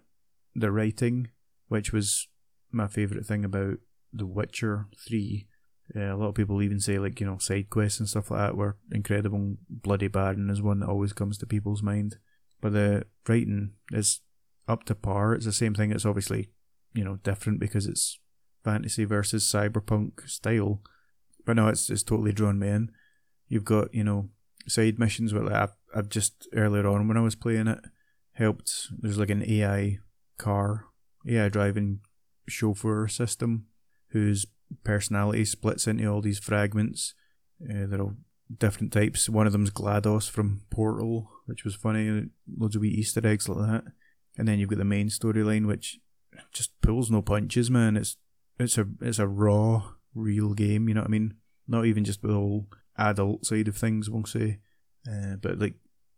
the 0.55 0.71
writing, 0.71 1.29
which 1.69 1.93
was 1.93 2.29
my 2.71 2.87
favourite 2.87 3.27
thing 3.27 3.45
about 3.45 3.79
The 4.13 4.27
Witcher 4.27 4.87
3. 5.07 5.47
Uh, 5.95 6.01
a 6.01 6.17
lot 6.17 6.29
of 6.29 6.35
people 6.35 6.63
even 6.63 6.81
say, 6.81 6.99
like, 6.99 7.21
you 7.21 7.27
know, 7.27 7.39
side 7.39 7.69
quests 7.71 8.01
and 8.01 8.09
stuff 8.09 8.31
like 8.31 8.41
that 8.41 8.57
were 8.57 8.77
incredible. 8.91 9.57
Bloody 9.69 10.09
Baron 10.09 10.49
is 10.51 10.63
one 10.63 10.81
that 10.81 10.89
always 10.89 11.13
comes 11.13 11.39
to 11.39 11.47
people's 11.47 11.83
mind. 11.83 12.19
But 12.61 12.73
the 12.73 13.07
writing 13.29 13.73
is 13.91 14.21
up 14.69 14.85
to 14.85 14.95
par. 14.95 15.35
It's 15.35 15.45
the 15.45 15.53
same 15.53 15.75
thing. 15.75 15.91
It's 15.91 16.07
obviously, 16.07 16.51
you 16.95 17.05
know, 17.05 17.17
different 17.17 17.61
because 17.61 17.87
it's 17.87 18.19
fantasy 18.65 19.05
versus 19.05 19.51
cyberpunk 19.51 20.29
style. 20.29 20.81
But 21.45 21.57
no, 21.57 21.69
it's 21.69 21.91
it's 21.91 22.03
totally 22.03 22.33
drawn 22.33 22.59
me 22.59 22.69
in. 22.69 22.91
You've 23.49 23.65
got 23.65 23.93
you 23.95 24.05
know 24.05 24.31
side 24.69 24.99
missions 24.99 25.35
where 25.35 25.45
like, 25.45 25.55
I've, 25.55 25.75
I've 25.95 26.09
just 26.09 26.49
earlier 26.55 26.87
on 26.87 27.09
when 27.09 27.17
I 27.17 27.23
was 27.23 27.35
playing 27.35 27.67
it 27.67 27.81
helped. 28.35 28.89
There's 28.99 29.19
like 29.19 29.31
an 29.31 29.45
AI 29.49 29.99
car, 30.39 30.87
AI 31.29 31.49
driving 31.49 32.01
chauffeur 32.49 33.09
system 33.09 33.67
whose 34.09 34.47
personality 34.85 35.45
splits 35.45 35.87
into 35.87 36.07
all 36.07 36.21
these 36.21 36.39
fragments. 36.39 37.15
Uh, 37.63 37.87
they're 37.87 38.01
all 38.01 38.17
different 38.59 38.93
types. 38.93 39.29
One 39.29 39.47
of 39.47 39.53
them's 39.53 39.71
GLaDOS 39.71 40.31
from 40.31 40.63
Portal, 40.71 41.31
which 41.47 41.65
was 41.65 41.75
funny. 41.75 42.29
Loads 42.57 42.77
of 42.77 42.83
wee 42.83 42.89
Easter 42.89 43.27
eggs 43.27 43.49
like 43.49 43.67
that. 43.69 43.85
And 44.37 44.49
then 44.49 44.59
you've 44.59 44.71
got 44.71 44.79
the 44.79 44.85
main 44.85 45.09
storyline, 45.09 45.67
which 45.67 45.99
just 46.53 46.79
pulls 46.81 47.11
no 47.11 47.23
punches, 47.23 47.71
man. 47.71 47.97
It's 47.97 48.17
it's 48.59 48.79
a 48.79 48.87
it's 49.01 49.19
a 49.19 49.27
raw, 49.27 49.93
real 50.15 50.55
game. 50.55 50.89
You 50.89 50.95
know 50.95 51.03
what 51.03 51.09
I 51.09 51.11
mean? 51.11 51.35
Not 51.67 51.87
even 51.87 52.05
just 52.05 52.23
the 52.23 52.33
whole 52.33 52.69
adult 52.99 53.47
side 53.47 53.69
of 53.69 53.77
things, 53.77 54.11
we'll 54.11 54.25
say, 54.25 54.61
uh, 55.11 55.37
but 55.41 55.59
like 55.59 55.75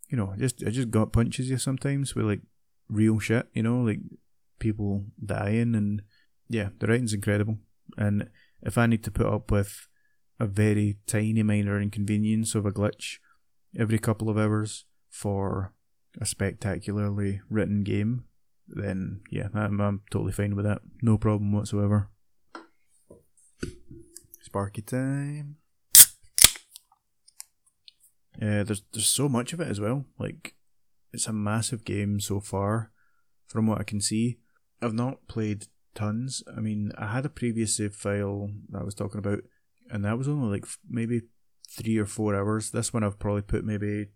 you 0.09 0.17
know, 0.17 0.35
just 0.39 0.63
I 0.67 0.71
just 0.71 0.91
got 0.91 1.13
punches 1.13 1.51
you 1.51 1.59
sometimes 1.59 2.15
with 2.15 2.27
like 2.27 2.41
real 2.89 3.19
shit. 3.19 3.47
You 3.53 3.63
know, 3.63 3.81
like 3.81 4.01
people 4.59 5.07
dying 5.25 5.75
and 5.75 6.03
yeah, 6.49 6.71
the 6.79 6.87
writing's 6.87 7.15
incredible. 7.15 7.59
And 7.97 8.29
if 8.63 8.79
I 8.79 8.87
need 8.87 9.05
to 9.05 9.11
put 9.11 9.27
up 9.27 9.51
with 9.51 9.89
a 10.41 10.47
very 10.47 10.99
tiny 11.07 11.43
minor 11.43 11.81
inconvenience 11.81 12.55
of 12.55 12.67
a 12.67 12.73
glitch 12.73 13.19
every 13.79 13.99
couple 13.99 14.29
of 14.29 14.39
hours 14.39 14.85
for 15.11 15.73
a 16.21 16.27
spectacularly 16.27 17.41
written 17.49 17.83
game, 17.83 18.25
then 18.67 19.21
yeah, 19.31 19.49
I'm, 19.55 19.81
I'm 19.81 20.03
totally 20.11 20.33
fine 20.33 20.57
with 20.57 20.65
that. 20.65 20.81
No 21.03 21.19
problem 21.19 21.53
whatsoever. 21.53 22.09
Sparky 24.41 24.83
time. 24.83 25.57
Yeah, 28.41 28.63
there's 28.65 28.83
there's 28.93 29.09
so 29.09 29.29
much 29.29 29.53
of 29.53 29.61
it 29.61 29.69
as 29.69 29.81
well. 29.81 30.07
Like, 30.19 30.55
it's 31.13 31.27
a 31.27 31.33
massive 31.33 31.85
game 31.85 32.21
so 32.21 32.41
far, 32.41 32.91
from 33.47 33.67
what 33.67 33.81
I 33.81 33.85
can 33.85 34.01
see. 34.01 34.39
I've 34.83 34.93
not 34.93 35.29
played 35.29 35.67
tons. 35.95 36.43
I 36.57 36.61
mean, 36.61 36.93
I 36.99 37.07
had 37.07 37.25
a 37.25 37.31
previous 37.31 37.77
save 37.77 37.95
file 37.95 38.51
that 38.71 38.81
I 38.81 38.85
was 38.85 38.95
talking 38.95 39.19
about, 39.19 39.41
and 39.89 40.05
that 40.05 40.19
was 40.19 40.29
only 40.29 40.49
like 40.49 40.67
maybe 40.89 41.23
three 41.71 41.97
or 41.97 42.07
four 42.07 42.35
hours. 42.35 42.71
This 42.71 42.93
one 42.93 43.05
I've 43.05 43.19
probably 43.19 43.43
put 43.43 43.65
maybe 43.65 44.09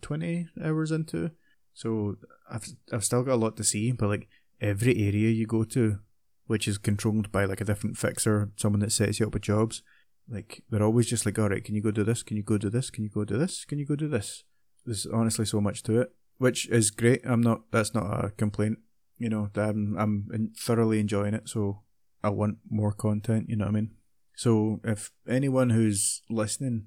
twenty 0.00 0.48
hours 0.62 0.90
into. 0.90 1.32
So 1.78 2.16
I've 2.50 2.66
I've 2.92 3.04
still 3.04 3.22
got 3.22 3.34
a 3.34 3.44
lot 3.44 3.56
to 3.56 3.62
see, 3.62 3.92
but 3.92 4.08
like 4.08 4.28
every 4.60 4.96
area 4.96 5.30
you 5.30 5.46
go 5.46 5.62
to, 5.62 6.00
which 6.48 6.66
is 6.66 6.76
controlled 6.76 7.30
by 7.30 7.44
like 7.44 7.60
a 7.60 7.64
different 7.64 7.96
fixer, 7.96 8.50
someone 8.56 8.80
that 8.80 8.90
sets 8.90 9.20
you 9.20 9.28
up 9.28 9.34
with 9.34 9.44
jobs, 9.44 9.84
like 10.28 10.64
they're 10.68 10.82
always 10.82 11.06
just 11.06 11.24
like, 11.24 11.38
all 11.38 11.48
right, 11.48 11.64
can 11.64 11.76
you 11.76 11.80
go 11.80 11.92
do 11.92 12.02
this? 12.02 12.24
Can 12.24 12.36
you 12.36 12.42
go 12.42 12.58
do 12.58 12.68
this? 12.68 12.90
Can 12.90 13.04
you 13.04 13.10
go 13.10 13.24
do 13.24 13.38
this? 13.38 13.64
Can 13.64 13.78
you 13.78 13.86
go 13.86 13.94
do 13.94 14.08
this? 14.08 14.42
There's 14.84 15.06
honestly 15.06 15.44
so 15.44 15.60
much 15.60 15.84
to 15.84 16.00
it, 16.00 16.12
which 16.38 16.68
is 16.68 16.90
great. 16.90 17.20
I'm 17.24 17.42
not. 17.42 17.70
That's 17.70 17.94
not 17.94 18.24
a 18.24 18.30
complaint. 18.30 18.78
You 19.16 19.28
know, 19.28 19.48
I'm 19.54 19.96
I'm 20.00 20.50
thoroughly 20.58 20.98
enjoying 20.98 21.34
it. 21.34 21.48
So 21.48 21.82
I 22.24 22.30
want 22.30 22.58
more 22.68 22.92
content. 22.92 23.48
You 23.48 23.54
know 23.54 23.66
what 23.66 23.76
I 23.76 23.80
mean? 23.80 23.90
So 24.34 24.80
if 24.82 25.12
anyone 25.28 25.70
who's 25.70 26.22
listening, 26.28 26.86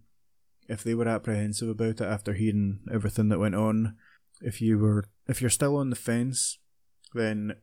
if 0.68 0.84
they 0.84 0.96
were 0.96 1.08
apprehensive 1.08 1.70
about 1.70 2.02
it 2.02 2.12
after 2.16 2.34
hearing 2.34 2.82
everything 2.94 3.30
that 3.30 3.40
went 3.40 3.56
on, 3.56 3.96
if 4.42 4.62
you 4.62 4.78
were 4.78 5.06
if 5.28 5.42
you're 5.42 5.50
still 5.50 5.78
on 5.78 5.90
the 5.90 5.96
fence, 5.96 6.60
then 7.14 7.56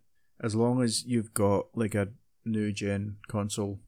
as 0.43 0.55
long 0.55 0.83
as 0.83 1.05
you've 1.05 1.35
got 1.35 1.67
like 1.75 1.95
a 1.95 2.09
new 2.45 2.73
gen 2.73 3.17
console 3.29 3.81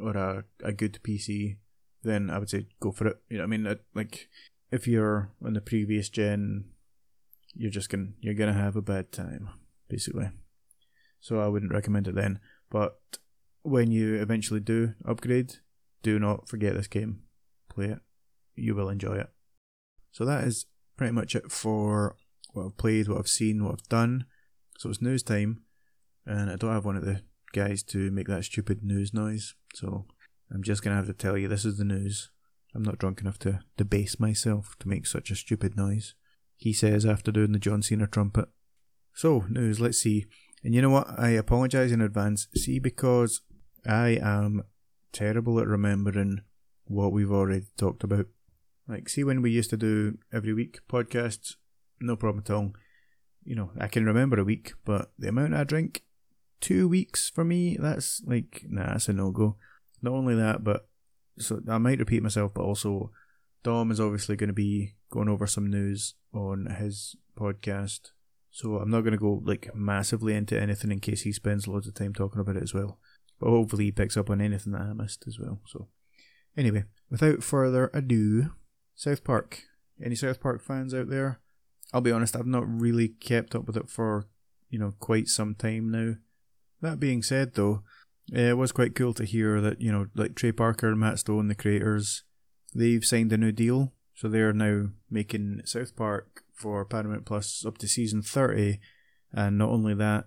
or 0.00 0.16
a, 0.16 0.44
a 0.62 0.72
good 0.72 0.98
PC, 1.02 1.58
then 2.02 2.30
I 2.30 2.38
would 2.38 2.50
say 2.50 2.66
go 2.80 2.92
for 2.92 3.08
it. 3.08 3.16
You 3.28 3.38
know, 3.38 3.44
I 3.44 3.46
mean, 3.46 3.78
like 3.94 4.28
if 4.70 4.86
you're 4.86 5.30
on 5.44 5.52
the 5.52 5.60
previous 5.60 6.08
gen, 6.08 6.64
you're 7.54 7.70
just 7.70 7.90
gonna 7.90 8.08
you're 8.20 8.34
gonna 8.34 8.52
have 8.52 8.76
a 8.76 8.82
bad 8.82 9.12
time, 9.12 9.50
basically. 9.88 10.30
So 11.20 11.40
I 11.40 11.48
wouldn't 11.48 11.72
recommend 11.72 12.08
it 12.08 12.14
then. 12.14 12.40
But 12.70 12.98
when 13.62 13.90
you 13.90 14.14
eventually 14.14 14.60
do 14.60 14.94
upgrade, 15.06 15.56
do 16.02 16.18
not 16.18 16.48
forget 16.48 16.74
this 16.74 16.86
game. 16.86 17.22
Play 17.68 17.86
it. 17.86 17.98
You 18.54 18.74
will 18.74 18.88
enjoy 18.88 19.16
it. 19.16 19.28
So 20.12 20.24
that 20.24 20.44
is 20.44 20.66
pretty 20.96 21.12
much 21.12 21.34
it 21.34 21.50
for 21.52 22.16
what 22.52 22.66
I've 22.66 22.76
played, 22.76 23.08
what 23.08 23.18
I've 23.18 23.28
seen, 23.28 23.64
what 23.64 23.72
I've 23.72 23.88
done. 23.88 24.26
So 24.78 24.88
it's 24.88 25.02
news 25.02 25.22
time, 25.22 25.62
and 26.26 26.50
I 26.50 26.56
don't 26.56 26.72
have 26.72 26.84
one 26.84 26.96
of 26.96 27.04
the 27.04 27.22
guys 27.52 27.82
to 27.82 28.10
make 28.10 28.28
that 28.28 28.44
stupid 28.44 28.82
news 28.82 29.12
noise. 29.12 29.54
So 29.74 30.06
I'm 30.52 30.62
just 30.62 30.82
gonna 30.82 30.96
have 30.96 31.06
to 31.06 31.12
tell 31.12 31.36
you 31.36 31.48
this 31.48 31.64
is 31.64 31.78
the 31.78 31.84
news. 31.84 32.30
I'm 32.74 32.82
not 32.82 32.98
drunk 32.98 33.20
enough 33.20 33.38
to 33.40 33.60
debase 33.76 34.20
myself 34.20 34.76
to 34.80 34.88
make 34.88 35.06
such 35.06 35.30
a 35.30 35.36
stupid 35.36 35.76
noise. 35.76 36.14
He 36.56 36.72
says 36.72 37.04
after 37.04 37.32
doing 37.32 37.52
the 37.52 37.58
John 37.58 37.82
Cena 37.82 38.06
trumpet. 38.06 38.48
So, 39.14 39.44
news, 39.48 39.80
let's 39.80 39.98
see. 39.98 40.26
And 40.62 40.74
you 40.74 40.82
know 40.82 40.90
what? 40.90 41.08
I 41.18 41.30
apologise 41.30 41.90
in 41.90 42.00
advance. 42.00 42.48
See, 42.54 42.78
because 42.78 43.40
I 43.86 44.18
am 44.22 44.62
terrible 45.12 45.58
at 45.58 45.66
remembering 45.66 46.42
what 46.84 47.12
we've 47.12 47.32
already 47.32 47.66
talked 47.76 48.04
about. 48.04 48.26
Like, 48.86 49.08
see, 49.08 49.24
when 49.24 49.42
we 49.42 49.50
used 49.50 49.70
to 49.70 49.76
do 49.76 50.18
every 50.32 50.52
week 50.52 50.80
podcasts, 50.88 51.54
no 52.00 52.16
problem 52.16 52.44
at 52.46 52.50
all. 52.50 52.72
You 53.44 53.54
know, 53.54 53.70
I 53.78 53.88
can 53.88 54.04
remember 54.04 54.38
a 54.38 54.44
week, 54.44 54.72
but 54.84 55.12
the 55.18 55.28
amount 55.28 55.54
I 55.54 55.64
drink, 55.64 56.02
two 56.60 56.88
weeks 56.88 57.30
for 57.30 57.44
me, 57.44 57.76
that's 57.80 58.22
like, 58.26 58.64
nah, 58.68 58.92
that's 58.92 59.08
a 59.08 59.12
no 59.12 59.30
go. 59.30 59.56
Not 60.02 60.12
only 60.12 60.34
that, 60.34 60.62
but 60.64 60.88
so 61.38 61.60
I 61.68 61.78
might 61.78 61.98
repeat 61.98 62.22
myself, 62.22 62.52
but 62.54 62.62
also 62.62 63.10
Dom 63.62 63.90
is 63.90 64.00
obviously 64.00 64.36
going 64.36 64.48
to 64.48 64.54
be 64.54 64.94
going 65.10 65.28
over 65.28 65.46
some 65.46 65.70
news 65.70 66.14
on 66.32 66.66
his 66.78 67.16
podcast. 67.38 68.12
So 68.50 68.76
I'm 68.76 68.90
not 68.90 69.02
going 69.02 69.12
to 69.12 69.18
go 69.18 69.42
like 69.44 69.70
massively 69.74 70.34
into 70.34 70.60
anything 70.60 70.90
in 70.90 71.00
case 71.00 71.22
he 71.22 71.32
spends 71.32 71.68
loads 71.68 71.86
of 71.86 71.94
time 71.94 72.12
talking 72.12 72.40
about 72.40 72.56
it 72.56 72.62
as 72.62 72.74
well. 72.74 72.98
But 73.38 73.50
hopefully 73.50 73.84
he 73.84 73.92
picks 73.92 74.16
up 74.16 74.28
on 74.28 74.40
anything 74.40 74.72
that 74.72 74.82
I 74.82 74.92
missed 74.92 75.24
as 75.26 75.38
well. 75.38 75.60
So 75.66 75.88
anyway, 76.56 76.84
without 77.10 77.42
further 77.42 77.90
ado, 77.94 78.50
South 78.94 79.24
Park. 79.24 79.62
Any 80.02 80.14
South 80.14 80.40
Park 80.40 80.62
fans 80.62 80.94
out 80.94 81.08
there? 81.08 81.40
I'll 81.92 82.00
be 82.00 82.12
honest, 82.12 82.36
I've 82.36 82.46
not 82.46 82.68
really 82.68 83.08
kept 83.08 83.54
up 83.54 83.66
with 83.66 83.76
it 83.76 83.88
for, 83.88 84.26
you 84.68 84.78
know, 84.78 84.94
quite 85.00 85.28
some 85.28 85.54
time 85.54 85.90
now. 85.90 86.14
That 86.80 87.00
being 87.00 87.22
said 87.22 87.54
though, 87.54 87.82
eh, 88.32 88.50
it 88.50 88.56
was 88.56 88.72
quite 88.72 88.94
cool 88.94 89.14
to 89.14 89.24
hear 89.24 89.60
that, 89.60 89.80
you 89.80 89.90
know, 89.90 90.06
like 90.14 90.34
Trey 90.34 90.52
Parker 90.52 90.88
and 90.88 91.00
Matt 91.00 91.18
Stone, 91.18 91.48
the 91.48 91.54
creators, 91.54 92.22
they've 92.74 93.04
signed 93.04 93.32
a 93.32 93.36
new 93.36 93.52
deal. 93.52 93.92
So 94.14 94.28
they're 94.28 94.52
now 94.52 94.88
making 95.10 95.62
South 95.64 95.96
Park 95.96 96.42
for 96.54 96.84
Paramount 96.84 97.24
Plus 97.24 97.64
up 97.64 97.78
to 97.78 97.88
season 97.88 98.22
30. 98.22 98.78
And 99.32 99.56
not 99.56 99.70
only 99.70 99.94
that, 99.94 100.26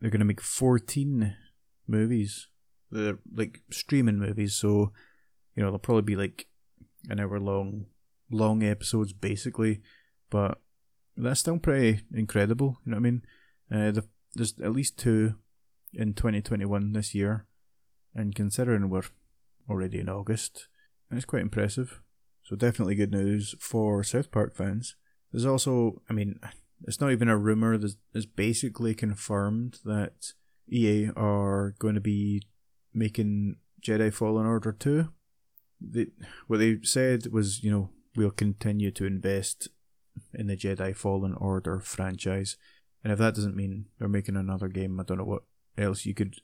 they're 0.00 0.10
going 0.10 0.20
to 0.20 0.24
make 0.24 0.40
14 0.40 1.36
movies. 1.86 2.48
They're 2.90 3.18
like 3.32 3.60
streaming 3.70 4.18
movies. 4.18 4.56
So, 4.56 4.92
you 5.54 5.62
know, 5.62 5.70
they'll 5.70 5.78
probably 5.78 6.02
be 6.02 6.16
like 6.16 6.46
an 7.10 7.20
hour 7.20 7.38
long, 7.38 7.86
long 8.30 8.62
episodes 8.62 9.12
basically. 9.12 9.82
But 10.30 10.60
that's 11.16 11.40
still 11.40 11.58
pretty 11.58 12.02
incredible. 12.12 12.78
You 12.84 12.92
know 12.92 12.96
what 12.96 13.06
I 13.06 13.10
mean? 13.10 13.22
Uh, 13.70 13.90
the, 13.92 14.04
there's 14.34 14.54
at 14.60 14.72
least 14.72 14.98
two 14.98 15.34
in 15.92 16.14
2021 16.14 16.92
this 16.92 17.14
year. 17.14 17.46
And 18.14 18.34
considering 18.34 18.90
we're 18.90 19.02
already 19.68 20.00
in 20.00 20.08
August, 20.08 20.68
it's 21.10 21.24
quite 21.24 21.42
impressive. 21.42 22.00
So 22.42 22.56
definitely 22.56 22.94
good 22.94 23.12
news 23.12 23.54
for 23.58 24.04
South 24.04 24.30
Park 24.30 24.54
fans. 24.54 24.96
There's 25.32 25.46
also, 25.46 26.02
I 26.08 26.12
mean, 26.12 26.38
it's 26.86 27.00
not 27.00 27.10
even 27.10 27.28
a 27.28 27.36
rumor. 27.36 27.78
There's, 27.78 27.96
it's 28.12 28.26
basically 28.26 28.94
confirmed 28.94 29.78
that 29.84 30.32
EA 30.70 31.10
are 31.16 31.74
going 31.78 31.94
to 31.94 32.00
be 32.00 32.42
making 32.92 33.56
Jedi 33.82 34.12
Fallen 34.12 34.46
Order 34.46 34.72
2. 34.72 35.08
They, 35.80 36.06
what 36.46 36.58
they 36.58 36.78
said 36.82 37.26
was, 37.32 37.62
you 37.62 37.70
know, 37.70 37.90
we'll 38.16 38.30
continue 38.30 38.90
to 38.92 39.06
invest 39.06 39.68
in 40.32 40.46
the 40.46 40.56
Jedi 40.56 40.94
Fallen 40.94 41.34
Order 41.34 41.80
franchise. 41.80 42.56
And 43.02 43.12
if 43.12 43.18
that 43.18 43.34
doesn't 43.34 43.56
mean 43.56 43.86
they're 43.98 44.08
making 44.08 44.36
another 44.36 44.68
game, 44.68 44.98
I 44.98 45.02
don't 45.02 45.18
know 45.18 45.24
what 45.24 45.44
else 45.76 46.06
you 46.06 46.14
could, 46.14 46.36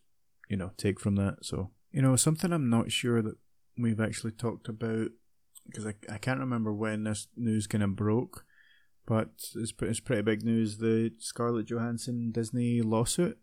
you 0.48 0.56
know, 0.56 0.72
take 0.76 1.00
from 1.00 1.16
that. 1.16 1.38
So, 1.42 1.70
you 1.90 2.02
know, 2.02 2.16
something 2.16 2.52
I'm 2.52 2.68
not 2.68 2.92
sure 2.92 3.22
that 3.22 3.36
we've 3.78 4.00
actually 4.00 4.32
talked 4.32 4.68
about 4.68 5.08
because 5.66 5.86
I, 5.86 5.94
I 6.12 6.18
can't 6.18 6.40
remember 6.40 6.72
when 6.72 7.04
this 7.04 7.28
news 7.36 7.66
kind 7.66 7.84
of 7.84 7.96
broke, 7.96 8.44
but 9.06 9.30
it's, 9.54 9.72
it's 9.80 10.00
pretty 10.00 10.22
big 10.22 10.44
news 10.44 10.78
the 10.78 11.12
Scarlett 11.18 11.66
Johansson 11.66 12.30
Disney 12.32 12.82
lawsuit. 12.82 13.38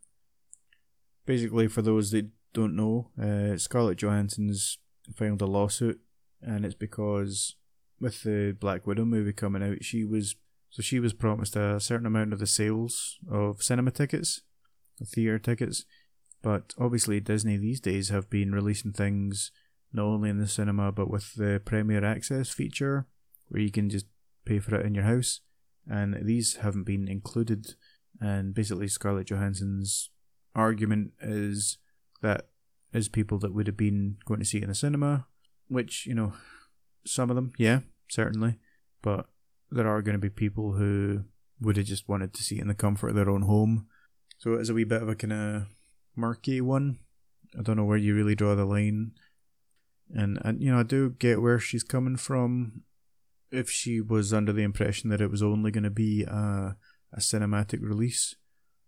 Basically, 1.25 1.67
for 1.67 1.81
those 1.81 2.11
that 2.11 2.29
don't 2.53 2.75
know, 2.75 3.11
uh, 3.21 3.57
Scarlett 3.57 3.97
Johansson's 3.97 4.77
filed 5.15 5.41
a 5.41 5.45
lawsuit, 5.45 5.99
and 6.41 6.65
it's 6.65 6.75
because 6.75 7.55
with 7.99 8.23
the 8.23 8.55
Black 8.59 8.85
Widow 8.85 9.05
movie 9.05 9.33
coming 9.33 9.63
out, 9.63 9.83
she 9.83 10.03
was 10.03 10.35
so 10.69 10.81
she 10.81 10.99
was 10.99 11.13
promised 11.13 11.55
a 11.55 11.79
certain 11.79 12.05
amount 12.05 12.33
of 12.33 12.39
the 12.39 12.47
sales 12.47 13.17
of 13.31 13.63
cinema 13.63 13.91
tickets, 13.91 14.41
theater 15.05 15.39
tickets, 15.39 15.85
but 16.41 16.73
obviously 16.77 17.19
Disney 17.19 17.57
these 17.57 17.79
days 17.79 18.09
have 18.09 18.29
been 18.29 18.53
releasing 18.53 18.91
things 18.91 19.51
not 19.93 20.03
only 20.03 20.29
in 20.29 20.39
the 20.39 20.47
cinema 20.47 20.91
but 20.91 21.09
with 21.09 21.35
the 21.35 21.61
Premier 21.63 22.03
Access 22.03 22.49
feature 22.49 23.07
where 23.47 23.61
you 23.61 23.71
can 23.71 23.89
just 23.89 24.05
pay 24.45 24.59
for 24.59 24.75
it 24.75 24.85
in 24.85 24.95
your 24.95 25.03
house. 25.03 25.41
And 25.89 26.17
these 26.25 26.57
haven't 26.57 26.83
been 26.83 27.07
included. 27.07 27.75
And 28.19 28.53
basically, 28.53 28.87
Scarlett 28.87 29.27
Johansson's 29.27 30.09
argument 30.55 31.11
is 31.21 31.77
that 32.21 32.47
is 32.93 33.09
people 33.09 33.37
that 33.39 33.53
would 33.53 33.67
have 33.67 33.77
been 33.77 34.17
going 34.25 34.39
to 34.39 34.45
see 34.45 34.57
it 34.57 34.63
in 34.63 34.69
the 34.69 34.75
cinema, 34.75 35.27
which, 35.67 36.05
you 36.05 36.15
know, 36.15 36.33
some 37.07 37.29
of 37.29 37.35
them, 37.35 37.53
yeah, 37.57 37.79
certainly. 38.09 38.55
But 39.01 39.27
there 39.71 39.87
are 39.87 40.01
going 40.01 40.15
to 40.15 40.19
be 40.19 40.29
people 40.29 40.73
who 40.73 41.23
would 41.59 41.77
have 41.77 41.85
just 41.85 42.07
wanted 42.07 42.33
to 42.33 42.43
see 42.43 42.57
it 42.57 42.61
in 42.61 42.67
the 42.67 42.73
comfort 42.73 43.09
of 43.09 43.15
their 43.15 43.29
own 43.29 43.43
home. 43.43 43.87
So 44.37 44.53
it 44.53 44.61
is 44.61 44.69
a 44.69 44.73
wee 44.73 44.83
bit 44.83 45.01
of 45.01 45.09
a 45.09 45.15
kind 45.15 45.33
of 45.33 45.63
murky 46.15 46.61
one. 46.61 46.99
I 47.57 47.63
don't 47.63 47.77
know 47.77 47.85
where 47.85 47.97
you 47.97 48.15
really 48.15 48.35
draw 48.35 48.55
the 48.55 48.65
line 48.65 49.13
and 50.13 50.39
and 50.43 50.61
you 50.61 50.71
know 50.71 50.79
I 50.79 50.83
do 50.83 51.11
get 51.11 51.41
where 51.41 51.59
she's 51.59 51.83
coming 51.83 52.17
from. 52.17 52.83
If 53.51 53.69
she 53.69 54.01
was 54.01 54.33
under 54.33 54.51
the 54.51 54.63
impression 54.63 55.09
that 55.09 55.21
it 55.21 55.31
was 55.31 55.41
only 55.41 55.71
going 55.71 55.85
to 55.85 55.89
be 55.89 56.23
a, 56.23 56.75
a 57.13 57.19
cinematic 57.19 57.81
release, 57.81 58.35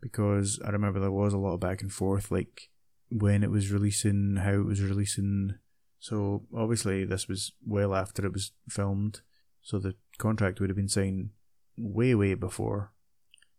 because 0.01 0.59
I 0.65 0.69
remember 0.69 0.99
there 0.99 1.11
was 1.11 1.33
a 1.33 1.37
lot 1.37 1.53
of 1.53 1.61
back 1.61 1.81
and 1.81 1.91
forth, 1.91 2.29
like 2.29 2.69
when 3.09 3.41
it 3.41 3.51
was 3.51 3.71
releasing, 3.71 4.37
how 4.37 4.53
it 4.53 4.65
was 4.65 4.81
releasing. 4.81 5.55
So 5.99 6.43
obviously 6.55 7.05
this 7.05 7.27
was 7.27 7.51
well 7.65 7.93
after 7.93 8.25
it 8.25 8.33
was 8.33 8.51
filmed, 8.69 9.21
so 9.61 9.79
the 9.79 9.95
contract 10.17 10.59
would 10.59 10.69
have 10.69 10.77
been 10.77 10.87
signed 10.87 11.31
way 11.77 12.15
way 12.15 12.33
before. 12.33 12.93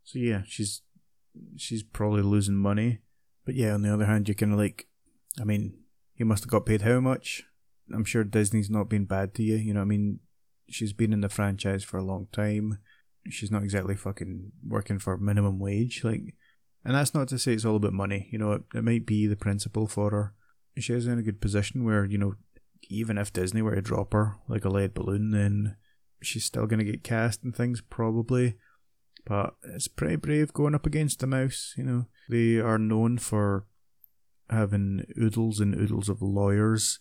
So 0.04 0.18
yeah, 0.18 0.42
she's 0.46 0.82
she's 1.56 1.82
probably 1.82 2.22
losing 2.22 2.56
money, 2.56 3.00
but 3.44 3.54
yeah, 3.54 3.74
on 3.74 3.82
the 3.82 3.92
other 3.92 4.06
hand, 4.06 4.28
you 4.28 4.34
kind 4.34 4.52
of 4.52 4.58
like, 4.58 4.86
I 5.40 5.44
mean, 5.44 5.74
you 6.16 6.24
must 6.24 6.44
have 6.44 6.50
got 6.50 6.66
paid 6.66 6.82
how 6.82 7.00
much? 7.00 7.44
I'm 7.92 8.04
sure 8.04 8.24
Disney's 8.24 8.70
not 8.70 8.88
been 8.88 9.04
bad 9.04 9.34
to 9.34 9.42
you. 9.42 9.56
You 9.56 9.74
know, 9.74 9.80
I 9.80 9.84
mean, 9.84 10.20
she's 10.68 10.92
been 10.92 11.12
in 11.12 11.20
the 11.20 11.28
franchise 11.28 11.82
for 11.82 11.98
a 11.98 12.04
long 12.04 12.28
time. 12.32 12.78
She's 13.28 13.50
not 13.50 13.62
exactly 13.62 13.96
fucking 13.96 14.52
working 14.66 14.98
for 14.98 15.16
minimum 15.16 15.58
wage. 15.58 16.02
Like, 16.04 16.34
and 16.84 16.94
that's 16.94 17.14
not 17.14 17.28
to 17.28 17.38
say 17.38 17.52
it's 17.52 17.64
all 17.64 17.76
about 17.76 17.92
money. 17.92 18.28
You 18.30 18.38
know, 18.38 18.52
it, 18.52 18.62
it 18.74 18.84
might 18.84 19.06
be 19.06 19.26
the 19.26 19.36
principle 19.36 19.86
for 19.86 20.10
her. 20.10 20.34
She 20.78 20.94
is 20.94 21.06
in 21.06 21.18
a 21.18 21.22
good 21.22 21.40
position 21.40 21.84
where 21.84 22.04
you 22.04 22.18
know, 22.18 22.34
even 22.88 23.18
if 23.18 23.32
Disney 23.32 23.62
were 23.62 23.74
to 23.74 23.82
drop 23.82 24.12
her 24.12 24.36
like 24.48 24.64
a 24.64 24.70
lead 24.70 24.94
balloon, 24.94 25.30
then 25.30 25.76
she's 26.22 26.44
still 26.44 26.66
gonna 26.66 26.84
get 26.84 27.04
cast 27.04 27.42
and 27.42 27.54
things 27.54 27.80
probably. 27.80 28.56
But 29.26 29.54
it's 29.62 29.88
pretty 29.88 30.16
brave 30.16 30.52
going 30.52 30.74
up 30.74 30.86
against 30.86 31.20
the 31.20 31.26
mouse. 31.26 31.74
You 31.76 31.84
know, 31.84 32.06
they 32.28 32.56
are 32.58 32.78
known 32.78 33.18
for 33.18 33.66
having 34.48 35.04
oodles 35.20 35.60
and 35.60 35.74
oodles 35.74 36.08
of 36.08 36.22
lawyers 36.22 36.98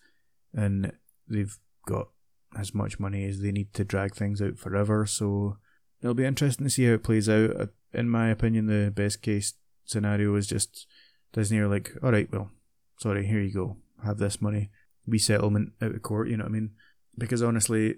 and 0.54 0.92
they've 1.28 1.58
got 1.88 2.10
as 2.58 2.74
much 2.74 3.00
money 3.00 3.26
as 3.26 3.42
they 3.42 3.52
need 3.52 3.74
to 3.74 3.84
drag 3.84 4.16
things 4.16 4.42
out 4.42 4.58
forever. 4.58 5.06
So 5.06 5.58
it'll 6.02 6.14
be 6.14 6.26
interesting 6.26 6.66
to 6.66 6.70
see 6.70 6.86
how 6.86 6.94
it 6.94 7.04
plays 7.04 7.30
out. 7.30 7.70
In 7.94 8.10
my 8.10 8.30
opinion, 8.30 8.68
the 8.68 8.92
best 8.92 9.22
case 9.22 9.54
scenario 9.86 10.36
is 10.36 10.48
just 10.48 10.88
Disney 11.34 11.60
are 11.60 11.68
like, 11.68 11.92
all 12.04 12.12
right, 12.12 12.32
well, 12.32 12.52
sorry, 13.00 13.26
here 13.26 13.42
you 13.42 13.52
go, 13.52 13.78
have 14.04 14.18
this 14.18 14.42
money, 14.42 14.70
be 15.08 15.18
settlement 15.18 15.74
out 15.82 15.96
of 15.96 16.02
court. 16.04 16.30
You 16.30 16.38
know 16.38 16.44
what 16.44 16.52
I 16.52 16.54
mean? 16.54 16.72
Because 17.18 17.42
honestly, 17.42 17.96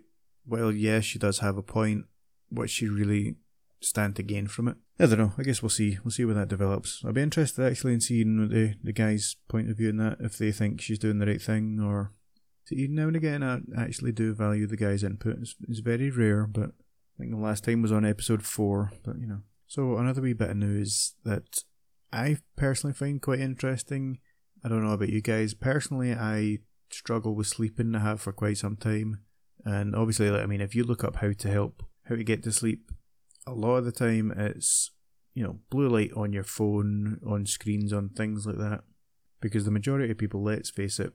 well, 0.48 0.72
yes, 0.72 1.04
she 1.04 1.20
does 1.20 1.40
have 1.40 1.58
a 1.58 1.64
point. 1.64 2.06
What 2.50 2.70
she 2.70 2.88
really 2.88 3.36
stand 3.82 4.16
to 4.16 4.24
gain 4.24 4.48
from 4.48 4.68
it? 4.68 4.78
I 5.00 5.06
don't 5.08 5.18
know. 5.18 5.34
I 5.38 5.44
guess 5.44 5.62
we'll 5.62 5.70
see. 5.70 5.98
We'll 6.04 6.12
see 6.12 6.26
where 6.26 6.36
that 6.36 6.48
develops. 6.48 7.02
I'll 7.06 7.14
be 7.14 7.22
interested 7.22 7.66
actually 7.66 7.94
in 7.94 8.02
seeing 8.02 8.48
the 8.48 8.76
the 8.84 8.94
guy's 8.94 9.36
point 9.50 9.70
of 9.70 9.78
view 9.78 9.90
in 9.90 9.98
that. 9.98 10.18
If 10.20 10.38
they 10.38 10.52
think 10.52 10.82
she's 10.82 11.00
doing 11.00 11.20
the 11.20 11.28
right 11.28 11.42
thing 11.42 11.80
or 11.80 12.14
See, 12.66 12.88
now 12.90 13.08
and 13.08 13.16
again, 13.16 13.44
I 13.44 13.60
actually 13.78 14.12
do 14.12 14.34
value 14.34 14.68
the 14.68 14.78
guy's 14.78 15.04
input. 15.04 15.40
It's, 15.42 15.56
it's 15.68 15.80
very 15.80 16.10
rare, 16.10 16.46
but 16.48 16.70
I 16.70 17.18
think 17.18 17.32
the 17.32 17.38
last 17.38 17.64
time 17.64 17.82
was 17.82 17.92
on 17.92 18.06
episode 18.06 18.44
four. 18.44 18.92
But 19.04 19.20
you 19.20 19.28
know, 19.28 19.42
so 19.68 19.98
another 19.98 20.22
wee 20.22 20.34
bit 20.34 20.52
of 20.52 20.58
news 20.58 21.16
that 21.24 21.64
I 22.14 22.38
personally 22.56 22.94
find 22.94 23.22
quite 23.22 23.40
interesting. 23.40 24.20
I 24.64 24.70
don't 24.70 24.84
know 24.84 24.94
about 24.94 25.10
you 25.10 25.22
guys. 25.22 25.54
Personally, 25.54 26.14
I 26.14 26.60
struggle 26.90 27.36
with 27.36 27.48
sleeping. 27.48 27.96
I 27.96 28.00
have 28.00 28.22
for 28.22 28.32
quite 28.32 28.58
some 28.58 28.76
time, 28.76 29.22
and 29.66 29.96
obviously, 29.96 30.30
like, 30.30 30.44
I 30.44 30.46
mean, 30.46 30.62
if 30.62 30.76
you 30.76 30.84
look 30.84 31.04
up 31.04 31.18
how 31.18 31.32
to 31.32 31.50
help, 31.50 31.84
how 32.06 32.16
to 32.16 32.24
get 32.24 32.44
to 32.44 32.52
sleep, 32.52 32.92
a 33.48 33.54
lot 33.54 33.78
of 33.78 33.86
the 33.86 33.92
time 33.92 34.32
it's 34.36 34.92
you 35.34 35.44
know 35.44 35.60
blue 35.70 35.90
light 35.90 36.12
on 36.16 36.34
your 36.34 36.44
phone, 36.44 37.20
on 37.26 37.46
screens, 37.46 37.92
on 37.94 38.10
things 38.10 38.46
like 38.46 38.58
that. 38.58 38.82
Because 39.40 39.66
the 39.66 39.72
majority 39.72 40.12
of 40.12 40.18
people, 40.18 40.44
let's 40.44 40.70
face 40.70 41.00
it, 41.00 41.14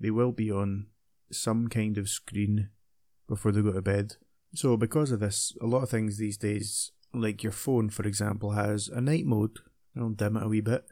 they 0.00 0.10
will 0.10 0.32
be 0.32 0.50
on 0.50 0.86
some 1.30 1.68
kind 1.68 1.98
of 1.98 2.08
screen 2.08 2.70
before 3.28 3.52
they 3.52 3.62
go 3.62 3.72
to 3.72 3.82
bed. 3.82 4.14
So, 4.54 4.76
because 4.76 5.12
of 5.12 5.20
this, 5.20 5.54
a 5.60 5.66
lot 5.66 5.82
of 5.82 5.90
things 5.90 6.16
these 6.16 6.38
days, 6.38 6.92
like 7.12 7.42
your 7.42 7.52
phone, 7.52 7.90
for 7.90 8.04
example, 8.06 8.52
has 8.52 8.88
a 8.88 9.00
night 9.00 9.26
mode. 9.26 9.58
Oh, 9.96 10.02
I'll 10.02 10.08
dim 10.10 10.36
it 10.36 10.42
a 10.42 10.48
wee 10.48 10.60
bit. 10.60 10.84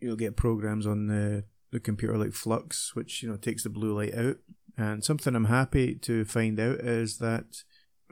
You'll 0.00 0.16
get 0.16 0.36
programs 0.36 0.86
on 0.86 1.06
the, 1.06 1.44
the 1.72 1.80
computer 1.80 2.16
like 2.16 2.32
Flux, 2.32 2.94
which, 2.94 3.22
you 3.22 3.28
know, 3.28 3.36
takes 3.36 3.64
the 3.64 3.70
blue 3.70 3.96
light 3.96 4.14
out. 4.14 4.36
And 4.76 5.02
something 5.04 5.34
I'm 5.34 5.46
happy 5.46 5.96
to 5.96 6.24
find 6.24 6.60
out 6.60 6.76
is 6.76 7.18
that 7.18 7.64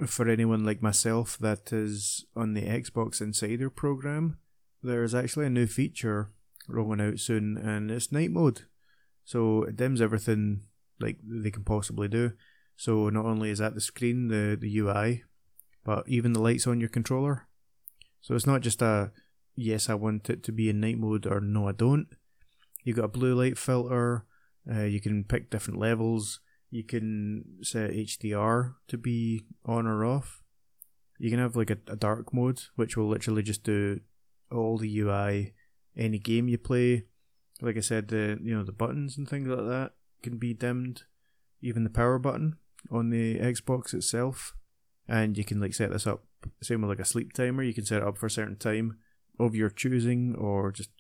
for 0.06 0.28
anyone 0.28 0.64
like 0.64 0.82
myself 0.82 1.38
that 1.38 1.72
is 1.72 2.24
on 2.34 2.54
the 2.54 2.62
Xbox 2.62 3.20
Insider 3.20 3.70
program, 3.70 4.38
there's 4.82 5.14
actually 5.14 5.46
a 5.46 5.50
new 5.50 5.66
feature 5.66 6.30
rolling 6.68 7.00
out 7.00 7.18
soon, 7.18 7.56
and 7.56 7.90
it's 7.90 8.12
night 8.12 8.30
mode. 8.30 8.62
So 9.24 9.64
it 9.64 9.76
dims 9.76 10.00
everything 10.00 10.62
like 10.98 11.18
they 11.22 11.50
can 11.50 11.64
possibly 11.64 12.08
do. 12.08 12.32
So 12.76 13.10
not 13.10 13.26
only 13.26 13.50
is 13.50 13.58
that 13.58 13.74
the 13.74 13.80
screen, 13.80 14.28
the, 14.28 14.56
the 14.58 14.78
UI, 14.78 15.24
but 15.84 16.08
even 16.08 16.32
the 16.32 16.40
lights 16.40 16.66
on 16.66 16.80
your 16.80 16.88
controller. 16.88 17.46
So 18.22 18.34
it's 18.34 18.46
not 18.46 18.62
just 18.62 18.80
a 18.82 19.12
yes, 19.54 19.88
I 19.88 19.94
want 19.94 20.30
it 20.30 20.42
to 20.44 20.52
be 20.52 20.70
in 20.70 20.80
night 20.80 20.98
mode 20.98 21.26
or 21.26 21.40
no, 21.40 21.68
I 21.68 21.72
don't. 21.72 22.06
You've 22.84 22.96
got 22.96 23.04
a 23.04 23.08
blue 23.08 23.34
light 23.34 23.58
filter. 23.58 24.24
Uh, 24.70 24.82
you 24.82 25.00
can 25.00 25.24
pick 25.24 25.50
different 25.50 25.80
levels. 25.80 26.40
You 26.70 26.84
can 26.84 27.44
set 27.62 27.90
HDR 27.90 28.74
to 28.88 28.96
be 28.96 29.44
on 29.64 29.86
or 29.86 30.04
off. 30.04 30.42
You 31.18 31.30
can 31.30 31.38
have 31.38 31.56
like 31.56 31.70
a, 31.70 31.78
a 31.88 31.96
dark 31.96 32.32
mode, 32.32 32.62
which 32.76 32.96
will 32.96 33.08
literally 33.08 33.42
just 33.42 33.64
do 33.64 34.00
all 34.50 34.78
the 34.78 35.00
UI, 35.00 35.54
any 35.96 36.18
game 36.18 36.48
you 36.48 36.58
play. 36.58 37.04
Like 37.60 37.76
I 37.76 37.80
said, 37.80 38.08
the 38.08 38.38
you 38.42 38.56
know 38.56 38.64
the 38.64 38.72
buttons 38.72 39.18
and 39.18 39.28
things 39.28 39.48
like 39.48 39.66
that 39.66 39.92
can 40.22 40.38
be 40.38 40.54
dimmed. 40.54 41.02
Even 41.60 41.84
the 41.84 41.90
power 41.90 42.18
button 42.18 42.56
on 42.90 43.10
the 43.10 43.38
Xbox 43.38 43.92
itself, 43.92 44.54
and 45.06 45.36
you 45.36 45.44
can 45.44 45.60
like 45.60 45.74
set 45.74 45.90
this 45.90 46.06
up. 46.06 46.24
Same 46.62 46.80
with 46.80 46.88
like 46.88 47.00
a 47.00 47.04
sleep 47.04 47.34
timer. 47.34 47.62
You 47.62 47.74
can 47.74 47.84
set 47.84 48.00
it 48.00 48.08
up 48.08 48.16
for 48.16 48.26
a 48.26 48.30
certain 48.30 48.56
time 48.56 48.96
of 49.38 49.54
your 49.54 49.68
choosing, 49.68 50.34
or 50.34 50.72
just 50.72 50.90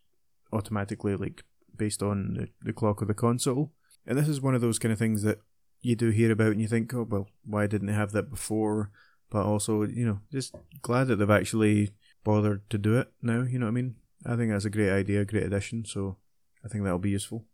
automatically 0.52 1.16
like 1.16 1.44
based 1.80 2.02
on 2.02 2.34
the, 2.34 2.48
the 2.62 2.72
clock 2.74 3.00
of 3.00 3.08
the 3.08 3.14
console. 3.14 3.72
And 4.06 4.18
this 4.18 4.28
is 4.28 4.40
one 4.40 4.54
of 4.54 4.60
those 4.60 4.78
kind 4.78 4.92
of 4.92 4.98
things 4.98 5.22
that 5.22 5.38
you 5.80 5.96
do 5.96 6.10
hear 6.10 6.30
about 6.30 6.52
and 6.52 6.60
you 6.60 6.68
think, 6.68 6.92
oh, 6.92 7.06
well, 7.08 7.26
why 7.44 7.66
didn't 7.66 7.86
they 7.86 7.94
have 7.94 8.12
that 8.12 8.30
before? 8.30 8.90
But 9.30 9.46
also, 9.46 9.82
you 9.84 10.04
know, 10.04 10.20
just 10.30 10.54
glad 10.82 11.08
that 11.08 11.16
they've 11.16 11.30
actually 11.30 11.90
bothered 12.22 12.68
to 12.68 12.76
do 12.76 12.98
it 12.98 13.10
now, 13.22 13.42
you 13.42 13.58
know 13.58 13.66
what 13.66 13.70
I 13.70 13.80
mean? 13.80 13.94
I 14.26 14.36
think 14.36 14.52
that's 14.52 14.66
a 14.66 14.70
great 14.70 14.90
idea, 14.90 15.22
a 15.22 15.24
great 15.24 15.44
addition, 15.44 15.86
so 15.86 16.18
I 16.62 16.68
think 16.68 16.84
that'll 16.84 16.98
be 16.98 17.10
useful. 17.10 17.46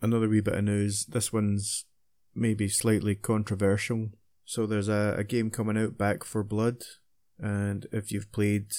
Another 0.00 0.28
wee 0.28 0.40
bit 0.40 0.54
of 0.54 0.64
news 0.64 1.04
this 1.04 1.30
one's 1.32 1.84
maybe 2.34 2.68
slightly 2.68 3.14
controversial. 3.14 4.08
So 4.46 4.66
there's 4.66 4.88
a, 4.88 5.14
a 5.18 5.24
game 5.24 5.50
coming 5.50 5.76
out, 5.76 5.98
Back 5.98 6.24
4 6.24 6.42
Blood, 6.42 6.84
and 7.38 7.86
if 7.92 8.10
you've 8.10 8.32
played 8.32 8.72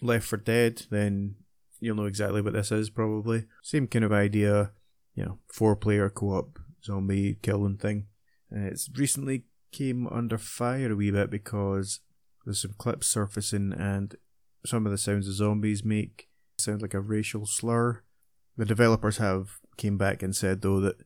Left 0.00 0.26
4 0.26 0.38
Dead, 0.38 0.82
then 0.90 1.36
you'll 1.80 1.96
know 1.96 2.06
exactly 2.06 2.40
what 2.40 2.52
this 2.52 2.72
is 2.72 2.90
probably. 2.90 3.44
Same 3.62 3.86
kind 3.86 4.04
of 4.04 4.12
idea, 4.12 4.72
you 5.14 5.24
know, 5.24 5.38
four 5.52 5.76
player 5.76 6.10
co 6.10 6.38
op 6.38 6.58
zombie 6.84 7.38
killing 7.42 7.76
thing. 7.76 8.06
Uh, 8.54 8.66
it's 8.66 8.88
recently 8.96 9.44
came 9.72 10.06
under 10.08 10.38
fire 10.38 10.92
a 10.92 10.96
wee 10.96 11.10
bit 11.10 11.30
because 11.30 12.00
there's 12.44 12.62
some 12.62 12.74
clips 12.78 13.08
surfacing 13.08 13.72
and 13.72 14.16
some 14.64 14.86
of 14.86 14.92
the 14.92 14.98
sounds 14.98 15.26
the 15.26 15.32
zombies 15.32 15.84
make 15.84 16.28
sound 16.58 16.82
like 16.82 16.94
a 16.94 17.00
racial 17.00 17.46
slur. 17.46 18.02
The 18.56 18.64
developers 18.64 19.18
have 19.18 19.58
came 19.76 19.98
back 19.98 20.22
and 20.22 20.34
said 20.34 20.62
though 20.62 20.80
that 20.80 20.96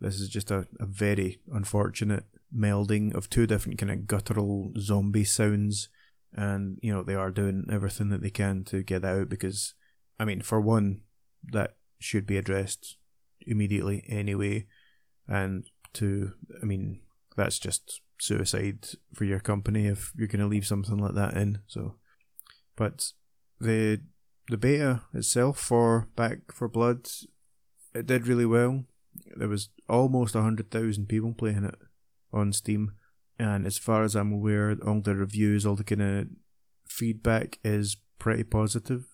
this 0.00 0.20
is 0.20 0.28
just 0.28 0.50
a, 0.50 0.66
a 0.78 0.86
very 0.86 1.40
unfortunate 1.52 2.24
melding 2.56 3.14
of 3.14 3.28
two 3.28 3.46
different 3.46 3.78
kind 3.78 3.90
of 3.90 4.06
guttural 4.06 4.72
zombie 4.78 5.24
sounds 5.24 5.88
and 6.32 6.78
you 6.82 6.92
know 6.92 7.02
they 7.02 7.14
are 7.14 7.30
doing 7.30 7.64
everything 7.70 8.08
that 8.10 8.22
they 8.22 8.30
can 8.30 8.64
to 8.64 8.82
get 8.82 9.04
out 9.04 9.28
because 9.28 9.74
I 10.18 10.24
mean 10.24 10.42
for 10.42 10.60
one 10.60 11.02
that 11.44 11.76
should 11.98 12.26
be 12.26 12.36
addressed 12.36 12.96
immediately 13.40 14.04
anyway 14.08 14.66
and 15.26 15.68
two 15.92 16.32
I 16.62 16.64
mean 16.64 17.00
that's 17.36 17.58
just 17.58 18.00
suicide 18.20 18.88
for 19.14 19.24
your 19.24 19.40
company 19.40 19.86
if 19.86 20.12
you're 20.16 20.28
going 20.28 20.40
to 20.40 20.46
leave 20.46 20.66
something 20.66 20.98
like 20.98 21.14
that 21.14 21.34
in 21.34 21.60
so 21.66 21.94
but 22.76 23.12
the 23.60 24.00
the 24.48 24.56
beta 24.56 25.02
itself 25.12 25.58
for 25.58 26.08
Back 26.16 26.52
4 26.52 26.68
Blood, 26.68 27.08
it 27.94 28.06
did 28.06 28.26
really 28.26 28.46
well. 28.46 28.84
There 29.36 29.48
was 29.48 29.68
almost 29.88 30.34
hundred 30.34 30.70
thousand 30.70 31.06
people 31.06 31.34
playing 31.34 31.64
it 31.64 31.74
on 32.32 32.52
Steam, 32.52 32.92
and 33.38 33.66
as 33.66 33.78
far 33.78 34.04
as 34.04 34.14
I'm 34.14 34.32
aware, 34.32 34.76
all 34.86 35.00
the 35.00 35.14
reviews, 35.14 35.66
all 35.66 35.76
the 35.76 35.84
kind 35.84 36.02
of 36.02 36.26
feedback 36.86 37.58
is 37.62 37.96
pretty 38.18 38.44
positive. 38.44 39.06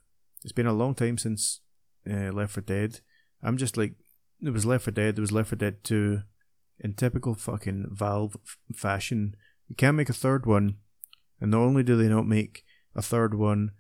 It's 0.45 0.53
been 0.53 0.67
a 0.67 0.75
long 0.75 0.95
time 0.95 1.17
since 1.19 1.61
uh, 2.09 2.31
Left 2.31 2.53
4 2.53 2.63
Dead. 2.63 3.01
I'm 3.43 3.57
just 3.57 3.77
like, 3.77 3.95
there 4.41 4.53
was 4.53 4.67
Left 4.67 4.85
4 4.85 4.93
Dead, 4.93 5.17
there 5.17 5.23
was 5.23 5.33
Left 5.33 5.49
4 5.49 5.57
Dead 5.57 5.83
2. 5.83 6.21
In 6.81 6.95
typical 6.95 7.35
fucking 7.35 7.87
Valve 7.91 8.37
f- 8.45 8.59
fashion, 8.77 9.37
you 9.69 9.77
can't 9.77 9.97
make 9.97 10.09
a 10.09 10.15
third 10.15 10.45
one, 10.45 10.77
and 11.41 11.51
not 11.51 11.61
only 11.61 11.83
do 11.83 11.97
they 11.97 12.09
not 12.09 12.27
make 12.27 12.65
a 12.95 13.01
third 13.01 13.35
one, 13.35 13.71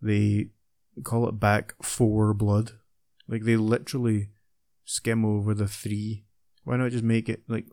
they 0.00 0.50
call 1.02 1.28
it 1.28 1.40
back 1.40 1.74
4 1.82 2.32
blood. 2.34 2.72
Like 3.26 3.42
they 3.42 3.56
literally 3.56 4.30
skim 4.84 5.24
over 5.24 5.52
the 5.52 5.68
three. 5.68 6.24
Why 6.64 6.76
not 6.76 6.92
just 6.92 7.04
make 7.04 7.28
it 7.28 7.42
like 7.48 7.66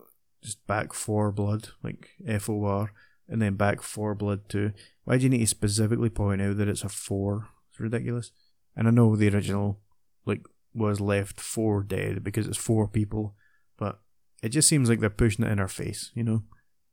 just 0.43 0.65
back 0.67 0.93
4 0.93 1.31
blood, 1.31 1.69
like 1.83 2.09
F 2.27 2.49
O 2.49 2.65
R, 2.65 2.91
and 3.29 3.41
then 3.41 3.55
back 3.55 3.81
4 3.81 4.15
blood 4.15 4.49
too? 4.49 4.73
Why 5.05 5.17
do 5.17 5.23
you 5.23 5.29
need 5.29 5.39
to 5.39 5.47
specifically 5.47 6.09
point 6.09 6.41
out 6.41 6.57
that 6.57 6.67
it's 6.67 6.83
a 6.83 6.89
4? 6.89 7.47
It's 7.75 7.81
ridiculous. 7.81 8.31
And 8.75 8.87
I 8.87 8.91
know 8.91 9.15
the 9.15 9.29
original 9.29 9.81
like 10.25 10.45
was 10.73 11.01
left 11.01 11.41
4 11.41 11.83
dead 11.83 12.23
because 12.23 12.47
it's 12.47 12.57
4 12.57 12.87
people, 12.87 13.35
but 13.77 13.99
it 14.41 14.49
just 14.49 14.69
seems 14.69 14.89
like 14.89 15.01
they're 15.01 15.09
pushing 15.09 15.43
it 15.43 15.51
in 15.51 15.59
our 15.59 15.67
face, 15.67 16.11
you 16.15 16.23
know? 16.23 16.43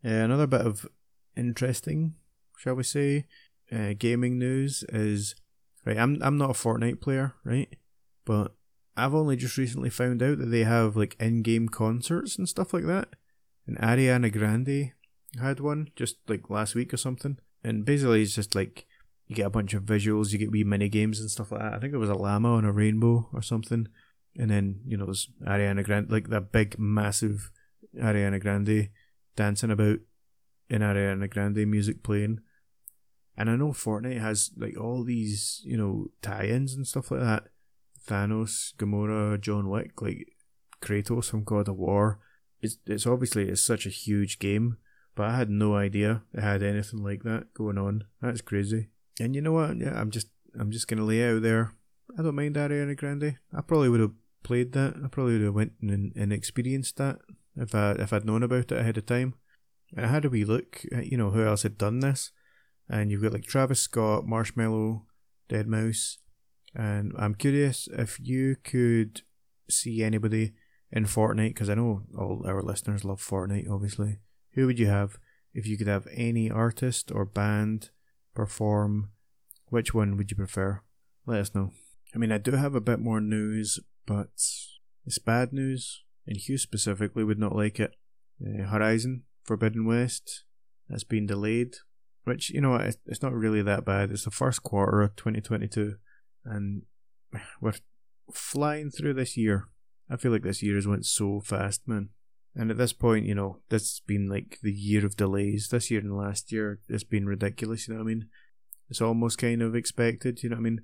Uh, 0.05 0.09
another 0.09 0.49
bit 0.49 0.63
of 0.63 0.87
interesting, 1.37 2.15
shall 2.59 2.75
we 2.75 2.83
say, 2.83 3.27
uh, 3.71 3.95
gaming 3.97 4.39
news 4.39 4.85
is 4.89 5.37
right. 5.87 5.97
I'm 5.97 6.21
I'm 6.21 6.37
not 6.37 6.51
a 6.51 6.55
Fortnite 6.55 7.01
player, 7.01 7.35
right? 7.45 7.73
But 8.25 8.57
I've 8.97 9.15
only 9.15 9.37
just 9.37 9.57
recently 9.57 9.89
found 9.89 10.21
out 10.21 10.39
that 10.39 10.47
they 10.47 10.65
have 10.65 10.97
like 10.97 11.17
in-game 11.21 11.69
concerts 11.69 12.37
and 12.37 12.49
stuff 12.49 12.75
like 12.75 12.87
that. 12.87 13.11
And 13.67 13.79
Ariana 13.79 14.33
Grande 14.33 14.93
had 15.41 15.61
one 15.61 15.89
just 15.95 16.17
like 16.29 16.51
last 16.51 16.75
week 16.75 16.93
or 16.93 16.97
something. 16.97 17.39
And 17.63 17.85
basically, 17.85 18.23
it's 18.23 18.35
just 18.35 18.57
like 18.57 18.87
you 19.27 19.37
get 19.37 19.47
a 19.47 19.51
bunch 19.51 19.75
of 19.75 19.85
visuals, 19.85 20.33
you 20.33 20.39
get 20.39 20.51
wee 20.51 20.65
mini 20.65 20.89
games 20.89 21.21
and 21.21 21.31
stuff 21.31 21.53
like 21.53 21.61
that. 21.61 21.75
I 21.75 21.79
think 21.79 21.93
it 21.93 21.99
was 21.99 22.11
a 22.11 22.15
llama 22.15 22.55
on 22.55 22.65
a 22.65 22.73
rainbow 22.73 23.29
or 23.33 23.43
something. 23.43 23.89
And 24.37 24.51
then 24.51 24.81
you 24.87 24.97
know 24.97 25.07
there's 25.07 25.29
Ariana 25.47 25.85
Grande, 25.85 26.11
like 26.11 26.29
that 26.29 26.53
big, 26.53 26.79
massive 26.79 27.51
Ariana 27.97 28.41
Grande 28.41 28.89
dancing 29.37 29.71
about 29.71 29.99
in 30.69 30.83
Ariana 30.83 31.29
Grande 31.29 31.67
music 31.67 32.03
playing. 32.03 32.41
And 33.37 33.51
I 33.51 33.57
know 33.57 33.69
Fortnite 33.69 34.21
has 34.21 34.51
like 34.57 34.79
all 34.79 35.05
these, 35.05 35.63
you 35.65 35.77
know, 35.77 36.09
tie-ins 36.21 36.75
and 36.75 36.87
stuff 36.87 37.11
like 37.11 37.21
that. 37.21 37.45
Thanos, 38.07 38.75
Gamora, 38.77 39.41
John 39.41 39.69
Wick, 39.69 40.03
like 40.03 40.29
Kratos 40.83 41.31
from 41.31 41.45
God 41.45 41.69
of 41.69 41.77
War. 41.77 42.19
It's 42.61 42.79
it's 42.87 43.07
obviously 43.07 43.49
it's 43.49 43.63
such 43.63 43.87
a 43.87 43.91
huge 43.91 44.39
game, 44.39 44.77
but 45.15 45.27
I 45.27 45.37
had 45.37 45.51
no 45.51 45.75
idea 45.77 46.23
it 46.33 46.41
had 46.41 46.63
anything 46.63 47.03
like 47.03 47.23
that 47.23 47.55
going 47.55 47.79
on. 47.79 48.05
That's 48.21 48.41
crazy. 48.41 48.89
And 49.21 49.35
you 49.35 49.43
know 49.43 49.53
what? 49.53 49.77
Yeah, 49.77 49.99
I'm 49.99 50.11
just 50.11 50.29
I'm 50.59 50.71
just 50.71 50.89
gonna 50.89 51.05
lay 51.05 51.29
out 51.29 51.43
there. 51.43 51.75
I 52.19 52.23
don't 52.23 52.35
mind 52.35 52.57
Ariana 52.57 52.97
Grande. 52.97 53.39
I 53.55 53.61
probably 53.61 53.89
would 53.89 54.01
have 54.01 54.13
played 54.43 54.73
that. 54.73 54.95
I 55.03 55.09
probably 55.09 55.35
would 55.35 55.45
have 55.45 55.55
went 55.55 55.73
and, 55.81 56.13
and 56.17 56.33
experienced 56.33 56.97
that 56.97 57.19
if 57.57 57.75
I 57.75 57.93
if 57.93 58.13
I'd 58.13 58.25
known 58.25 58.43
about 58.43 58.73
it 58.73 58.79
ahead 58.79 58.99
of 58.99 59.07
time. 59.07 59.35
And 59.95 60.07
I 60.07 60.09
had 60.09 60.25
a 60.25 60.31
wee 60.31 60.45
look 60.45 60.83
at 60.93 61.07
you 61.07 61.17
know 61.17 61.31
who 61.31 61.45
else 61.45 61.63
had 61.63 61.79
done 61.79 62.01
this 62.01 62.33
and 62.89 63.11
you've 63.11 63.23
got 63.23 63.33
like 63.33 63.45
Travis 63.45 63.81
Scott, 63.81 64.25
Marshmello, 64.25 65.03
Deadmau5, 65.49 66.19
and 66.75 67.13
I'm 67.19 67.35
curious 67.35 67.89
if 67.93 68.19
you 68.21 68.57
could 68.63 69.23
see 69.69 70.03
anybody 70.03 70.53
in 70.91 71.05
Fortnite 71.05 71.49
because 71.49 71.71
I 71.71 71.75
know 71.75 72.03
all 72.17 72.45
our 72.47 72.63
listeners 72.63 73.05
love 73.05 73.23
Fortnite. 73.23 73.71
Obviously, 73.71 74.19
who 74.53 74.67
would 74.67 74.79
you 74.79 74.87
have 74.87 75.19
if 75.55 75.67
you 75.67 75.77
could 75.77 75.87
have 75.87 76.07
any 76.15 76.51
artist 76.51 77.11
or 77.13 77.25
band 77.25 77.91
perform? 78.35 79.11
Which 79.69 79.95
one 79.95 80.17
would 80.17 80.31
you 80.31 80.37
prefer? 80.37 80.83
Let 81.27 81.41
us 81.41 81.55
know. 81.55 81.71
I 82.15 82.19
mean, 82.19 82.33
I 82.33 82.39
do 82.39 82.53
have 82.53 82.75
a 82.75 82.81
bit 82.81 83.01
more 83.01 83.21
news, 83.21 83.79
but 84.07 84.29
it's 85.07 85.19
bad 85.25 85.53
news, 85.53 86.03
and 86.27 86.37
Hugh 86.37 86.59
specifically 86.59 87.25
would 87.25 87.39
not 87.39 87.57
like 87.57 87.81
it. 87.81 87.97
Uh, 88.41 88.65
Horizon 88.65 89.23
Forbidden 89.45 89.87
West 89.87 90.45
has 90.91 91.05
been 91.05 91.27
delayed 91.27 91.77
which 92.25 92.51
you 92.51 92.61
know 92.61 92.75
it's 92.75 93.23
not 93.23 93.33
really 93.33 93.63
that 93.63 93.85
bad. 93.85 94.11
It's 94.11 94.25
the 94.25 94.31
first 94.31 94.63
quarter 94.63 95.03
of 95.03 95.17
2022, 95.17 95.97
and 96.45 96.83
we're 97.61 97.75
flying 98.33 98.91
through 98.91 99.15
this 99.15 99.37
year. 99.37 99.69
I 100.11 100.17
feel 100.17 100.33
like 100.33 100.43
this 100.43 100.63
year 100.63 100.77
has 100.77 100.87
went 100.87 101.07
so 101.07 101.41
fast, 101.41 101.83
man. 101.87 102.11
And 102.55 102.71
at 102.71 102.77
this 102.77 102.93
point, 102.93 103.27
you 103.27 103.35
know, 103.35 103.61
this 103.71 103.83
has 103.83 104.01
been 104.07 104.29
like 104.29 104.59
the 104.63 104.73
year 104.73 105.07
of 105.07 105.17
delays. 105.17 105.69
This 105.69 105.91
year 105.91 106.01
and 106.01 106.17
last 106.17 106.53
year, 106.53 106.81
it's 106.89 107.05
been 107.05 107.27
ridiculous. 107.27 107.89
You 107.89 107.95
know 107.95 108.01
what 108.01 108.11
I 108.11 108.15
mean? 108.15 108.29
It's 108.91 109.01
almost 109.01 109.39
kind 109.39 109.63
of 109.63 109.75
expected. 109.75 110.43
You 110.43 110.51
know 110.51 110.57
what 110.57 110.61
I 110.61 110.65
mean? 110.65 110.81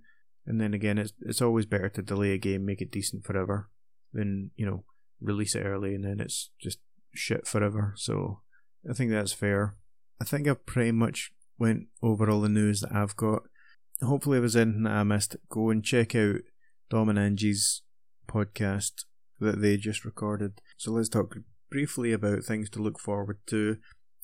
And 0.47 0.61
then 0.61 0.73
again, 0.73 0.97
it's 0.97 1.13
it's 1.21 1.43
always 1.43 1.67
better 1.67 1.91
to 1.91 2.03
delay 2.03 2.33
a 2.33 2.39
game, 2.39 2.65
make 2.65 2.81
it 2.81 2.91
decent 2.91 3.25
forever, 3.25 3.69
than 4.13 4.51
you 4.57 4.65
know 4.65 4.85
release 5.21 5.55
it 5.55 5.65
early 5.65 5.95
and 5.95 6.05
then 6.05 6.21
it's 6.21 6.51
just 6.61 6.79
shit 7.15 7.47
forever. 7.47 7.95
So 7.97 8.41
I 8.89 8.95
think 8.95 9.11
that's 9.11 9.33
fair. 9.33 9.77
I 10.21 10.25
think 10.25 10.49
I've 10.49 10.67
pretty 10.67 10.93
much 10.93 11.33
went 11.59 11.87
over 12.03 12.31
all 12.31 12.41
the 12.41 12.49
news 12.49 12.81
that 12.81 12.93
I've 12.93 13.17
got. 13.17 13.43
Hopefully, 14.01 14.39
if 14.39 14.43
there's 14.43 14.57
anything 14.57 14.85
that 14.85 14.93
I 14.93 15.03
missed, 15.03 15.37
go 15.49 15.71
and 15.71 15.85
check 15.85 16.15
out 16.15 16.37
Dom 16.89 17.09
and 17.09 17.19
Angie's 17.19 17.83
podcast 18.29 19.05
that 19.41 19.61
they 19.61 19.77
just 19.77 20.05
recorded. 20.05 20.61
So 20.77 20.93
let's 20.93 21.09
talk 21.09 21.37
briefly 21.71 22.13
about 22.13 22.45
things 22.45 22.71
to 22.71 22.83
look 22.83 22.99
forward 22.99 23.39
to. 23.47 23.77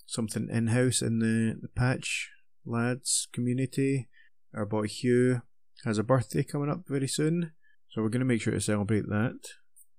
Something 0.06 0.48
in 0.50 0.68
house 0.68 1.00
in 1.00 1.18
the, 1.18 1.58
the 1.60 1.68
Patch 1.68 2.30
Lads 2.66 3.28
community. 3.32 4.08
Our 4.54 4.66
boy 4.66 4.86
Hugh 4.86 5.42
has 5.84 5.98
a 5.98 6.02
birthday 6.02 6.42
coming 6.42 6.70
up 6.70 6.82
very 6.86 7.08
soon, 7.08 7.52
so 7.90 8.02
we're 8.02 8.08
going 8.08 8.20
to 8.20 8.26
make 8.26 8.42
sure 8.42 8.52
to 8.52 8.60
celebrate 8.60 9.06
that 9.08 9.38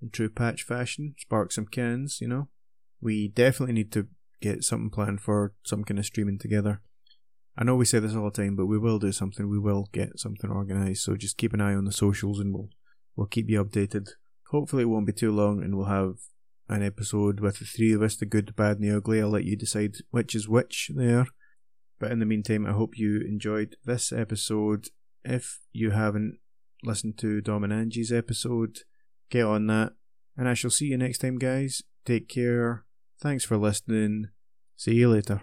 in 0.01 0.09
true 0.11 0.29
Patch 0.29 0.63
fashion. 0.63 1.15
Spark 1.17 1.51
some 1.51 1.65
cans, 1.65 2.19
you 2.21 2.27
know. 2.27 2.49
We 3.01 3.27
definitely 3.27 3.73
need 3.73 3.91
to 3.93 4.07
get 4.41 4.63
something 4.63 4.89
planned 4.89 5.21
for 5.21 5.53
some 5.63 5.83
kind 5.83 5.99
of 5.99 6.05
streaming 6.05 6.39
together. 6.39 6.81
I 7.57 7.63
know 7.63 7.75
we 7.75 7.85
say 7.85 7.99
this 7.99 8.13
all 8.13 8.29
the 8.29 8.31
time, 8.31 8.55
but 8.55 8.65
we 8.65 8.77
will 8.77 8.99
do 8.99 9.11
something. 9.11 9.49
We 9.49 9.59
will 9.59 9.89
get 9.93 10.19
something 10.19 10.49
organised. 10.49 11.03
So 11.03 11.15
just 11.15 11.37
keep 11.37 11.53
an 11.53 11.61
eye 11.61 11.73
on 11.73 11.85
the 11.85 11.91
socials, 11.91 12.39
and 12.39 12.53
we'll 12.53 12.69
we'll 13.15 13.27
keep 13.27 13.49
you 13.49 13.63
updated. 13.63 14.09
Hopefully, 14.51 14.83
it 14.83 14.87
won't 14.87 15.07
be 15.07 15.13
too 15.13 15.31
long, 15.31 15.63
and 15.63 15.75
we'll 15.75 15.87
have 15.87 16.15
an 16.67 16.83
episode 16.83 17.39
with 17.39 17.59
the 17.59 17.65
three 17.65 17.93
of 17.93 18.01
us 18.01 18.15
the 18.15 18.25
good, 18.25 18.47
the 18.47 18.53
bad, 18.53 18.79
and 18.79 18.83
the 18.83 18.95
ugly. 18.95 19.21
I'll 19.21 19.29
let 19.29 19.43
you 19.43 19.55
decide 19.55 19.95
which 20.11 20.35
is 20.35 20.47
which 20.49 20.91
there. 20.93 21.27
But 21.99 22.11
in 22.11 22.19
the 22.19 22.25
meantime, 22.25 22.65
I 22.65 22.71
hope 22.71 22.97
you 22.97 23.21
enjoyed 23.21 23.77
this 23.85 24.11
episode. 24.11 24.87
If 25.23 25.59
you 25.71 25.91
haven't 25.91 26.39
listened 26.83 27.17
to 27.19 27.41
Dom 27.41 27.63
and 27.63 27.73
Angie's 27.73 28.11
episode, 28.11 28.79
get 29.29 29.45
on 29.45 29.67
that. 29.67 29.93
And 30.37 30.49
I 30.49 30.53
shall 30.53 30.71
see 30.71 30.85
you 30.85 30.97
next 30.97 31.19
time, 31.19 31.37
guys. 31.37 31.81
Take 32.05 32.27
care. 32.27 32.85
Thanks 33.19 33.45
for 33.45 33.57
listening. 33.57 34.27
See 34.75 34.95
you 34.95 35.09
later. 35.09 35.41